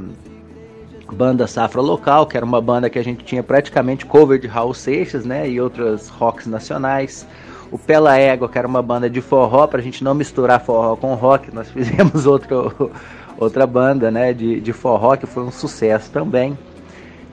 banda 1.14 1.48
Safra 1.48 1.82
Local, 1.82 2.26
que 2.26 2.36
era 2.36 2.46
uma 2.46 2.60
banda 2.60 2.90
que 2.90 3.00
a 3.00 3.04
gente 3.04 3.24
tinha 3.24 3.42
praticamente 3.42 4.06
cover 4.06 4.40
de 4.40 4.48
Raul 4.48 4.74
Seixas, 4.74 5.26
né? 5.26 5.50
E 5.50 5.62
outras 5.62 6.10
rocks 6.10 6.48
nacionais. 6.48 7.26
O 7.72 7.78
Pela 7.78 8.18
Égua, 8.18 8.48
que 8.48 8.58
era 8.58 8.68
uma 8.68 8.82
banda 8.82 9.10
de 9.10 9.22
forró, 9.22 9.68
para 9.68 9.80
a 9.80 9.84
gente 9.84 10.04
não 10.04 10.14
misturar 10.14 10.62
forró 10.62 10.96
com 10.96 11.14
rock, 11.16 11.54
nós 11.54 11.70
fizemos 11.72 12.26
outro, 12.26 12.92
outra 13.38 13.66
banda, 13.66 14.12
né? 14.12 14.34
De, 14.34 14.60
de 14.60 14.74
forró 14.74 15.16
que 15.16 15.26
foi 15.26 15.44
um 15.44 15.52
sucesso 15.52 16.12
também. 16.12 16.58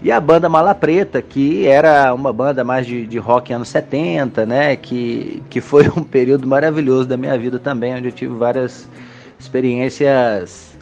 E 0.05 0.13
a 0.13 0.21
banda 0.21 0.51
Mala 0.51 0.75
Preta, 0.75 1.23
que 1.23 1.67
era 1.67 2.13
uma 2.13 2.31
banda 2.31 2.63
mais 2.63 2.87
de, 2.87 3.07
de 3.07 3.17
rock 3.17 3.55
anos 3.55 3.71
70, 3.71 4.45
né? 4.45 4.77
Que, 4.77 5.43
que 5.49 5.63
foi 5.63 5.89
um 5.89 6.05
período 6.05 6.47
maravilhoso 6.47 7.09
da 7.09 7.17
minha 7.17 7.39
vida 7.39 7.59
também, 7.59 7.95
onde 7.95 8.09
eu 8.09 8.13
tive 8.13 8.35
várias 8.35 8.87
experiências. 9.41 10.77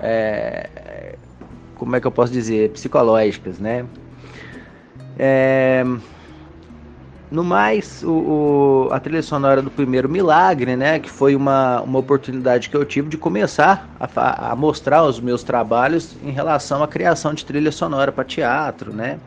É, 0.00 1.16
como 1.74 1.96
é 1.96 2.00
que 2.00 2.06
eu 2.06 2.12
posso 2.12 2.32
dizer? 2.32 2.70
Psicológicas, 2.70 3.58
né? 3.58 3.84
É, 5.18 5.84
no 7.30 7.44
mais, 7.44 8.02
o, 8.02 8.10
o, 8.10 8.88
a 8.90 8.98
trilha 8.98 9.22
sonora 9.22 9.62
do 9.62 9.70
primeiro 9.70 10.08
Milagre, 10.08 10.74
né, 10.76 10.98
que 10.98 11.08
foi 11.08 11.36
uma, 11.36 11.80
uma 11.80 11.98
oportunidade 11.98 12.68
que 12.68 12.76
eu 12.76 12.84
tive 12.84 13.08
de 13.08 13.16
começar 13.16 13.88
a, 14.00 14.50
a 14.50 14.56
mostrar 14.56 15.04
os 15.04 15.20
meus 15.20 15.42
trabalhos 15.42 16.16
em 16.24 16.30
relação 16.30 16.82
à 16.82 16.88
criação 16.88 17.32
de 17.32 17.44
trilha 17.44 17.70
sonora 17.70 18.10
para 18.10 18.24
teatro, 18.24 18.92
né. 18.92 19.20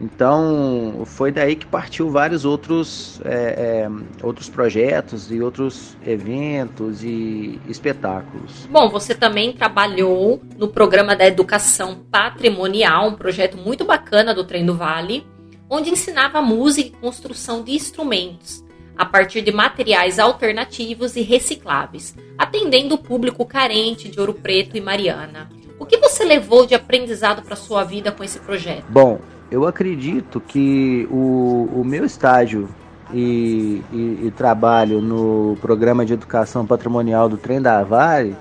Então 0.00 1.02
foi 1.04 1.30
daí 1.30 1.54
que 1.54 1.66
partiu 1.66 2.10
vários 2.10 2.44
outros, 2.44 3.20
é, 3.24 3.86
é, 3.86 3.90
outros 4.22 4.48
projetos 4.48 5.30
e 5.30 5.40
outros 5.40 5.96
eventos 6.04 7.04
e 7.04 7.60
espetáculos. 7.68 8.66
Bom, 8.70 8.88
você 8.88 9.14
também 9.14 9.52
trabalhou 9.52 10.42
no 10.58 10.66
programa 10.66 11.14
da 11.14 11.26
educação 11.26 11.98
patrimonial, 12.10 13.08
um 13.08 13.14
projeto 13.14 13.56
muito 13.56 13.84
bacana 13.84 14.34
do 14.34 14.44
Trem 14.44 14.66
do 14.66 14.74
Vale 14.74 15.24
onde 15.72 15.88
ensinava 15.88 16.42
música 16.42 16.90
e 16.90 17.00
construção 17.00 17.62
de 17.62 17.72
instrumentos, 17.72 18.62
a 18.94 19.06
partir 19.06 19.40
de 19.40 19.50
materiais 19.50 20.18
alternativos 20.18 21.16
e 21.16 21.22
recicláveis, 21.22 22.14
atendendo 22.36 22.94
o 22.94 22.98
público 22.98 23.46
carente 23.46 24.10
de 24.10 24.20
Ouro 24.20 24.34
Preto 24.34 24.76
e 24.76 24.82
Mariana. 24.82 25.48
O 25.78 25.86
que 25.86 25.96
você 25.96 26.24
levou 26.24 26.66
de 26.66 26.74
aprendizado 26.74 27.40
para 27.40 27.56
sua 27.56 27.84
vida 27.84 28.12
com 28.12 28.22
esse 28.22 28.38
projeto? 28.38 28.84
Bom, 28.90 29.18
eu 29.50 29.66
acredito 29.66 30.42
que 30.42 31.08
o, 31.10 31.70
o 31.74 31.82
meu 31.82 32.04
estágio 32.04 32.68
e, 33.10 33.82
e, 33.90 34.26
e, 34.26 34.30
trabalho 34.36 35.00
no 35.00 35.56
programa 35.62 36.04
de 36.04 36.12
educação 36.12 36.66
patrimonial 36.66 37.30
do 37.30 37.38
Trem 37.38 37.62
da 37.62 37.82
Vale, 37.82 38.36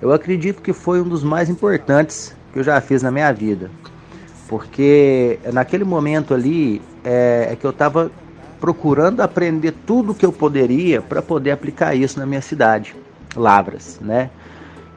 eu 0.00 0.12
acredito 0.12 0.60
que 0.60 0.72
foi 0.72 1.00
um 1.00 1.08
dos 1.08 1.22
mais 1.22 1.48
importantes 1.48 2.34
que 2.52 2.58
eu 2.58 2.64
já 2.64 2.80
fiz 2.80 3.04
na 3.04 3.10
minha 3.12 3.32
vida 3.32 3.70
porque 4.52 5.38
naquele 5.50 5.82
momento 5.82 6.34
ali 6.34 6.82
é, 7.02 7.48
é 7.52 7.56
que 7.56 7.64
eu 7.64 7.70
estava 7.70 8.12
procurando 8.60 9.22
aprender 9.22 9.72
tudo 9.86 10.12
que 10.12 10.26
eu 10.26 10.30
poderia 10.30 11.00
para 11.00 11.22
poder 11.22 11.52
aplicar 11.52 11.94
isso 11.94 12.20
na 12.20 12.26
minha 12.26 12.42
cidade, 12.42 12.94
Lavras, 13.34 13.98
né? 13.98 14.28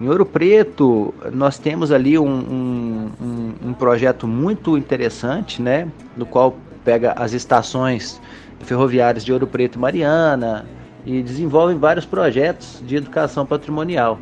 Em 0.02 0.10
Ouro 0.10 0.26
Preto 0.26 1.14
nós 1.32 1.58
temos 1.58 1.90
ali 1.94 2.20
um, 2.20 2.28
um, 2.28 3.12
um, 3.22 3.70
um 3.70 3.74
projeto 3.74 4.28
muito 4.28 4.78
interessante, 4.78 5.62
né? 5.62 5.88
No 6.18 6.26
qual 6.26 6.58
pega 6.84 7.14
as 7.14 7.32
estações 7.32 8.20
ferroviárias 8.60 9.24
de 9.24 9.32
Ouro 9.32 9.48
Preto 9.48 9.78
e 9.78 9.80
Mariana 9.80 10.66
e 11.06 11.22
desenvolve 11.22 11.76
vários 11.76 12.06
projetos 12.06 12.84
de 12.86 12.98
educação 12.98 13.46
patrimonial. 13.46 14.20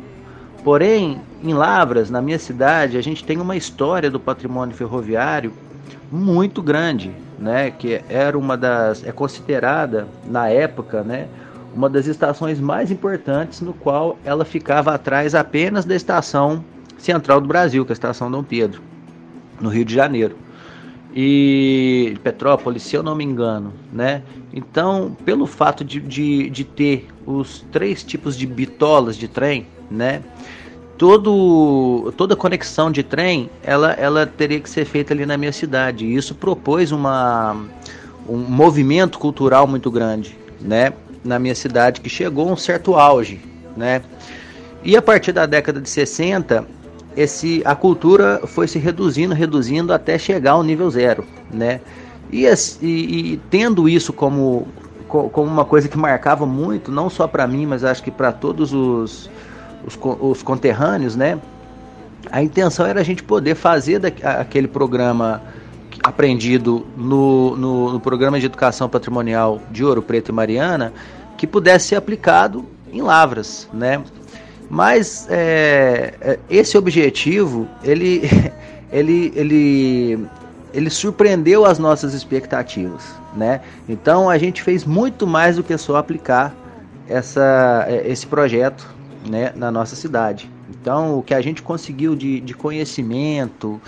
Porém, 0.64 1.20
em 1.42 1.52
Lavras, 1.52 2.08
na 2.08 2.22
minha 2.22 2.38
cidade, 2.38 2.96
a 2.96 3.02
gente 3.02 3.22
tem 3.22 3.38
uma 3.38 3.54
história 3.54 4.10
do 4.10 4.18
patrimônio 4.18 4.74
ferroviário 4.74 5.52
muito 6.10 6.62
grande, 6.62 7.12
né? 7.38 7.70
Que 7.70 8.02
era 8.08 8.38
uma 8.38 8.56
das 8.56 9.04
é 9.04 9.12
considerada 9.12 10.08
na 10.24 10.48
época, 10.48 11.02
né? 11.02 11.28
Uma 11.74 11.90
das 11.90 12.06
estações 12.06 12.60
mais 12.60 12.90
importantes, 12.90 13.60
no 13.60 13.74
qual 13.74 14.18
ela 14.24 14.44
ficava 14.44 14.94
atrás 14.94 15.34
apenas 15.34 15.84
da 15.84 15.94
estação 15.94 16.64
central 16.96 17.42
do 17.42 17.48
Brasil, 17.48 17.84
que 17.84 17.92
é 17.92 17.92
a 17.92 17.94
estação 17.94 18.30
Dom 18.30 18.42
Pedro, 18.42 18.80
no 19.60 19.68
Rio 19.68 19.84
de 19.84 19.94
Janeiro. 19.94 20.36
e 21.14 22.16
Petrópolis, 22.24 22.82
se 22.82 22.96
eu 22.96 23.02
não 23.02 23.14
me 23.14 23.22
engano, 23.22 23.72
né? 23.92 24.22
Então, 24.52 25.16
pelo 25.24 25.46
fato 25.46 25.84
de, 25.84 26.00
de, 26.00 26.50
de 26.50 26.64
ter 26.64 27.06
os 27.26 27.64
três 27.70 28.02
tipos 28.02 28.36
de 28.36 28.46
bitolas 28.46 29.16
de 29.16 29.28
trem, 29.28 29.66
né? 29.90 30.22
Todo, 30.96 32.12
toda 32.16 32.36
conexão 32.36 32.90
de 32.90 33.02
trem, 33.02 33.50
ela, 33.62 33.92
ela 33.92 34.26
teria 34.26 34.60
que 34.60 34.70
ser 34.70 34.84
feita 34.84 35.12
ali 35.12 35.26
na 35.26 35.36
minha 35.36 35.52
cidade. 35.52 36.04
E 36.04 36.14
isso 36.14 36.34
propôs 36.34 36.92
uma, 36.92 37.56
um 38.28 38.36
movimento 38.36 39.18
cultural 39.18 39.66
muito 39.66 39.90
grande, 39.90 40.38
né? 40.60 40.92
Na 41.24 41.38
minha 41.38 41.54
cidade, 41.54 42.00
que 42.00 42.08
chegou 42.08 42.48
a 42.48 42.52
um 42.52 42.56
certo 42.56 42.94
auge, 42.94 43.40
né? 43.76 44.02
E 44.84 44.96
a 44.96 45.02
partir 45.02 45.32
da 45.32 45.46
década 45.46 45.80
de 45.80 45.88
60, 45.88 46.64
esse, 47.16 47.62
a 47.64 47.74
cultura 47.74 48.42
foi 48.46 48.68
se 48.68 48.78
reduzindo, 48.78 49.34
reduzindo 49.34 49.92
até 49.92 50.18
chegar 50.18 50.52
ao 50.52 50.62
nível 50.62 50.90
zero, 50.90 51.24
né? 51.50 51.80
E, 52.30 52.44
e, 52.44 53.32
e 53.32 53.40
tendo 53.50 53.88
isso 53.88 54.12
como, 54.12 54.66
como 55.08 55.44
uma 55.44 55.64
coisa 55.64 55.88
que 55.88 55.96
marcava 55.96 56.44
muito, 56.44 56.90
não 56.90 57.08
só 57.08 57.26
para 57.26 57.46
mim, 57.46 57.66
mas 57.66 57.84
acho 57.84 58.02
que 58.02 58.10
para 58.10 58.32
todos 58.32 58.72
os, 58.72 59.30
os, 59.86 59.98
os, 60.20 60.42
conterrâneos, 60.42 61.16
né? 61.16 61.38
A 62.30 62.42
intenção 62.42 62.86
era 62.86 63.00
a 63.00 63.04
gente 63.04 63.22
poder 63.22 63.54
fazer 63.54 63.98
da, 63.98 64.08
aquele 64.40 64.66
programa 64.66 65.42
aprendido 66.02 66.86
no, 66.96 67.56
no, 67.56 67.92
no 67.92 68.00
programa 68.00 68.38
de 68.38 68.46
educação 68.46 68.88
patrimonial 68.88 69.60
de 69.70 69.84
Ouro 69.84 70.02
Preto 70.02 70.30
e 70.30 70.32
Mariana, 70.32 70.92
que 71.36 71.46
pudesse 71.46 71.88
ser 71.88 71.96
aplicado 71.96 72.64
em 72.92 73.02
Lavras, 73.02 73.68
né? 73.72 74.02
Mas 74.68 75.26
é, 75.30 76.14
é, 76.20 76.38
esse 76.48 76.76
objetivo, 76.76 77.68
ele, 77.82 78.22
ele, 78.90 79.32
ele, 79.34 80.26
ele 80.72 80.90
surpreendeu 80.90 81.64
as 81.64 81.78
nossas 81.78 82.14
expectativas, 82.14 83.04
né? 83.36 83.60
Então 83.88 84.30
a 84.30 84.38
gente 84.38 84.62
fez 84.62 84.84
muito 84.84 85.26
mais 85.26 85.56
do 85.56 85.62
que 85.62 85.76
só 85.76 85.96
aplicar 85.96 86.54
essa, 87.08 87.84
é, 87.88 88.10
esse 88.10 88.26
projeto 88.26 88.93
né, 89.28 89.52
na 89.54 89.70
nossa 89.70 89.96
cidade. 89.96 90.50
Então 90.70 91.18
o 91.18 91.22
que 91.22 91.34
a 91.34 91.40
gente 91.40 91.62
conseguiu 91.62 92.14
de, 92.14 92.40
de 92.40 92.54
conhecimento 92.54 93.80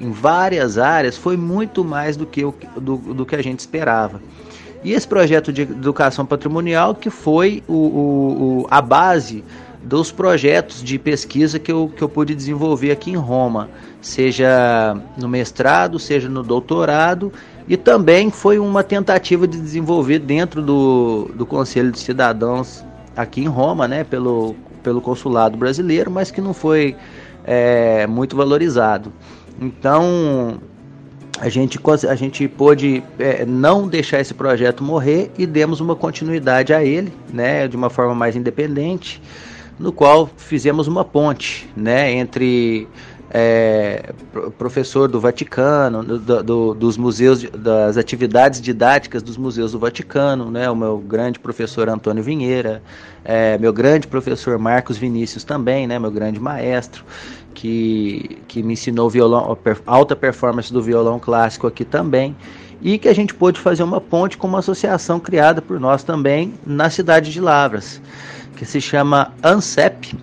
em 0.00 0.10
várias 0.10 0.78
áreas 0.78 1.16
foi 1.16 1.36
muito 1.36 1.84
mais 1.84 2.16
do 2.16 2.26
que, 2.26 2.44
o, 2.44 2.54
do, 2.76 2.96
do 2.96 3.26
que 3.26 3.36
a 3.36 3.42
gente 3.42 3.60
esperava. 3.60 4.20
E 4.82 4.92
esse 4.92 5.08
projeto 5.08 5.52
de 5.52 5.62
educação 5.62 6.26
patrimonial 6.26 6.94
que 6.94 7.08
foi 7.08 7.62
o, 7.66 7.72
o, 7.72 8.66
a 8.70 8.82
base 8.82 9.42
dos 9.82 10.10
projetos 10.10 10.82
de 10.82 10.98
pesquisa 10.98 11.58
que 11.58 11.70
eu, 11.70 11.92
que 11.94 12.02
eu 12.02 12.08
pude 12.08 12.34
desenvolver 12.34 12.90
aqui 12.90 13.10
em 13.10 13.16
Roma, 13.16 13.68
seja 14.00 14.96
no 15.16 15.28
mestrado, 15.28 15.98
seja 15.98 16.28
no 16.28 16.42
doutorado, 16.42 17.32
e 17.68 17.76
também 17.76 18.30
foi 18.30 18.58
uma 18.58 18.82
tentativa 18.82 19.46
de 19.46 19.60
desenvolver 19.60 20.18
dentro 20.18 20.62
do, 20.62 21.30
do 21.34 21.46
Conselho 21.46 21.92
de 21.92 21.98
Cidadãos 21.98 22.84
aqui 23.16 23.42
em 23.42 23.46
Roma, 23.46 23.86
né, 23.86 24.04
pelo, 24.04 24.56
pelo 24.84 25.00
consulado 25.00 25.56
brasileiro, 25.56 26.10
mas 26.10 26.30
que 26.30 26.40
não 26.40 26.54
foi 26.54 26.94
é, 27.44 28.06
muito 28.06 28.36
valorizado. 28.36 29.12
Então 29.60 30.60
a 31.40 31.48
gente, 31.48 31.80
a 32.08 32.14
gente 32.14 32.46
pôde 32.46 33.02
é, 33.18 33.44
não 33.44 33.88
deixar 33.88 34.20
esse 34.20 34.32
projeto 34.32 34.84
morrer 34.84 35.32
e 35.36 35.46
demos 35.46 35.80
uma 35.80 35.96
continuidade 35.96 36.72
a 36.72 36.84
ele, 36.84 37.12
né, 37.32 37.66
de 37.66 37.74
uma 37.74 37.90
forma 37.90 38.14
mais 38.14 38.36
independente 38.36 39.20
no 39.78 39.92
qual 39.92 40.30
fizemos 40.36 40.86
uma 40.86 41.04
ponte 41.04 41.68
né, 41.76 42.12
entre 42.12 42.86
é, 43.36 44.12
professor 44.56 45.08
do 45.08 45.18
Vaticano, 45.20 46.04
do, 46.04 46.42
do, 46.42 46.74
dos 46.74 46.96
museus, 46.96 47.42
das 47.42 47.96
atividades 47.96 48.60
didáticas 48.60 49.24
dos 49.24 49.36
museus 49.36 49.72
do 49.72 49.78
Vaticano, 49.80 50.52
né, 50.52 50.70
o 50.70 50.76
meu 50.76 50.98
grande 50.98 51.40
professor 51.40 51.88
Antônio 51.88 52.22
Vinheira, 52.22 52.80
é, 53.24 53.58
meu 53.58 53.72
grande 53.72 54.06
professor 54.06 54.56
Marcos 54.56 54.96
Vinícius 54.96 55.42
também, 55.42 55.84
né, 55.84 55.98
meu 55.98 56.12
grande 56.12 56.38
maestro, 56.38 57.04
que, 57.52 58.38
que 58.46 58.62
me 58.62 58.74
ensinou 58.74 59.10
violão, 59.10 59.58
alta 59.84 60.14
performance 60.14 60.72
do 60.72 60.80
violão 60.80 61.18
clássico 61.18 61.66
aqui 61.66 61.84
também, 61.84 62.36
e 62.80 62.98
que 62.98 63.08
a 63.08 63.14
gente 63.14 63.34
pôde 63.34 63.58
fazer 63.58 63.82
uma 63.82 64.00
ponte 64.00 64.36
com 64.36 64.46
uma 64.46 64.60
associação 64.60 65.18
criada 65.18 65.60
por 65.60 65.80
nós 65.80 66.04
também 66.04 66.54
na 66.64 66.88
cidade 66.88 67.32
de 67.32 67.40
Lavras 67.40 68.00
que 68.54 68.64
se 68.64 68.80
chama 68.80 69.32
ANSEP, 69.42 70.14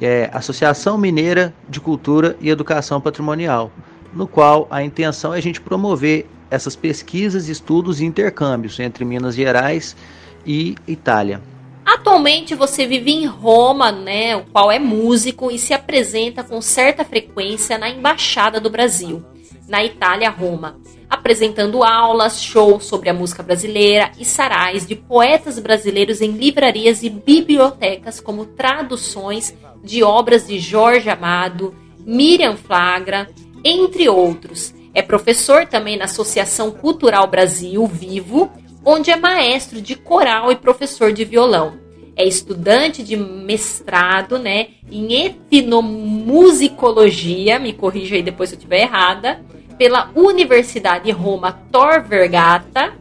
é 0.00 0.30
Associação 0.32 0.98
Mineira 0.98 1.54
de 1.68 1.80
Cultura 1.80 2.36
e 2.40 2.50
Educação 2.50 3.00
Patrimonial, 3.00 3.70
no 4.12 4.26
qual 4.26 4.66
a 4.70 4.82
intenção 4.82 5.34
é 5.34 5.38
a 5.38 5.42
gente 5.42 5.60
promover 5.60 6.26
essas 6.50 6.76
pesquisas, 6.76 7.48
estudos 7.48 8.00
e 8.00 8.04
intercâmbios 8.04 8.78
entre 8.78 9.04
Minas 9.04 9.34
Gerais 9.34 9.96
e 10.44 10.74
Itália. 10.86 11.40
Atualmente 11.84 12.54
você 12.54 12.86
vive 12.86 13.12
em 13.12 13.26
Roma, 13.26 13.92
né, 13.92 14.36
o 14.36 14.44
qual 14.44 14.70
é 14.70 14.78
músico 14.78 15.50
e 15.50 15.58
se 15.58 15.72
apresenta 15.72 16.42
com 16.42 16.60
certa 16.60 17.04
frequência 17.04 17.78
na 17.78 17.88
Embaixada 17.88 18.60
do 18.60 18.70
Brasil, 18.70 19.24
na 19.68 19.84
Itália, 19.84 20.30
Roma 20.30 20.76
apresentando 21.08 21.84
aulas, 21.84 22.42
shows 22.42 22.84
sobre 22.84 23.08
a 23.08 23.14
música 23.14 23.42
brasileira 23.42 24.10
e 24.18 24.24
sarais 24.24 24.86
de 24.86 24.94
poetas 24.94 25.58
brasileiros 25.58 26.20
em 26.20 26.32
livrarias 26.32 27.02
e 27.02 27.10
bibliotecas, 27.10 28.20
como 28.20 28.44
traduções 28.44 29.54
de 29.86 30.02
obras 30.02 30.48
de 30.48 30.58
Jorge 30.58 31.08
Amado, 31.08 31.74
Miriam 32.04 32.56
Flagra, 32.56 33.28
entre 33.64 34.08
outros. 34.08 34.74
É 34.92 35.00
professor 35.00 35.64
também 35.66 35.96
na 35.96 36.06
Associação 36.06 36.72
Cultural 36.72 37.28
Brasil 37.28 37.86
Vivo, 37.86 38.50
onde 38.84 39.10
é 39.10 39.16
maestro 39.16 39.80
de 39.80 39.94
coral 39.94 40.50
e 40.50 40.56
professor 40.56 41.12
de 41.12 41.24
violão. 41.24 41.78
É 42.16 42.26
estudante 42.26 43.02
de 43.02 43.16
mestrado 43.16 44.38
né, 44.38 44.68
em 44.90 45.26
etnomusicologia, 45.26 47.58
me 47.58 47.72
corrija 47.72 48.16
aí 48.16 48.22
depois 48.22 48.48
se 48.48 48.56
eu 48.56 48.58
estiver 48.58 48.82
errada, 48.82 49.40
pela 49.78 50.10
Universidade 50.14 51.10
Roma 51.10 51.52
Tor 51.70 52.02
Vergata. 52.02 52.94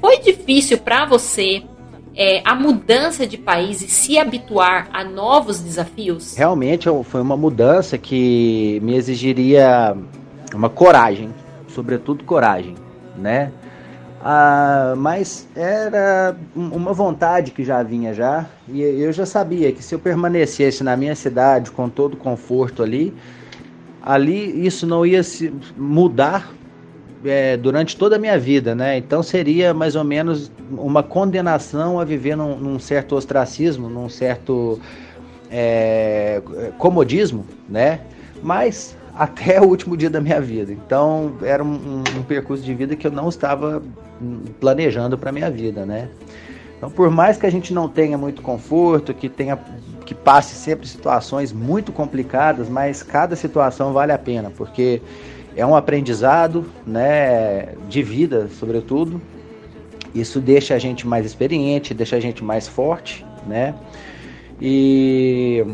Foi 0.00 0.18
difícil 0.18 0.78
para 0.78 1.04
você 1.06 1.62
é, 2.14 2.42
a 2.44 2.54
mudança 2.54 3.26
de 3.26 3.38
país 3.38 3.80
e 3.82 3.88
se 3.88 4.18
habituar 4.18 4.88
a 4.92 5.04
novos 5.04 5.60
desafios? 5.60 6.36
Realmente 6.36 6.88
foi 7.04 7.20
uma 7.20 7.36
mudança 7.36 7.96
que 7.96 8.80
me 8.82 8.94
exigiria 8.94 9.96
uma 10.54 10.68
coragem, 10.68 11.30
sobretudo 11.68 12.24
coragem, 12.24 12.74
né? 13.16 13.52
Ah, 14.24 14.94
mas 14.96 15.48
era 15.56 16.36
uma 16.54 16.92
vontade 16.92 17.50
que 17.50 17.64
já 17.64 17.82
vinha 17.82 18.14
já 18.14 18.46
e 18.68 18.80
eu 18.80 19.12
já 19.12 19.26
sabia 19.26 19.72
que 19.72 19.82
se 19.82 19.96
eu 19.96 19.98
permanecesse 19.98 20.84
na 20.84 20.96
minha 20.96 21.16
cidade 21.16 21.72
com 21.72 21.88
todo 21.88 22.16
conforto 22.16 22.84
ali, 22.84 23.12
ali 24.00 24.64
isso 24.64 24.86
não 24.86 25.04
ia 25.04 25.24
se 25.24 25.52
mudar 25.76 26.52
é, 27.24 27.56
durante 27.56 27.96
toda 27.96 28.16
a 28.16 28.18
minha 28.18 28.38
vida, 28.38 28.74
né? 28.74 28.96
Então 28.96 29.22
seria 29.22 29.72
mais 29.72 29.96
ou 29.96 30.04
menos 30.04 30.50
uma 30.70 31.02
condenação 31.02 31.98
a 31.98 32.04
viver 32.04 32.36
num, 32.36 32.56
num 32.56 32.78
certo 32.78 33.14
ostracismo, 33.14 33.88
num 33.88 34.08
certo 34.08 34.80
é, 35.50 36.42
comodismo, 36.78 37.46
né? 37.68 38.00
Mas 38.42 38.96
até 39.14 39.60
o 39.60 39.64
último 39.64 39.96
dia 39.96 40.10
da 40.10 40.20
minha 40.20 40.40
vida. 40.40 40.72
Então 40.72 41.34
era 41.42 41.62
um, 41.62 42.02
um 42.16 42.22
percurso 42.22 42.62
de 42.62 42.74
vida 42.74 42.96
que 42.96 43.06
eu 43.06 43.12
não 43.12 43.28
estava 43.28 43.82
planejando 44.60 45.18
para 45.18 45.30
minha 45.30 45.50
vida, 45.50 45.84
né? 45.84 46.08
Então 46.76 46.90
por 46.90 47.10
mais 47.10 47.36
que 47.36 47.46
a 47.46 47.50
gente 47.50 47.72
não 47.72 47.88
tenha 47.88 48.18
muito 48.18 48.42
conforto, 48.42 49.14
que 49.14 49.28
tenha 49.28 49.58
que 50.04 50.14
passe 50.14 50.56
sempre 50.56 50.86
situações 50.88 51.52
muito 51.52 51.92
complicadas, 51.92 52.68
mas 52.68 53.04
cada 53.04 53.36
situação 53.36 53.92
vale 53.92 54.10
a 54.10 54.18
pena, 54.18 54.50
porque 54.50 55.00
é 55.56 55.64
um 55.64 55.74
aprendizado, 55.74 56.64
né, 56.86 57.74
de 57.88 58.02
vida, 58.02 58.48
sobretudo. 58.58 59.20
Isso 60.14 60.40
deixa 60.40 60.74
a 60.74 60.78
gente 60.78 61.06
mais 61.06 61.24
experiente, 61.24 61.94
deixa 61.94 62.16
a 62.16 62.20
gente 62.20 62.44
mais 62.44 62.68
forte, 62.68 63.24
né? 63.46 63.74
E 64.60 65.64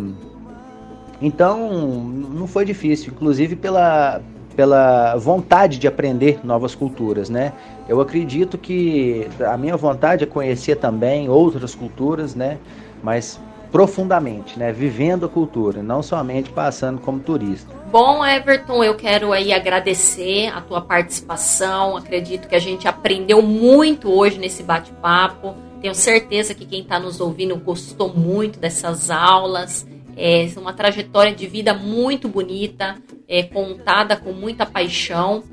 então 1.21 1.69
não 1.71 2.47
foi 2.47 2.65
difícil, 2.65 3.13
inclusive 3.13 3.57
pela 3.57 4.23
pela 4.55 5.15
vontade 5.15 5.79
de 5.79 5.87
aprender 5.87 6.41
novas 6.43 6.75
culturas, 6.75 7.31
né? 7.31 7.53
Eu 7.89 8.01
acredito 8.01 8.59
que 8.59 9.29
a 9.47 9.57
minha 9.57 9.77
vontade 9.77 10.25
é 10.25 10.27
conhecer 10.27 10.77
também 10.77 11.29
outras 11.29 11.77
culturas, 11.77 12.35
né? 12.35 12.59
Mas 13.01 13.41
profundamente, 13.71 14.59
né? 14.59 14.73
Vivendo 14.73 15.27
a 15.27 15.29
cultura, 15.29 15.83
não 15.83 16.03
somente 16.03 16.51
passando 16.51 17.01
como 17.01 17.21
turista. 17.21 17.75
Bom, 17.91 18.25
Everton, 18.25 18.83
eu 18.83 18.95
quero 18.95 19.33
aí 19.33 19.53
agradecer 19.53 20.49
a 20.49 20.61
tua 20.61 20.81
participação. 20.81 21.97
Acredito 21.97 22.49
que 22.49 22.55
a 22.55 22.59
gente 22.59 22.87
aprendeu 22.87 23.43
muito 23.43 24.11
hoje 24.11 24.39
nesse 24.39 24.63
bate-papo. 24.63 25.55
Tenho 25.81 25.95
certeza 25.95 26.55
que 26.55 26.67
quem 26.67 26.81
está 26.81 26.99
nos 26.99 27.21
ouvindo 27.21 27.57
gostou 27.57 28.13
muito 28.13 28.59
dessas 28.59 29.11
aulas. 29.11 29.87
É 30.17 30.49
uma 30.57 30.73
trajetória 30.73 31.33
de 31.33 31.47
vida 31.47 31.73
muito 31.73 32.29
bonita, 32.29 32.97
é, 33.29 33.45
contada 33.45 34.17
com 34.17 34.33
muita 34.33 34.67
paixão 34.67 35.45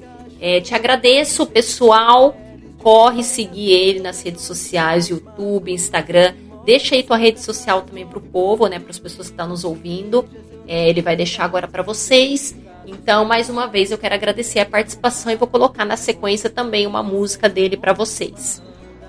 É, 0.41 0.59
te 0.59 0.74
agradeço, 0.74 1.45
pessoal. 1.45 2.36
Corre 2.80 3.24
seguir 3.24 3.72
ele 3.72 3.99
nas 3.99 4.22
redes 4.22 4.41
sociais, 4.41 5.07
YouTube, 5.07 5.72
Instagram. 5.72 6.34
Deixa 6.66 6.95
aí 6.95 7.03
tua 7.03 7.18
rede 7.18 7.39
social 7.41 7.84
também 7.84 8.05
para 8.05 8.18
o 8.18 8.22
povo, 8.22 8.68
né? 8.68 8.80
Para 8.80 8.89
as 8.89 8.99
pessoas 8.99 9.28
que 9.28 9.34
estão 9.34 9.47
nos 9.47 9.63
ouvindo. 9.63 10.26
É, 10.68 10.89
ele 10.89 11.01
vai 11.01 11.16
deixar 11.16 11.43
agora 11.43 11.68
para 11.68 11.84
vocês. 11.84 12.55
Então, 12.88 13.24
mais 13.26 13.49
uma 13.49 13.68
vez, 13.68 13.91
eu 13.91 13.97
quero 13.97 14.16
agradecer 14.16 14.59
a 14.59 14.66
participação 14.66 15.32
e 15.32 15.36
vou 15.36 15.47
colocar 15.47 15.86
na 15.86 15.97
sequência 15.97 16.49
também 16.49 16.86
uma 16.86 17.03
música 17.03 17.47
dele 17.47 17.78
para 17.78 17.93
vocês. 17.93 18.61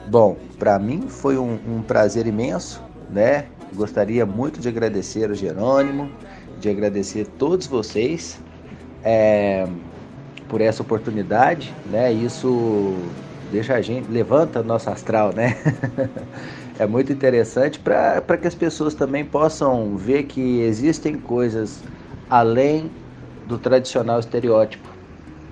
Bom, 0.07 0.37
para 0.59 0.79
mim 0.79 1.09
foi 1.09 1.37
um, 1.37 1.59
um, 1.67 1.83
prazer 1.83 2.27
imenso, 2.27 2.83
né? 3.11 3.47
Gostaria 3.75 4.25
muito 4.25 4.61
de 4.61 4.69
agradecer 4.69 5.31
o 5.31 5.35
Jerônimo, 5.35 6.11
de 6.61 6.69
agradecer 6.69 7.27
todos 7.39 7.67
vocês 7.67 8.39
é, 9.03 9.67
por 10.49 10.61
essa 10.61 10.83
oportunidade, 10.83 11.75
né? 11.91 12.13
Isso 12.13 12.95
deixa 13.51 13.75
a 13.75 13.81
gente, 13.81 14.11
levanta 14.11 14.63
nosso 14.63 14.89
astral, 14.91 15.33
né? 15.35 15.57
é 16.79 16.87
muito 16.87 17.13
interessante 17.13 17.79
para 17.79 18.37
que 18.37 18.47
as 18.47 18.55
pessoas 18.55 18.95
também 18.95 19.25
possam 19.25 19.97
ver 19.97 20.25
que 20.25 20.61
existem 20.61 21.19
coisas 21.19 21.83
além 22.29 22.91
do 23.47 23.59
tradicional 23.59 24.19
estereótipo 24.19 24.89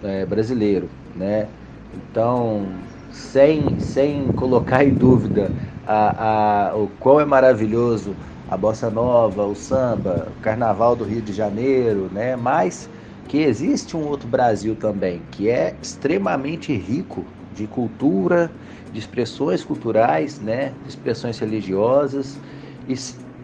é, 0.02 0.26
brasileiro, 0.26 0.88
né? 1.16 1.48
Então, 1.94 2.66
sem, 3.12 3.78
sem 3.78 4.30
colocar 4.32 4.84
em 4.84 4.92
dúvida 4.92 5.50
a, 5.86 6.70
a, 6.70 6.76
o 6.76 6.88
quão 6.98 7.20
é 7.20 7.24
maravilhoso 7.24 8.14
a 8.50 8.56
bossa 8.56 8.90
nova, 8.90 9.46
o 9.46 9.54
samba, 9.54 10.28
o 10.36 10.42
carnaval 10.42 10.94
do 10.94 11.04
Rio 11.04 11.22
de 11.22 11.32
Janeiro, 11.32 12.10
né? 12.12 12.36
Mas 12.36 12.88
que 13.28 13.38
existe 13.38 13.96
um 13.96 14.06
outro 14.06 14.28
Brasil 14.28 14.76
também, 14.76 15.22
que 15.30 15.48
é 15.48 15.74
extremamente 15.80 16.72
rico 16.76 17.24
de 17.54 17.66
cultura, 17.66 18.50
de 18.94 19.00
expressões 19.00 19.64
culturais, 19.64 20.40
né? 20.40 20.72
De 20.84 20.88
expressões 20.88 21.38
religiosas 21.40 22.38
e, 22.88 22.94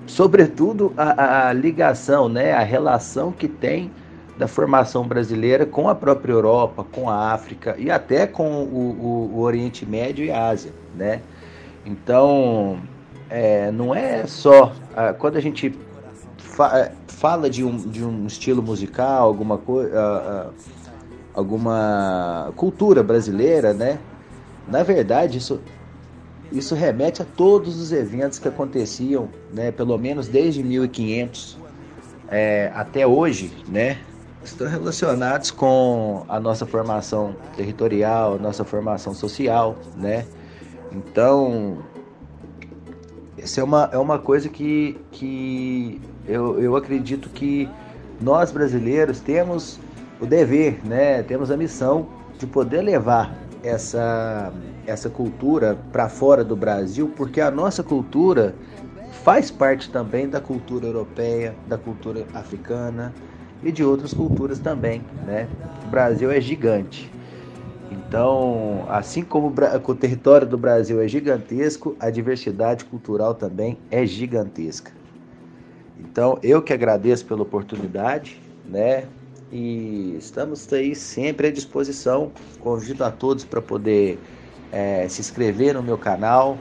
sobretudo, 0.06 0.94
a, 0.96 1.48
a 1.48 1.52
ligação, 1.52 2.28
né? 2.28 2.52
A 2.52 2.62
relação 2.62 3.32
que 3.32 3.48
tem 3.48 3.90
da 4.38 4.46
formação 4.46 5.06
brasileira 5.06 5.66
com 5.66 5.88
a 5.88 5.94
própria 5.94 6.32
Europa, 6.32 6.86
com 6.92 7.10
a 7.10 7.32
África 7.32 7.74
e 7.76 7.90
até 7.90 8.26
com 8.26 8.62
o, 8.62 9.30
o, 9.34 9.36
o 9.36 9.40
Oriente 9.40 9.84
Médio 9.84 10.24
e 10.24 10.30
a 10.30 10.48
Ásia, 10.48 10.72
né? 10.94 11.20
Então, 11.84 12.78
é, 13.28 13.72
não 13.72 13.92
é 13.94 14.26
só 14.26 14.72
quando 15.18 15.36
a 15.36 15.40
gente 15.40 15.74
fa 16.38 16.78
é, 16.78 16.92
fala 17.08 17.50
de 17.50 17.64
um, 17.64 17.76
de 17.76 18.04
um 18.04 18.26
estilo 18.26 18.62
musical, 18.62 19.26
alguma 19.26 19.58
coisa, 19.58 20.52
alguma 21.34 22.52
cultura 22.56 23.02
brasileira, 23.02 23.74
né? 23.74 23.98
Na 24.70 24.82
verdade, 24.82 25.38
isso 25.38 25.60
isso 26.52 26.74
remete 26.74 27.22
a 27.22 27.24
todos 27.24 27.80
os 27.80 27.92
eventos 27.92 28.38
que 28.38 28.48
aconteciam, 28.48 29.28
né, 29.52 29.70
pelo 29.70 29.96
menos 29.96 30.26
desde 30.26 30.64
1500 30.64 31.56
é, 32.28 32.72
até 32.74 33.06
hoje, 33.06 33.52
né, 33.68 33.98
estão 34.42 34.66
relacionados 34.66 35.50
com 35.50 36.24
a 36.28 36.40
nossa 36.40 36.66
formação 36.66 37.36
territorial, 37.56 38.38
nossa 38.38 38.64
formação 38.64 39.14
social, 39.14 39.76
né? 39.96 40.26
Então, 40.90 41.78
essa 43.38 43.60
é 43.60 43.64
uma, 43.64 43.88
é 43.92 43.98
uma 43.98 44.18
coisa 44.18 44.48
que, 44.48 44.98
que 45.12 46.00
eu, 46.26 46.60
eu 46.60 46.74
acredito 46.74 47.28
que 47.28 47.68
nós 48.20 48.50
brasileiros 48.50 49.20
temos 49.20 49.78
o 50.20 50.26
dever, 50.26 50.80
né? 50.84 51.22
Temos 51.22 51.50
a 51.50 51.56
missão 51.56 52.08
de 52.38 52.46
poder 52.46 52.82
levar 52.82 53.34
essa, 53.62 54.52
essa 54.86 55.08
cultura 55.08 55.78
para 55.92 56.08
fora 56.08 56.44
do 56.44 56.56
Brasil, 56.56 57.12
porque 57.16 57.40
a 57.40 57.50
nossa 57.50 57.82
cultura 57.82 58.54
faz 59.24 59.50
parte 59.50 59.90
também 59.90 60.28
da 60.28 60.40
cultura 60.40 60.86
europeia, 60.86 61.54
da 61.66 61.76
cultura 61.76 62.26
africana, 62.34 63.14
e 63.62 63.70
de 63.70 63.84
outras 63.84 64.12
culturas 64.12 64.58
também, 64.58 65.02
né? 65.26 65.48
O 65.86 65.90
Brasil 65.90 66.30
é 66.30 66.40
gigante. 66.40 67.10
Então, 67.90 68.86
assim 68.88 69.22
como 69.22 69.52
o 69.86 69.94
território 69.94 70.46
do 70.46 70.56
Brasil 70.56 71.00
é 71.00 71.08
gigantesco, 71.08 71.96
a 71.98 72.08
diversidade 72.08 72.84
cultural 72.84 73.34
também 73.34 73.78
é 73.90 74.06
gigantesca. 74.06 74.92
Então, 75.98 76.38
eu 76.42 76.62
que 76.62 76.72
agradeço 76.72 77.26
pela 77.26 77.42
oportunidade, 77.42 78.40
né? 78.64 79.08
E 79.52 80.14
estamos 80.16 80.72
aí 80.72 80.94
sempre 80.94 81.48
à 81.48 81.50
disposição. 81.50 82.30
Convido 82.60 83.02
a 83.04 83.10
todos 83.10 83.44
para 83.44 83.60
poder 83.60 84.16
é, 84.70 85.08
se 85.08 85.20
inscrever 85.20 85.74
no 85.74 85.82
meu 85.82 85.98
canal 85.98 86.56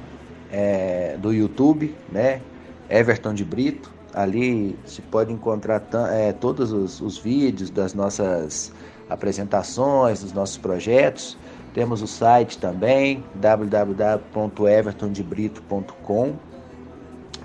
é, 0.51 1.15
do 1.17 1.31
YouTube, 1.31 1.95
né? 2.11 2.41
Everton 2.89 3.35
de 3.35 3.45
Brito. 3.45 3.93
Ali 4.13 4.75
se 4.85 5.01
pode 5.03 5.31
encontrar 5.31 5.87
é, 6.11 6.33
todos 6.33 6.71
os, 6.71 6.99
os 6.99 7.19
vídeos 7.19 7.69
das 7.69 7.93
nossas 7.93 8.73
apresentações, 9.07 10.23
dos 10.23 10.33
nossos 10.33 10.57
projetos. 10.57 11.37
Temos 11.75 12.01
o 12.01 12.07
site 12.07 12.57
também, 12.57 13.23
www.evertondebrito.com, 13.35 16.33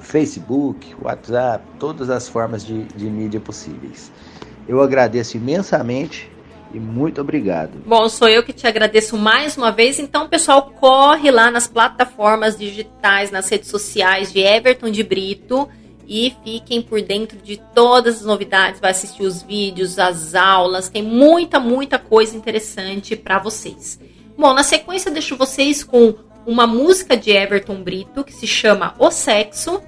Facebook, 0.01 0.97
WhatsApp, 1.03 1.62
todas 1.78 2.09
as 2.09 2.26
formas 2.26 2.64
de, 2.64 2.84
de 2.84 3.11
mídia 3.11 3.40
possíveis. 3.40 4.11
Eu 4.68 4.80
agradeço 4.80 5.36
imensamente 5.36 6.30
e 6.72 6.80
muito 6.80 7.20
obrigado. 7.20 7.72
Bom, 7.86 8.08
sou 8.08 8.28
eu 8.28 8.42
que 8.42 8.52
te 8.52 8.66
agradeço 8.66 9.16
mais 9.16 9.56
uma 9.56 9.70
vez. 9.70 9.98
Então, 9.98 10.28
pessoal, 10.28 10.72
corre 10.80 11.30
lá 11.30 11.50
nas 11.50 11.66
plataformas 11.66 12.56
digitais, 12.58 13.30
nas 13.30 13.48
redes 13.48 13.68
sociais 13.68 14.32
de 14.32 14.40
Everton 14.40 14.90
de 14.90 15.02
Brito 15.02 15.68
e 16.06 16.34
fiquem 16.44 16.82
por 16.82 17.00
dentro 17.00 17.38
de 17.38 17.56
todas 17.74 18.16
as 18.16 18.24
novidades, 18.24 18.80
vai 18.80 18.90
assistir 18.90 19.22
os 19.22 19.42
vídeos, 19.42 19.98
as 19.98 20.34
aulas, 20.34 20.88
tem 20.88 21.02
muita, 21.02 21.58
muita 21.58 21.98
coisa 21.98 22.36
interessante 22.36 23.16
para 23.16 23.38
vocês. 23.38 23.98
Bom, 24.36 24.52
na 24.52 24.62
sequência 24.62 25.10
deixo 25.10 25.36
vocês 25.36 25.82
com 25.82 26.14
uma 26.46 26.66
música 26.66 27.16
de 27.16 27.30
Everton 27.30 27.82
Brito 27.82 28.24
que 28.24 28.32
se 28.32 28.46
chama 28.46 28.94
O 28.98 29.10
Sexo. 29.10 29.80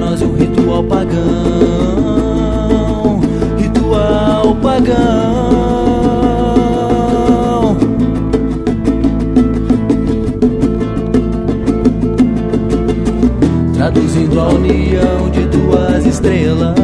Hipnose, 0.00 0.24
um 0.24 0.34
ritual 0.34 0.82
pagão. 0.84 1.20
Ritual 3.58 4.56
pagão. 4.56 4.96
Traduzindo 13.74 14.40
a 14.40 14.48
união 14.48 15.30
de 15.30 15.44
duas 15.46 16.06
estrelas, 16.06 16.74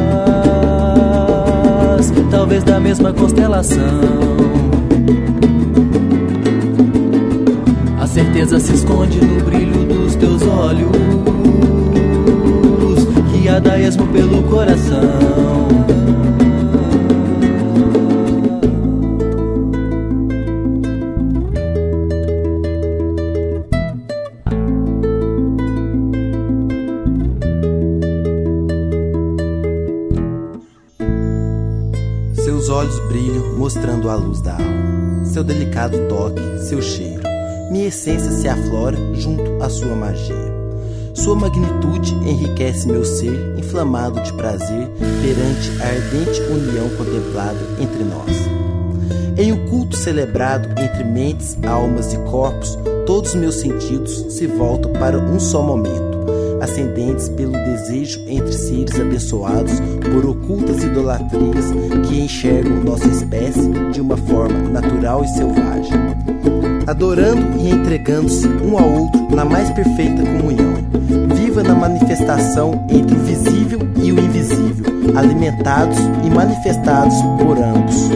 talvez 2.31 2.63
da 2.65 2.79
mesma 2.81 3.13
constelação. 3.13 3.81
A 8.01 8.07
certeza 8.07 8.59
se 8.59 8.75
esconde 8.75 9.21
no 9.23 9.45
brilho 9.45 9.85
dos 9.85 10.15
teus 10.17 10.43
olhos, 10.43 10.91
guiada 13.87 13.89
a 13.89 13.89
esmo 13.89 14.07
pelo 14.09 14.43
coração. 14.45 15.01
Seus 32.35 32.69
olhos 32.69 32.99
brilham, 33.09 33.57
mostrando 33.57 34.11
a 34.11 34.17
luz 34.17 34.41
da 34.41 34.55
alma. 34.55 35.25
Seu 35.25 35.45
delicado 35.45 35.97
toque, 36.09 36.43
seu 36.61 36.83
cheiro. 36.83 37.23
Minha 37.71 37.89
essência 37.89 38.31
se 38.31 38.49
aflora 38.49 38.97
junto 39.15 39.63
à 39.63 39.69
sua 39.69 39.95
magia. 39.95 40.46
Sua 41.27 41.35
magnitude 41.35 42.15
enriquece 42.25 42.87
meu 42.87 43.05
ser, 43.05 43.59
inflamado 43.59 44.21
de 44.21 44.33
prazer, 44.35 44.89
perante 44.97 45.83
a 45.83 45.89
ardente 45.89 46.41
união 46.43 46.89
contemplada 46.91 47.59
entre 47.81 48.05
nós. 48.05 49.37
Em 49.37 49.51
um 49.53 49.67
culto 49.67 49.97
celebrado 49.97 50.69
entre 50.81 51.03
mentes, 51.03 51.59
almas 51.67 52.13
e 52.15 52.19
corpos, 52.31 52.79
todos 53.07 53.31
os 53.31 53.41
meus 53.41 53.57
sentidos 53.57 54.25
se 54.29 54.47
voltam 54.47 54.93
para 54.93 55.19
um 55.19 55.41
só 55.41 55.63
momento 55.63 56.17
ascendentes 56.61 57.29
pelo 57.31 57.53
desejo 57.53 58.21
entre 58.29 58.53
seres 58.53 58.99
abençoados 58.99 59.81
por 60.13 60.25
ocultas 60.25 60.85
idolatrias 60.85 61.73
que 62.09 62.21
enxergam 62.21 62.85
nossa 62.85 63.09
espécie 63.09 63.69
de 63.93 64.01
uma 64.01 64.17
forma 64.17 64.61
natural 64.69 65.25
e 65.25 65.29
selvagem, 65.29 65.93
adorando 66.87 67.59
e 67.59 67.69
entregando-se 67.69 68.47
um 68.47 68.79
ao 68.79 68.89
outro 68.89 69.35
na 69.35 69.45
mais 69.45 69.71
perfeita 69.71 70.23
comunhão, 70.23 70.76
viva 71.57 71.63
na 71.63 71.75
manifestação 71.75 72.87
entre 72.91 73.17
o 73.17 73.21
visível 73.21 73.79
e 73.97 74.13
o 74.13 74.21
invisível, 74.21 75.17
alimentados 75.17 75.99
e 76.25 76.31
manifestados 76.31 77.15
por 77.39 77.57
ambos. 77.57 78.16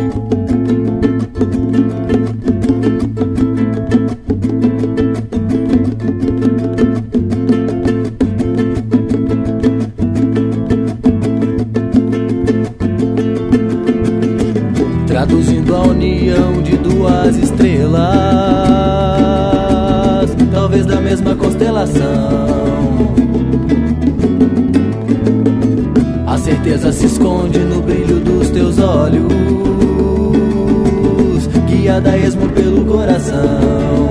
A 26.71 26.73
certeza 26.73 26.93
se 26.93 27.07
esconde 27.07 27.59
no 27.59 27.83
brilho 27.83 28.21
dos 28.21 28.49
teus 28.51 28.79
olhos, 28.79 29.27
guiada 31.67 32.17
esmo 32.17 32.49
pelo 32.51 32.85
coração. 32.85 34.10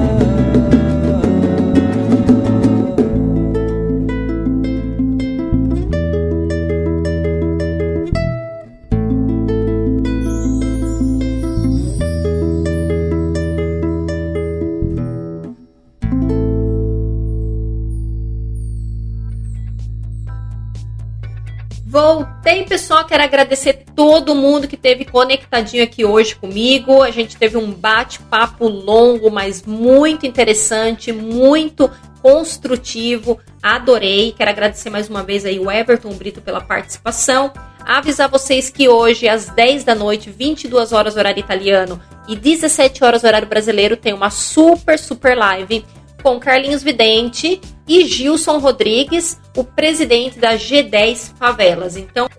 Agradecer 23.29 23.85
todo 23.95 24.35
mundo 24.35 24.67
que 24.67 24.75
esteve 24.75 25.05
conectadinho 25.05 25.83
aqui 25.83 26.03
hoje 26.03 26.35
comigo. 26.35 27.01
A 27.01 27.11
gente 27.11 27.37
teve 27.37 27.57
um 27.57 27.71
bate-papo 27.71 28.67
longo, 28.67 29.31
mas 29.31 29.63
muito 29.63 30.25
interessante, 30.25 31.11
muito 31.11 31.89
construtivo. 32.21 33.39
Adorei. 33.61 34.33
Quero 34.35 34.49
agradecer 34.49 34.89
mais 34.89 35.09
uma 35.09 35.23
vez 35.23 35.45
aí 35.45 35.59
o 35.59 35.71
Everton 35.71 36.11
Brito 36.13 36.41
pela 36.41 36.59
participação. 36.59 37.53
Avisar 37.85 38.29
vocês 38.29 38.69
que 38.69 38.89
hoje, 38.89 39.27
às 39.27 39.45
10 39.45 39.83
da 39.83 39.95
noite, 39.95 40.29
22 40.29 40.91
horas 40.91 41.15
horário 41.15 41.39
italiano 41.39 42.01
e 42.27 42.35
17 42.35 43.03
horas 43.03 43.23
horário 43.23 43.47
brasileiro, 43.47 43.95
tem 43.95 44.13
uma 44.13 44.29
super, 44.29 44.99
super 44.99 45.37
live 45.37 45.85
com 46.21 46.39
Carlinhos 46.39 46.83
Vidente 46.83 47.61
e 47.89 48.05
Gilson 48.05 48.59
Rodrigues, 48.59 49.41
o 49.57 49.63
presidente 49.63 50.37
da 50.37 50.53
G10 50.53 51.33
Favelas. 51.35 51.97
Então, 51.97 52.29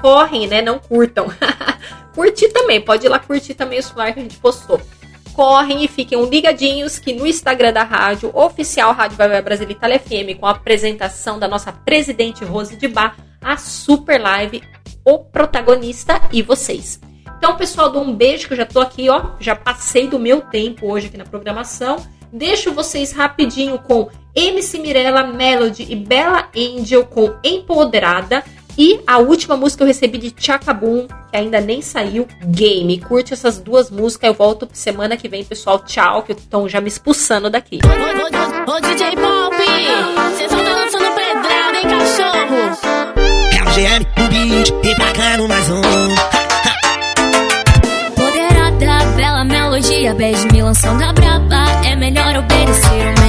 correm, 0.00 0.46
né? 0.46 0.62
Não 0.62 0.78
curtam. 0.78 1.26
curtir 2.14 2.48
também, 2.48 2.80
pode 2.80 3.04
ir 3.04 3.10
lá 3.10 3.18
curtir 3.18 3.52
também 3.52 3.78
o 3.78 3.82
celular 3.82 4.14
que 4.14 4.20
a 4.20 4.22
gente 4.22 4.38
postou. 4.38 4.80
Correm 5.34 5.84
e 5.84 5.88
fiquem 5.88 6.24
ligadinhos 6.24 6.98
que 6.98 7.12
no 7.12 7.26
Instagram 7.26 7.74
da 7.74 7.82
rádio, 7.82 8.30
oficial 8.34 8.94
Rádio 8.94 9.18
Vai 9.18 9.42
Brasil 9.42 9.70
Itália 9.70 9.98
FM, 9.98 10.40
com 10.40 10.46
a 10.46 10.52
apresentação 10.52 11.38
da 11.38 11.46
nossa 11.46 11.70
presidente 11.70 12.42
Rose 12.42 12.74
de 12.74 12.88
Bar, 12.88 13.18
a 13.42 13.58
super 13.58 14.18
live, 14.18 14.62
o 15.04 15.18
protagonista 15.18 16.22
e 16.32 16.40
vocês. 16.40 16.98
Então, 17.36 17.54
pessoal, 17.54 17.90
dou 17.90 18.02
um 18.02 18.14
beijo 18.14 18.46
que 18.46 18.54
eu 18.54 18.56
já 18.56 18.64
tô 18.64 18.80
aqui, 18.80 19.10
ó, 19.10 19.32
já 19.38 19.54
passei 19.54 20.08
do 20.08 20.18
meu 20.18 20.40
tempo 20.40 20.90
hoje 20.90 21.08
aqui 21.08 21.18
na 21.18 21.26
programação. 21.26 21.96
Deixo 22.32 22.72
vocês 22.72 23.12
rapidinho 23.12 23.78
com 23.78 24.08
MC 24.36 24.78
Mirella, 24.78 25.26
Melody 25.26 25.86
e 25.88 25.96
Bella 25.96 26.48
Angel 26.54 27.04
com 27.06 27.34
Empoderada. 27.42 28.44
E 28.78 29.00
a 29.06 29.16
última 29.18 29.56
música 29.56 29.82
eu 29.82 29.86
recebi 29.86 30.18
de 30.18 30.34
Chacabum, 30.36 31.06
que 31.30 31.36
ainda 31.36 31.60
nem 31.62 31.80
saiu, 31.80 32.28
Game. 32.44 32.98
Curte 33.00 33.32
essas 33.32 33.58
duas 33.58 33.90
músicas, 33.90 34.28
eu 34.28 34.34
volto 34.34 34.68
semana 34.70 35.16
que 35.16 35.28
vem, 35.28 35.42
pessoal. 35.42 35.78
Tchau, 35.78 36.22
que 36.22 36.32
estão 36.32 36.68
já 36.68 36.78
me 36.78 36.88
expulsando 36.88 37.48
daqui. 37.48 37.80
Ô, 37.82 37.88
ô, 37.88 38.76
ô 38.76 38.80
DJ 38.80 39.16
Pop, 39.16 39.56
cê 40.36 40.48
só 40.50 40.56
lançando 40.56 41.14
pedrada, 41.14 41.78
hein, 41.78 41.86
cachorro? 41.88 42.56
É 43.56 43.62
o 43.62 43.66
GM, 43.72 44.06
o 44.18 44.28
beat, 44.28 44.68
e 44.84 44.94
bacana 44.98 45.48
mais 45.48 45.70
um. 45.70 45.80
Poderada, 48.14 49.06
bela 49.16 49.44
melodia, 49.44 50.12
beijo, 50.14 50.46
me 50.52 50.60
lançando 50.60 51.02
a 51.02 51.14
braba. 51.14 51.64
É 51.82 51.96
melhor 51.96 52.36
obedecer, 52.36 52.85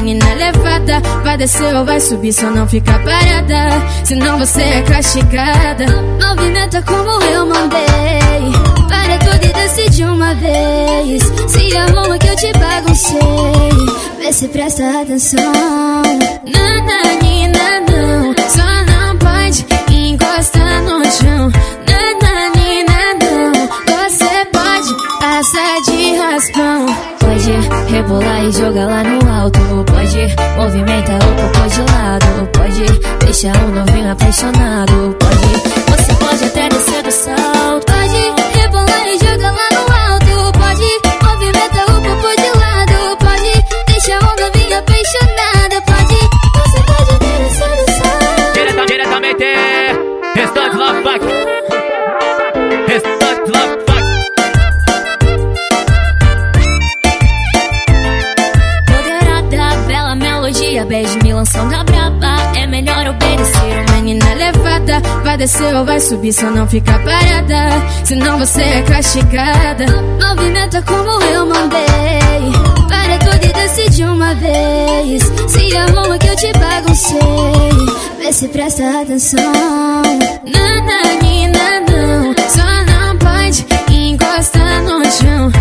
menina 0.08 0.34
levada. 0.36 1.02
Vai 1.24 1.38
descer 1.38 1.76
ou 1.76 1.84
vai 1.84 2.00
subir, 2.00 2.32
só 2.32 2.50
não 2.50 2.66
fica 2.68 2.94
parada. 3.00 3.86
Senão 4.06 4.40
você 4.40 4.62
é 4.62 4.82
castigada. 4.84 5.86
Movimenta 6.22 6.82
como 6.84 7.22
eu 7.24 7.46
mandei. 7.46 8.52
Para 8.88 9.18
tudo 9.20 9.46
e 9.46 9.54
decide 9.54 10.06
uma 10.06 10.34
vez. 10.36 11.24
Se 11.48 11.78
arruma 11.78 12.18
que 12.18 12.28
eu 12.28 12.36
te 12.38 12.52
baguncei. 12.54 13.20
Vê 14.20 14.32
se 14.32 14.48
presta 14.48 15.02
atenção. 15.02 15.52
Nananina, 16.54 17.82
não. 17.92 18.34
Só 18.48 18.86
não 18.86 19.18
pode 19.18 19.66
encostar 19.92 20.84
no 20.84 21.04
chão. 21.12 21.52
Nananina, 21.90 23.14
não. 23.22 24.08
Você 24.08 24.46
pode 24.54 25.20
passar 25.20 25.82
de 25.82 26.16
raspão. 26.16 27.17
Pode 27.48 27.94
rebolar 27.94 28.44
e 28.44 28.52
jogar 28.52 28.88
lá 28.88 29.04
no 29.06 29.32
alto. 29.32 29.60
Pode 29.86 30.36
movimentar 30.58 31.16
o 31.16 31.36
popô 31.36 31.68
de 31.70 31.80
lado. 31.94 32.50
Pode 32.52 33.26
deixar 33.26 33.56
o 33.64 33.72
novinho 33.72 34.12
apaixonado. 34.12 35.16
Pode, 35.18 36.02
você 36.02 36.14
pode 36.16 36.44
até 36.44 36.68
descer 36.68 37.04
do. 37.04 37.57
Melodia, 60.88 61.04
beijo, 61.04 61.20
milanção 61.24 61.68
da 61.70 61.84
braba. 61.84 62.38
É 62.58 62.66
melhor 62.66 63.08
obedecer, 63.08 63.92
menina 63.94 64.34
levada. 64.34 65.02
Vai 65.24 65.38
descer 65.38 65.76
ou 65.76 65.86
vai 65.86 66.00
subir, 66.00 66.34
só 66.34 66.50
não 66.50 66.68
fica 66.68 66.98
parada. 67.00 67.86
Senão 68.04 68.40
você 68.40 68.62
é 68.62 68.82
castigada. 68.82 69.86
Movimenta 70.22 70.82
como 70.82 71.22
eu 71.24 71.46
mandei. 71.46 71.88
Para 72.88 73.18
tudo 73.20 73.46
e 73.46 73.54
decide 73.54 74.04
uma 74.06 74.34
vez. 74.36 75.24
Se 75.48 75.78
arruma 75.78 76.18
que 76.18 76.28
eu 76.28 76.36
te 76.36 76.52
baguncei. 76.54 77.20
Vê 78.20 78.32
se 78.32 78.48
presta 78.48 79.02
atenção. 79.02 79.52
Nananina, 80.46 81.82
não. 81.92 82.34
Só 82.50 82.86
não 82.86 83.18
pode 83.18 83.66
encostar 83.92 84.82
no 84.84 85.04
chão. 85.06 85.52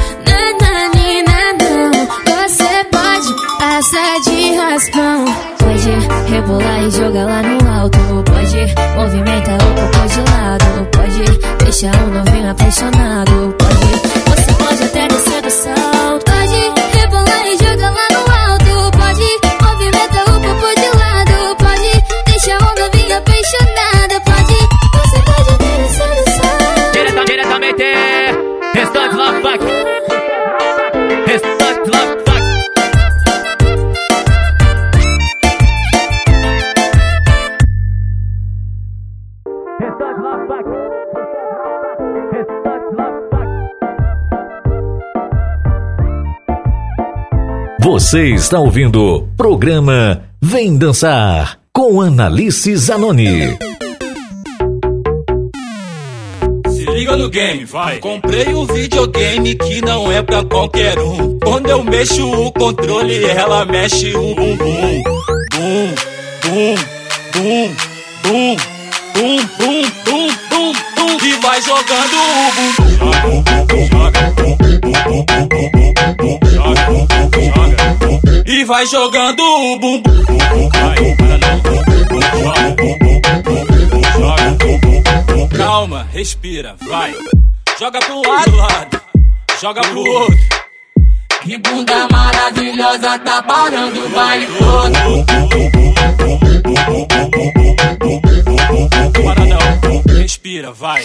Pode 3.77 3.91
passar 3.91 4.20
de 4.20 4.55
raspão. 4.55 5.24
Pode 5.59 5.91
rebolar 6.31 6.83
e 6.83 6.91
jogar 6.91 7.27
lá 7.27 7.43
no 7.43 7.70
alto. 7.70 7.99
Pode 8.24 8.74
movimentar 8.97 9.59
o 9.61 9.74
corpo 9.74 10.09
de 10.09 10.20
lado. 10.31 10.89
Pode 10.93 11.64
deixar 11.64 11.95
o 12.03 12.11
novinho 12.11 12.51
apaixonado. 12.51 13.55
Pode, 13.59 13.87
você 14.31 14.53
pode 14.55 14.83
até 14.83 15.09
descer 15.09 15.26
Você 47.87 48.30
está 48.30 48.59
ouvindo 48.59 49.01
o 49.01 49.22
programa 49.37 50.24
Vem 50.43 50.76
Dançar 50.76 51.61
com 51.72 52.01
Analice 52.01 52.74
Zanoni. 52.74 53.57
Se 56.68 56.84
liga 56.84 57.16
no 57.16 57.30
game, 57.30 57.64
vai. 57.64 57.99
Comprei 57.99 58.53
um 58.53 58.66
videogame 58.66 59.55
que 59.55 59.80
não 59.82 60.11
é 60.11 60.20
pra 60.20 60.43
qualquer 60.43 60.99
um. 60.99 61.39
Quando 61.39 61.70
eu 61.70 61.84
mexo 61.84 62.28
o 62.28 62.51
controle, 62.51 63.24
ela 63.24 63.64
mexe 63.64 64.12
o 64.16 64.34
bumbum. 64.34 65.03
Bum, 65.55 65.95
bum, 66.43 66.74
bum, 67.34 67.74
bum, 68.24 68.57
bum, 69.14 69.37
bum, 69.59 69.82
bum, 70.05 70.28
bum, 70.51 70.72
bum. 70.97 71.24
E 71.24 71.32
vai 71.34 71.62
jogando 71.62 72.16
o 72.16 73.12
bumbum. 75.22 75.76
E 78.57 78.64
vai 78.64 78.86
jogando 78.86 79.40
o 79.42 79.78
bumbum. 79.78 80.02
Calma, 85.54 86.09
respira, 86.11 86.74
vai. 86.88 87.14
Joga 87.78 87.98
pro 87.98 88.22
lado, 88.26 88.57
lado. 88.57 89.02
Joga 89.61 89.82
pro 89.82 90.00
outro. 90.00 90.38
Que 91.42 91.59
bunda 91.59 92.09
maravilhosa 92.11 93.18
tá 93.18 93.42
parando 93.42 94.07
o 94.07 94.09
baile 94.09 94.46
todo. 94.46 95.26
Paradão, 99.22 100.02
respira, 100.18 100.72
vai. 100.72 101.04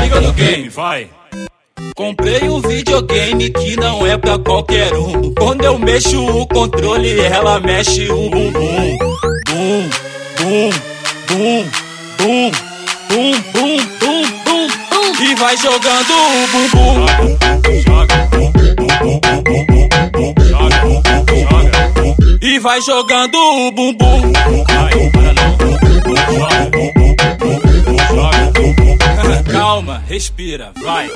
Liga 0.00 0.20
no 0.22 0.32
game, 0.32 0.70
vai. 0.70 1.19
Comprei 1.94 2.48
um 2.48 2.60
videogame 2.60 3.50
que 3.50 3.76
não 3.76 4.04
é 4.06 4.16
pra 4.16 4.38
qualquer 4.38 4.94
um. 4.94 5.34
Quando 5.34 5.64
eu 5.64 5.78
mexo 5.78 6.24
o 6.24 6.46
controle, 6.46 7.20
ela 7.20 7.60
mexe 7.60 8.10
o 8.10 8.30
bumbum. 8.30 8.98
Bum, 9.48 9.90
bum, 10.38 10.70
bum, 11.28 11.64
bum, 12.18 12.50
bum, 13.08 13.08
bum, 13.08 13.32
bum, 13.52 13.76
bum, 14.00 14.22
bum. 14.44 14.68
E 15.22 15.34
vai 15.34 15.56
jogando 15.56 16.12
o 16.12 16.46
bumbum. 16.48 17.06
E 22.40 22.58
vai 22.58 22.80
jogando 22.80 23.36
o 23.36 23.70
bumbum. 23.72 24.32
Calma, 29.52 30.02
respira, 30.08 30.72
vai. 30.82 31.10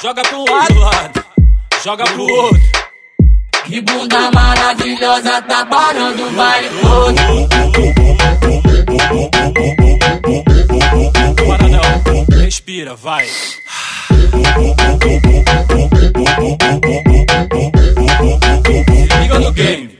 Joga 0.00 0.22
pro 0.22 0.44
lado, 0.44 0.78
lado, 0.78 1.24
joga 1.82 2.04
pro 2.04 2.22
outro. 2.22 2.62
Que 3.64 3.80
bunda 3.80 4.30
maravilhosa 4.30 5.42
tá 5.42 5.66
parando 5.66 6.24
o 6.24 6.30
baile 6.30 6.68
todo. 6.80 7.16
Para 11.48 11.68
não, 11.68 12.38
respira, 12.38 12.94
vai. 12.94 13.26
Liga 19.20 19.38
no 19.40 19.52
game. 19.52 19.97